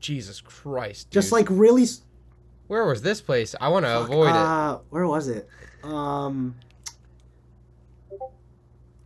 Jesus 0.00 0.40
Christ! 0.40 1.08
Dude. 1.10 1.14
Just 1.22 1.32
like 1.32 1.46
really. 1.50 1.82
s- 1.84 2.02
where 2.66 2.84
was 2.86 3.02
this 3.02 3.20
place? 3.20 3.54
I 3.60 3.68
want 3.68 3.84
to 3.84 3.90
fuck, 3.90 4.08
avoid 4.08 4.28
it. 4.30 4.34
uh, 4.34 4.78
Where 4.90 5.06
was 5.06 5.28
it? 5.28 5.48
Um. 5.84 6.56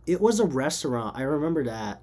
It 0.05 0.21
was 0.21 0.39
a 0.39 0.45
restaurant. 0.45 1.17
I 1.17 1.23
remember 1.23 1.65
that. 1.65 2.01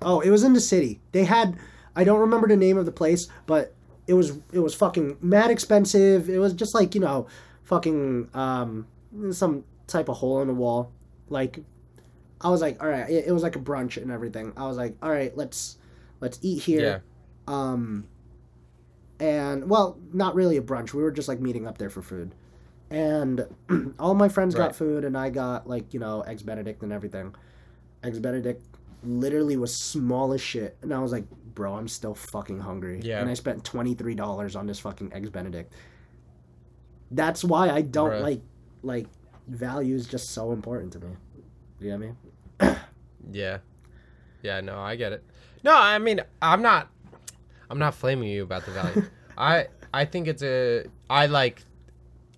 Oh, 0.00 0.20
it 0.20 0.30
was 0.30 0.42
in 0.42 0.54
the 0.54 0.60
city. 0.60 1.00
They 1.12 1.24
had. 1.24 1.56
I 1.94 2.02
don't 2.02 2.18
remember 2.20 2.48
the 2.48 2.56
name 2.56 2.78
of 2.78 2.86
the 2.86 2.92
place, 2.92 3.28
but 3.46 3.74
it 4.06 4.14
was 4.14 4.38
it 4.52 4.58
was 4.58 4.74
fucking 4.74 5.18
mad 5.20 5.50
expensive. 5.50 6.28
It 6.28 6.38
was 6.38 6.52
just 6.54 6.74
like 6.74 6.94
you 6.94 7.00
know, 7.00 7.26
fucking 7.64 8.28
um, 8.34 8.86
some 9.30 9.64
type 9.86 10.08
of 10.08 10.16
hole 10.16 10.40
in 10.40 10.48
the 10.48 10.54
wall. 10.54 10.90
Like, 11.28 11.60
I 12.40 12.50
was 12.50 12.60
like, 12.60 12.82
all 12.82 12.88
right. 12.88 13.08
It, 13.08 13.26
it 13.28 13.32
was 13.32 13.42
like 13.42 13.56
a 13.56 13.60
brunch 13.60 14.00
and 14.00 14.10
everything. 14.10 14.52
I 14.56 14.66
was 14.66 14.76
like, 14.76 14.96
all 15.02 15.10
right, 15.10 15.36
let's 15.36 15.78
let's 16.20 16.38
eat 16.42 16.62
here. 16.62 17.02
Yeah. 17.48 17.54
Um, 17.54 18.06
and 19.20 19.68
well, 19.68 19.98
not 20.12 20.34
really 20.34 20.56
a 20.56 20.62
brunch. 20.62 20.92
We 20.92 21.02
were 21.02 21.10
just 21.12 21.28
like 21.28 21.40
meeting 21.40 21.66
up 21.66 21.78
there 21.78 21.90
for 21.90 22.02
food, 22.02 22.34
and 22.90 23.46
all 23.98 24.14
my 24.14 24.28
friends 24.28 24.54
Right. 24.54 24.66
got 24.66 24.76
food, 24.76 25.04
and 25.04 25.16
I 25.16 25.30
got 25.30 25.68
like 25.68 25.94
you 25.94 26.00
know 26.00 26.22
eggs 26.22 26.42
Benedict 26.42 26.82
and 26.82 26.92
everything. 26.92 27.34
Eggs 28.02 28.18
Benedict 28.18 28.62
literally 29.04 29.56
was 29.56 29.74
small 29.74 30.32
as 30.32 30.40
shit, 30.40 30.76
and 30.82 30.92
I 30.92 30.98
was 30.98 31.12
like, 31.12 31.24
bro, 31.54 31.74
I'm 31.74 31.88
still 31.88 32.14
fucking 32.14 32.58
hungry. 32.60 33.00
Yeah. 33.02 33.20
And 33.20 33.30
I 33.30 33.34
spent 33.34 33.64
twenty 33.64 33.94
three 33.94 34.14
dollars 34.14 34.56
on 34.56 34.66
this 34.66 34.80
fucking 34.80 35.12
eggs 35.12 35.30
Benedict. 35.30 35.72
That's 37.10 37.44
why 37.44 37.70
I 37.70 37.82
don't 37.82 38.10
Bruh. 38.10 38.22
like 38.22 38.40
like 38.82 39.06
value 39.48 39.94
is 39.94 40.06
just 40.06 40.30
so 40.30 40.52
important 40.52 40.92
to 40.94 41.00
me. 41.00 41.08
You 41.80 41.90
know 41.90 42.14
what 42.58 42.64
I 42.64 42.68
mean? 42.70 42.76
Yeah. 43.32 43.58
Yeah, 44.42 44.60
no, 44.60 44.78
I 44.78 44.96
get 44.96 45.12
it. 45.12 45.24
No, 45.62 45.74
I 45.74 45.98
mean, 45.98 46.20
I'm 46.42 46.62
not 46.62 46.90
I'm 47.70 47.78
not 47.78 47.94
flaming 47.94 48.28
you 48.28 48.42
about 48.42 48.66
the 48.66 48.72
value. 48.72 49.02
I 49.38 49.68
I 49.92 50.04
think 50.04 50.28
it's 50.28 50.42
a 50.42 50.84
I 51.08 51.26
like 51.26 51.62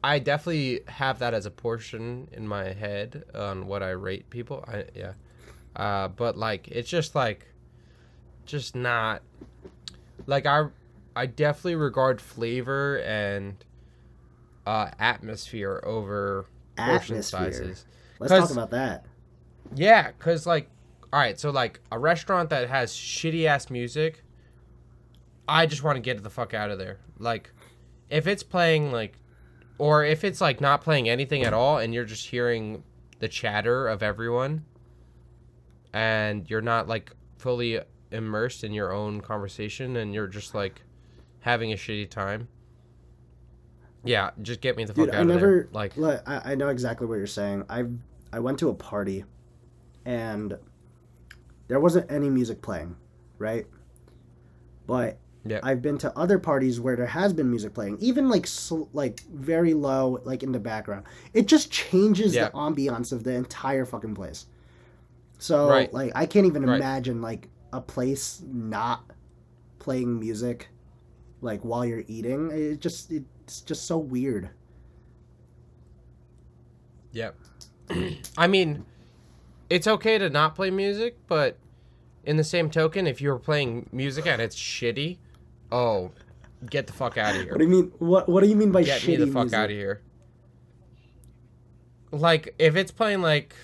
I 0.05 0.19
definitely 0.21 0.81
have 0.87 1.19
that 1.19 1.35
as 1.35 1.47
a 1.47 1.51
portion 1.51 2.29
in 2.33 2.47
my 2.47 2.73
head 2.73 3.25
on 3.35 3.67
what 3.67 3.83
I 3.83 3.91
rate 3.91 4.31
people. 4.31 4.65
I 4.69 4.85
yeah. 4.95 5.13
Uh 5.75 6.09
but 6.09 6.37
like 6.37 6.69
it's 6.69 6.89
just 6.89 7.15
like 7.15 7.47
just 8.45 8.77
not 8.77 9.23
like 10.27 10.47
I 10.47 10.69
I 11.17 11.27
definitely 11.27 11.75
regard 11.77 12.21
flavor 12.21 12.99
and 13.01 13.57
uh 14.67 14.91
atmosphere 14.99 15.83
over 15.85 16.47
portion 16.77 17.17
Atmosphere. 17.17 17.23
sizes. 17.23 17.87
Let's 18.19 18.33
talk 18.33 18.51
about 18.51 18.71
that. 18.71 19.05
Yeah, 19.75 20.13
cause 20.19 20.47
like, 20.47 20.71
all 21.13 21.21
right, 21.21 21.39
so 21.39 21.51
like 21.51 21.81
a 21.91 21.99
restaurant 21.99 22.51
that 22.51 22.69
has 22.69 22.93
shitty 22.93 23.47
ass 23.47 23.71
music, 23.71 24.23
I 25.49 25.67
just 25.67 25.83
want 25.83 25.97
to 25.97 26.01
get 26.01 26.23
the 26.23 26.31
fuck 26.31 26.55
out 26.55 26.71
of 26.71 26.79
there. 26.79 26.99
Like, 27.19 27.51
if 28.11 28.27
it's 28.27 28.43
playing 28.43 28.93
like, 28.93 29.19
or 29.79 30.05
if 30.05 30.25
it's 30.25 30.41
like 30.41 30.61
not 30.61 30.83
playing 30.83 31.09
anything 31.09 31.43
at 31.43 31.53
all, 31.53 31.79
and 31.79 31.93
you're 31.93 32.05
just 32.05 32.27
hearing 32.27 32.83
the 33.19 33.29
chatter 33.29 33.89
of 33.89 34.03
everyone, 34.03 34.65
and 35.93 36.49
you're 36.49 36.63
not 36.63 36.89
like 36.89 37.13
fully 37.39 37.81
immersed 38.11 38.65
in 38.65 38.73
your 38.73 38.93
own 38.93 39.21
conversation, 39.21 39.97
and 39.97 40.15
you're 40.15 40.27
just 40.27 40.55
like 40.55 40.83
having 41.41 41.73
a 41.73 41.77
shitty 41.77 42.09
time. 42.09 42.49
Yeah, 44.07 44.31
just 44.43 44.61
get 44.61 44.77
me 44.77 44.85
the 44.85 44.95
fuck 44.95 45.07
Dude, 45.07 45.15
out 45.15 45.19
I 45.19 45.21
of 45.23 45.27
never 45.29 45.47
there. 45.47 45.69
Like, 45.73 45.97
Look, 45.97 46.23
I, 46.27 46.53
I 46.53 46.55
know 46.55 46.69
exactly 46.69 47.07
what 47.07 47.17
you're 47.17 47.27
saying. 47.27 47.65
I 47.69 47.85
I 48.33 48.41
went 48.41 48.59
to 48.61 48.69
a 48.69 48.75
party, 48.75 49.25
and 50.05 50.59
there 51.69 51.81
wasn't 51.81 52.11
any 52.11 52.29
music 52.31 52.63
playing, 52.63 52.97
right? 53.39 53.67
But 54.87 55.19
Yeah. 55.45 55.61
I've 55.63 55.81
been 55.83 55.97
to 55.99 56.17
other 56.19 56.39
parties 56.39 56.81
where 56.81 56.97
there 56.97 57.07
has 57.07 57.33
been 57.33 57.49
music 57.51 57.73
playing, 57.75 57.99
even 58.01 58.29
like 58.29 58.47
sl- 58.47 58.89
like 58.93 59.21
very 59.33 59.75
low, 59.75 60.21
like 60.25 60.43
in 60.43 60.53
the 60.53 60.59
background. 60.61 61.05
It 61.33 61.47
just 61.47 61.71
changes 61.71 62.35
Yeah. 62.35 62.47
the 62.49 62.51
ambiance 62.57 63.13
of 63.13 63.23
the 63.25 63.33
entire 63.33 63.85
fucking 63.85 64.15
place. 64.15 64.47
So 65.39 65.69
Right. 65.69 65.93
like 65.93 66.13
I 66.15 66.27
can't 66.27 66.47
even 66.47 66.65
Right. 66.67 66.77
imagine 66.77 67.21
like 67.23 67.49
a 67.73 67.81
place 67.81 68.43
not 68.47 69.05
playing 69.79 70.19
music 70.19 70.69
like 71.43 71.61
while 71.65 71.85
you're 71.85 72.05
eating. 72.09 72.51
It 72.51 72.81
just 72.81 73.13
it's 73.47 73.61
just 73.61 73.87
so 73.87 73.97
weird. 73.97 74.51
Yep. 77.13 77.37
I 78.37 78.47
mean, 78.49 78.85
it's 79.71 79.87
okay 79.87 80.19
to 80.19 80.29
not 80.29 80.57
play 80.57 80.71
music, 80.71 81.17
but 81.29 81.57
in 82.25 82.37
the 82.37 82.45
same 82.45 82.71
token, 82.71 83.07
if 83.07 83.21
you're 83.21 83.39
playing 83.39 83.89
music 83.93 84.27
and 84.27 84.43
it's 84.43 84.57
shitty, 84.57 85.19
oh, 85.71 86.11
get 86.69 86.89
the 86.89 86.93
fuck 86.93 87.17
out 87.17 87.37
of 87.37 87.43
here. 87.43 87.53
What 87.53 87.59
do 87.59 87.65
you 87.65 87.71
mean? 87.71 87.93
What 87.99 88.29
What 88.29 88.43
do 88.43 88.49
you 88.49 88.57
mean 88.57 88.73
by 88.73 88.83
Get 88.83 89.01
shitty 89.01 89.07
Get 89.07 89.19
me 89.21 89.25
the 89.27 89.33
fuck 89.33 89.43
music? 89.45 89.59
out 89.59 89.65
of 89.71 89.77
here. 89.77 90.01
Like, 92.11 92.55
if 92.59 92.77
it's 92.77 92.91
playing 92.91 93.23
like 93.23 93.55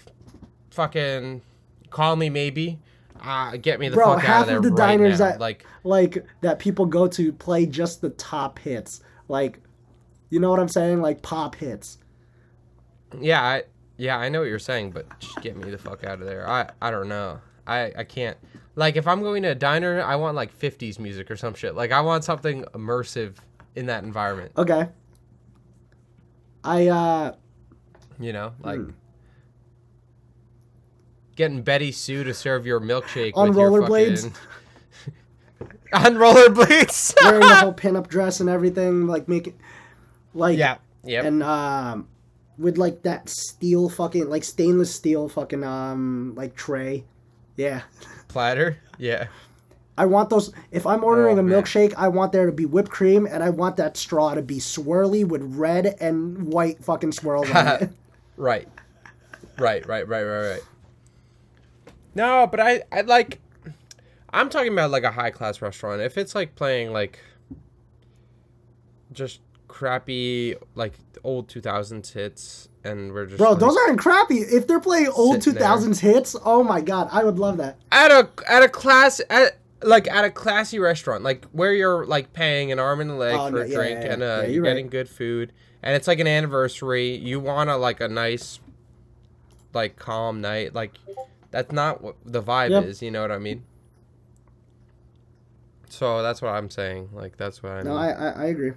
fucking 0.70 1.42
Call 1.90 2.16
Me 2.16 2.30
Maybe, 2.30 2.78
uh, 3.20 3.56
get 3.56 3.80
me 3.80 3.88
the 3.88 3.96
Bro, 3.96 4.06
fuck 4.06 4.18
out 4.18 4.24
half 4.24 4.42
of 4.42 4.46
there 4.48 4.56
of 4.58 4.62
the 4.62 4.70
right 4.70 4.98
diners 4.98 5.18
now. 5.18 5.26
that 5.30 5.40
like, 5.40 5.66
like 5.84 6.24
that 6.40 6.58
people 6.58 6.86
go 6.86 7.06
to 7.08 7.32
play 7.32 7.66
just 7.66 8.00
the 8.00 8.10
top 8.10 8.58
hits. 8.60 9.00
Like, 9.28 9.60
you 10.32 10.40
know 10.40 10.50
what 10.50 10.58
I'm 10.58 10.68
saying? 10.68 11.00
Like 11.02 11.20
pop 11.22 11.54
hits. 11.56 11.98
yeah, 13.20 13.42
I, 13.42 13.62
yeah, 13.98 14.16
I 14.16 14.28
know 14.30 14.40
what 14.40 14.48
you're 14.48 14.58
saying, 14.58 14.90
but 14.92 15.06
just 15.20 15.40
get 15.42 15.56
me 15.56 15.70
the 15.70 15.76
fuck 15.78 16.02
out 16.04 16.20
of 16.20 16.26
there. 16.26 16.48
I, 16.48 16.70
I 16.80 16.90
don't 16.90 17.08
know. 17.08 17.38
I, 17.66 17.92
I 17.98 18.04
can't. 18.04 18.36
Like, 18.74 18.96
if 18.96 19.06
I'm 19.06 19.20
going 19.22 19.42
to 19.42 19.50
a 19.50 19.54
diner, 19.54 20.02
I 20.02 20.16
want 20.16 20.34
like 20.34 20.58
50s 20.58 20.98
music 20.98 21.30
or 21.30 21.36
some 21.36 21.52
shit. 21.54 21.74
Like, 21.74 21.92
I 21.92 22.00
want 22.00 22.24
something 22.24 22.64
immersive 22.74 23.34
in 23.76 23.86
that 23.86 24.02
environment. 24.04 24.52
Okay. 24.56 24.88
I 26.64 26.86
uh 26.88 27.34
You 28.18 28.32
know, 28.32 28.52
like 28.60 28.80
Hmm. 28.80 28.90
getting 31.36 31.62
Betty 31.62 31.92
Sue 31.92 32.24
to 32.24 32.34
serve 32.34 32.66
your 32.66 32.80
milkshake 32.80 33.32
On 33.34 33.52
rollerblades? 33.52 34.30
fucking- 34.30 35.68
on 35.92 36.14
rollerblades. 36.14 37.14
wearing 37.22 37.40
the 37.40 37.54
whole 37.56 37.74
pinup 37.74 38.06
dress 38.08 38.40
and 38.40 38.48
everything, 38.48 39.06
like 39.06 39.28
make 39.28 39.48
it 39.48 39.54
like 40.34 40.58
yeah. 40.58 40.76
yeah, 41.04 41.24
and 41.24 41.42
um 41.42 42.08
with 42.58 42.78
like 42.78 43.02
that 43.02 43.28
steel 43.28 43.88
fucking 43.88 44.28
like 44.28 44.44
stainless 44.44 44.94
steel 44.94 45.28
fucking 45.28 45.64
um 45.64 46.34
like 46.36 46.54
tray. 46.54 47.04
Yeah. 47.56 47.82
Platter. 48.28 48.78
Yeah. 48.98 49.26
I 49.98 50.06
want 50.06 50.30
those 50.30 50.52
if 50.70 50.86
I'm 50.86 51.04
ordering 51.04 51.36
Oh, 51.36 51.40
a 51.40 51.42
man. 51.42 51.62
milkshake, 51.62 51.92
I 51.96 52.08
want 52.08 52.32
there 52.32 52.46
to 52.46 52.52
be 52.52 52.64
whipped 52.64 52.90
cream 52.90 53.26
and 53.26 53.42
I 53.42 53.50
want 53.50 53.76
that 53.76 53.96
straw 53.96 54.34
to 54.34 54.40
be 54.42 54.56
swirly 54.56 55.24
with 55.26 55.42
red 55.54 55.96
and 56.00 56.50
white 56.52 56.82
fucking 56.82 57.12
swirls 57.12 57.50
on 57.50 57.66
it. 57.82 57.90
Right. 58.38 58.68
Right, 59.58 59.86
right, 59.86 60.08
right, 60.08 60.22
right, 60.24 60.48
right. 60.52 60.62
No, 62.14 62.46
but 62.46 62.58
I 62.60 62.82
I 62.90 63.02
like 63.02 63.38
I'm 64.32 64.48
talking 64.48 64.72
about 64.72 64.90
like 64.90 65.04
a 65.04 65.10
high 65.12 65.30
class 65.30 65.60
restaurant. 65.60 66.00
If 66.00 66.16
it's 66.16 66.34
like 66.34 66.54
playing 66.54 66.92
like 66.92 67.18
just 69.12 69.40
crappy 69.72 70.54
like 70.74 70.92
old 71.24 71.48
2000s 71.48 72.12
hits 72.12 72.68
and 72.84 73.12
we're 73.12 73.26
just 73.26 73.38
Bro, 73.38 73.52
like, 73.52 73.60
those 73.60 73.76
aren't 73.86 73.98
crappy. 73.98 74.38
If 74.38 74.66
they're 74.66 74.80
playing 74.80 75.08
old 75.08 75.42
Sitting 75.42 75.58
there. 75.60 75.68
2000s 75.68 76.00
hits, 76.00 76.36
oh 76.44 76.62
my 76.62 76.80
god, 76.80 77.08
I 77.10 77.24
would 77.24 77.38
love 77.38 77.56
that. 77.56 77.78
at 77.90 78.10
a 78.10 78.28
at 78.48 78.62
a 78.62 78.68
class 78.68 79.20
at 79.30 79.56
like 79.82 80.08
at 80.10 80.24
a 80.24 80.30
classy 80.30 80.78
restaurant, 80.78 81.22
like 81.24 81.44
where 81.46 81.72
you're 81.72 82.04
like 82.06 82.32
paying 82.32 82.70
an 82.70 82.78
arm 82.78 83.00
and 83.00 83.10
a 83.10 83.14
leg 83.14 83.36
Oh, 83.38 83.46
for 83.50 83.56
no, 83.56 83.62
a 83.62 83.66
yeah, 83.66 83.74
drink 83.74 84.00
yeah, 84.04 84.12
and 84.12 84.22
uh, 84.22 84.26
yeah, 84.26 84.40
you're, 84.42 84.50
you're 84.50 84.62
right. 84.64 84.70
getting 84.70 84.88
good 84.88 85.08
food, 85.08 85.52
and 85.82 85.94
it's 85.96 86.06
like 86.06 86.18
an 86.20 86.26
anniversary. 86.26 87.16
You 87.16 87.40
want 87.40 87.70
a 87.70 87.76
like 87.76 88.00
a 88.00 88.08
nice, 88.08 88.60
like 89.72 89.96
calm 89.96 90.40
night. 90.40 90.74
Like 90.74 90.92
that's 91.50 91.72
not 91.72 92.02
what 92.02 92.16
the 92.24 92.42
vibe 92.42 92.70
Yep. 92.70 92.84
is. 92.84 93.02
You 93.02 93.10
know 93.10 93.22
what 93.22 93.32
I 93.32 93.38
mean? 93.38 93.64
So 95.88 96.22
that's 96.22 96.40
what 96.42 96.50
I'm 96.50 96.70
saying. 96.70 97.10
Like 97.12 97.36
that's 97.36 97.62
what 97.62 97.72
I. 97.72 97.82
No. 97.82 97.94
I 97.96 98.10
I, 98.10 98.28
I 98.28 98.44
agree. 98.46 98.72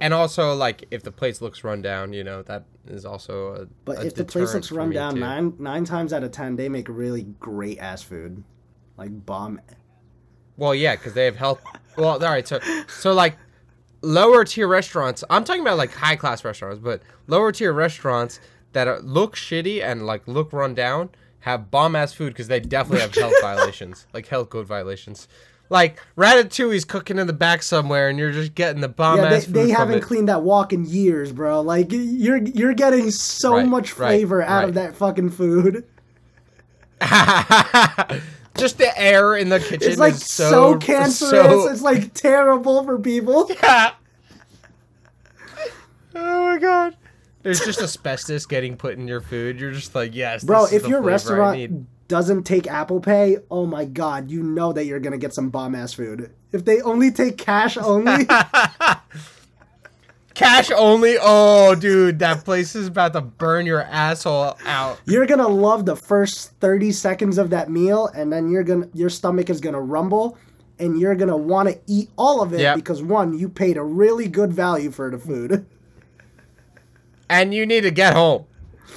And 0.00 0.14
also 0.14 0.54
like 0.54 0.84
if 0.90 1.02
the 1.02 1.12
place 1.12 1.40
looks 1.40 1.62
run 1.62 1.82
down, 1.82 2.12
you 2.12 2.24
know 2.24 2.42
that 2.42 2.64
is 2.86 3.04
also 3.04 3.54
a. 3.54 3.66
But 3.84 3.98
a 3.98 4.06
if 4.06 4.14
the 4.14 4.24
place 4.24 4.54
looks 4.54 4.72
run 4.72 4.90
down 4.90 5.14
too. 5.14 5.20
nine 5.20 5.54
nine 5.58 5.84
times 5.84 6.12
out 6.12 6.24
of 6.24 6.32
ten, 6.32 6.56
they 6.56 6.68
make 6.68 6.88
really 6.88 7.24
great 7.38 7.78
ass 7.78 8.02
food, 8.02 8.42
like 8.96 9.26
bomb. 9.26 9.60
Well, 10.56 10.74
yeah, 10.74 10.96
because 10.96 11.14
they 11.14 11.24
have 11.24 11.36
health. 11.36 11.62
Well, 11.96 12.12
all 12.12 12.18
right. 12.18 12.46
So, 12.46 12.60
so 12.88 13.12
like 13.12 13.36
lower 14.02 14.44
tier 14.44 14.68
restaurants. 14.68 15.24
I'm 15.30 15.44
talking 15.44 15.62
about 15.62 15.78
like 15.78 15.92
high 15.92 16.16
class 16.16 16.44
restaurants, 16.44 16.80
but 16.82 17.02
lower 17.26 17.52
tier 17.52 17.72
restaurants 17.72 18.40
that 18.72 18.88
are, 18.88 19.00
look 19.00 19.36
shitty 19.36 19.82
and 19.82 20.06
like 20.06 20.26
look 20.26 20.52
run 20.52 20.74
down 20.74 21.10
have 21.40 21.70
bomb 21.70 21.96
ass 21.96 22.12
food 22.12 22.32
because 22.32 22.48
they 22.48 22.60
definitely 22.60 23.00
have 23.00 23.14
health 23.14 23.34
violations, 23.40 24.06
like 24.12 24.26
health 24.26 24.50
code 24.50 24.66
violations. 24.66 25.28
Like 25.70 25.98
Ratatouille's 26.16 26.84
cooking 26.84 27.16
in 27.18 27.26
the 27.28 27.32
back 27.32 27.62
somewhere, 27.62 28.08
and 28.08 28.18
you're 28.18 28.32
just 28.32 28.54
getting 28.56 28.80
the 28.80 28.88
bomb 28.88 29.18
Yeah, 29.18 29.28
they, 29.30 29.36
ass 29.36 29.44
food 29.46 29.54
they 29.54 29.70
haven't 29.70 29.98
it. 29.98 30.02
cleaned 30.02 30.28
that 30.28 30.42
wok 30.42 30.72
in 30.72 30.84
years, 30.84 31.30
bro. 31.32 31.60
Like 31.60 31.86
you're 31.92 32.38
you're 32.42 32.74
getting 32.74 33.10
so 33.12 33.56
Right, 33.56 33.66
much 33.68 33.96
right, 33.96 34.08
flavor 34.08 34.42
out 34.42 34.64
of 34.64 34.74
that 34.74 34.96
fucking 34.96 35.30
food. 35.30 35.84
just 38.58 38.78
the 38.78 38.92
air 38.96 39.36
in 39.36 39.48
the 39.48 39.58
kitchen 39.60 39.90
It's 39.90 39.98
like 39.98 40.14
is 40.14 40.26
so, 40.26 40.50
so 40.50 40.78
cancerous. 40.78 41.30
so- 41.30 41.68
It's 41.70 41.82
like 41.82 42.12
terrible 42.14 42.84
for 42.84 42.98
people. 42.98 43.48
Yeah. 43.62 43.92
oh 46.14 46.44
my 46.54 46.58
god. 46.58 46.96
There's 47.42 47.60
just 47.64 47.80
asbestos 47.80 48.44
getting 48.44 48.76
put 48.76 48.98
in 48.98 49.08
your 49.08 49.20
food. 49.22 49.58
You're 49.60 49.70
just 49.72 49.94
like, 49.94 50.14
yes, 50.14 50.44
Bro, 50.44 50.62
this 50.64 50.72
is 50.72 50.76
if 50.78 50.82
the 50.82 50.88
your 50.90 51.02
flavor 51.02 51.42
I 51.44 51.56
need. 51.56 51.70
restaurant 51.70 51.86
doesn't 52.10 52.42
take 52.42 52.66
Apple 52.66 53.00
Pay, 53.00 53.38
oh 53.50 53.64
my 53.66 53.84
god, 53.86 54.30
you 54.30 54.42
know 54.42 54.72
that 54.74 54.84
you're 54.84 54.98
gonna 55.00 55.16
get 55.16 55.32
some 55.32 55.48
bomb 55.48 55.74
ass 55.76 55.92
food. 55.94 56.30
If 56.52 56.64
they 56.64 56.82
only 56.82 57.10
take 57.12 57.38
cash 57.38 57.78
only, 57.78 58.26
Cash 60.34 60.70
only. 60.74 61.16
Oh, 61.20 61.74
dude, 61.74 62.18
that 62.20 62.44
place 62.44 62.74
is 62.74 62.86
about 62.86 63.12
to 63.12 63.20
burn 63.20 63.66
your 63.66 63.82
asshole 63.82 64.56
out. 64.64 65.00
you're 65.04 65.26
gonna 65.26 65.48
love 65.48 65.84
the 65.86 65.96
first 65.96 66.52
30 66.60 66.92
seconds 66.92 67.36
of 67.38 67.50
that 67.50 67.70
meal, 67.70 68.08
and 68.14 68.32
then 68.32 68.50
you're 68.50 68.62
gonna 68.64 68.88
your 68.94 69.10
stomach 69.10 69.50
is 69.50 69.60
gonna 69.60 69.80
rumble, 69.80 70.38
and 70.78 70.98
you're 70.98 71.14
gonna 71.14 71.36
want 71.36 71.68
to 71.68 71.78
eat 71.86 72.08
all 72.16 72.42
of 72.42 72.52
it 72.54 72.60
Yep. 72.60 72.76
because 72.76 73.02
one, 73.02 73.38
you 73.38 73.48
paid 73.48 73.76
a 73.76 73.82
really 73.82 74.28
good 74.28 74.52
value 74.52 74.90
for 74.90 75.10
the 75.10 75.18
food. 75.18 75.66
And 77.28 77.52
you 77.54 77.64
need 77.66 77.82
to 77.82 77.90
get 77.92 78.14
home. 78.14 78.46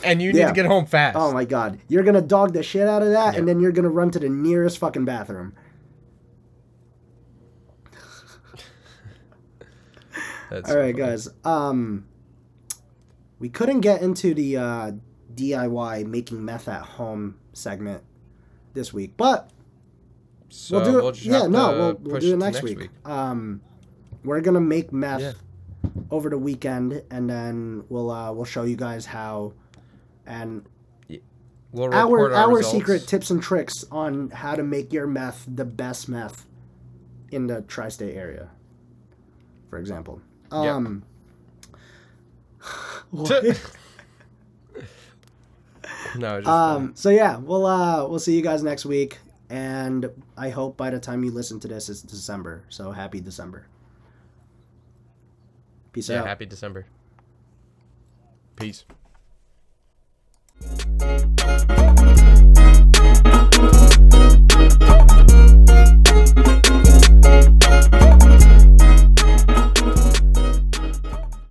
And 0.04 0.22
you 0.22 0.32
need 0.34 0.40
Yeah. 0.40 0.48
to 0.48 0.54
get 0.54 0.66
home 0.66 0.86
fast. 0.86 1.18
Oh 1.18 1.32
my 1.34 1.46
god, 1.46 1.80
you're 1.88 2.04
gonna 2.04 2.22
dog 2.22 2.54
the 2.54 2.64
shit 2.64 2.88
out 2.88 3.02
of 3.02 3.10
that, 3.12 3.34
Yeah. 3.34 3.40
and 3.40 3.48
then 3.48 3.60
you're 3.60 3.72
gonna 3.72 3.90
run 3.90 4.12
to 4.12 4.20
the 4.20 4.30
nearest 4.30 4.78
fucking 4.80 5.06
bathroom. 5.06 5.54
That's 10.50 10.70
All 10.70 10.76
funny. 10.78 10.94
guys. 10.94 11.30
Um, 11.44 12.06
we 13.40 13.50
couldn't 13.50 13.82
get 13.82 14.02
into 14.02 14.34
the 14.34 14.58
uh, 14.58 14.92
DIY 15.34 16.06
making 16.08 16.44
meth 16.44 16.68
at 16.68 16.82
home 16.84 17.36
segment 17.54 18.04
this 18.74 18.94
week, 18.94 19.14
but 19.18 19.50
So 20.50 20.80
we'll 20.82 20.92
do 21.02 21.08
it. 21.08 21.12
just 21.14 21.26
yeah, 21.26 21.48
no, 21.48 21.70
we'll, 21.72 21.94
we'll 22.12 22.20
do 22.20 22.28
it 22.28 22.32
to 22.32 22.38
next, 22.38 22.62
week. 22.64 22.90
Um, 23.06 23.62
we're 24.24 24.42
gonna 24.42 24.62
make 24.62 24.92
meth 24.94 25.22
Yeah. 25.22 25.34
over 26.12 26.30
the 26.30 26.38
weekend, 26.38 27.04
and 27.10 27.30
then 27.30 27.84
we'll 27.90 28.12
uh, 28.12 28.32
we'll 28.32 28.46
show 28.46 28.64
you 28.64 28.76
guys 28.76 29.06
how, 29.08 29.54
and 30.26 30.66
We'll 31.74 31.92
our 31.92 32.06
report 32.06 32.34
our, 32.34 32.52
our 32.52 32.64
secret 32.64 33.08
tips 33.08 33.32
and 33.32 33.42
tricks 33.42 33.84
on 33.92 34.30
how 34.30 34.56
to 34.56 34.62
make 34.62 34.94
your 34.94 35.08
meth 35.08 35.44
the 35.48 35.66
best 35.66 36.08
meth 36.08 36.46
in 37.32 37.48
the 37.48 37.64
tri-state 37.64 38.16
area. 38.16 38.50
For 39.72 39.80
example. 39.80 40.22
Um. 40.52 41.04
what? 43.10 43.60
No, 46.16 46.40
just 46.40 46.48
Um, 46.48 46.96
so 46.96 47.10
yeah, 47.10 47.38
we'll 47.38 47.66
uh 47.66 48.08
we'll 48.08 48.20
see 48.20 48.36
you 48.36 48.44
guys 48.44 48.62
next 48.62 48.86
week, 48.86 49.18
and 49.50 50.12
I 50.38 50.50
hope 50.50 50.78
by 50.78 50.92
the 50.92 51.00
time 51.00 51.24
you 51.24 51.32
listen 51.32 51.60
to 51.62 51.68
this, 51.68 51.90
it's 51.90 52.04
December. 52.04 52.66
So 52.70 52.92
happy 52.92 53.20
December. 53.20 53.66
Peace 55.92 56.10
yeah, 56.10 56.20
out. 56.20 56.28
happy 56.28 56.46
December. 56.46 56.86
Peace. 58.56 58.86
Thank 60.64 62.00
you 62.00 62.03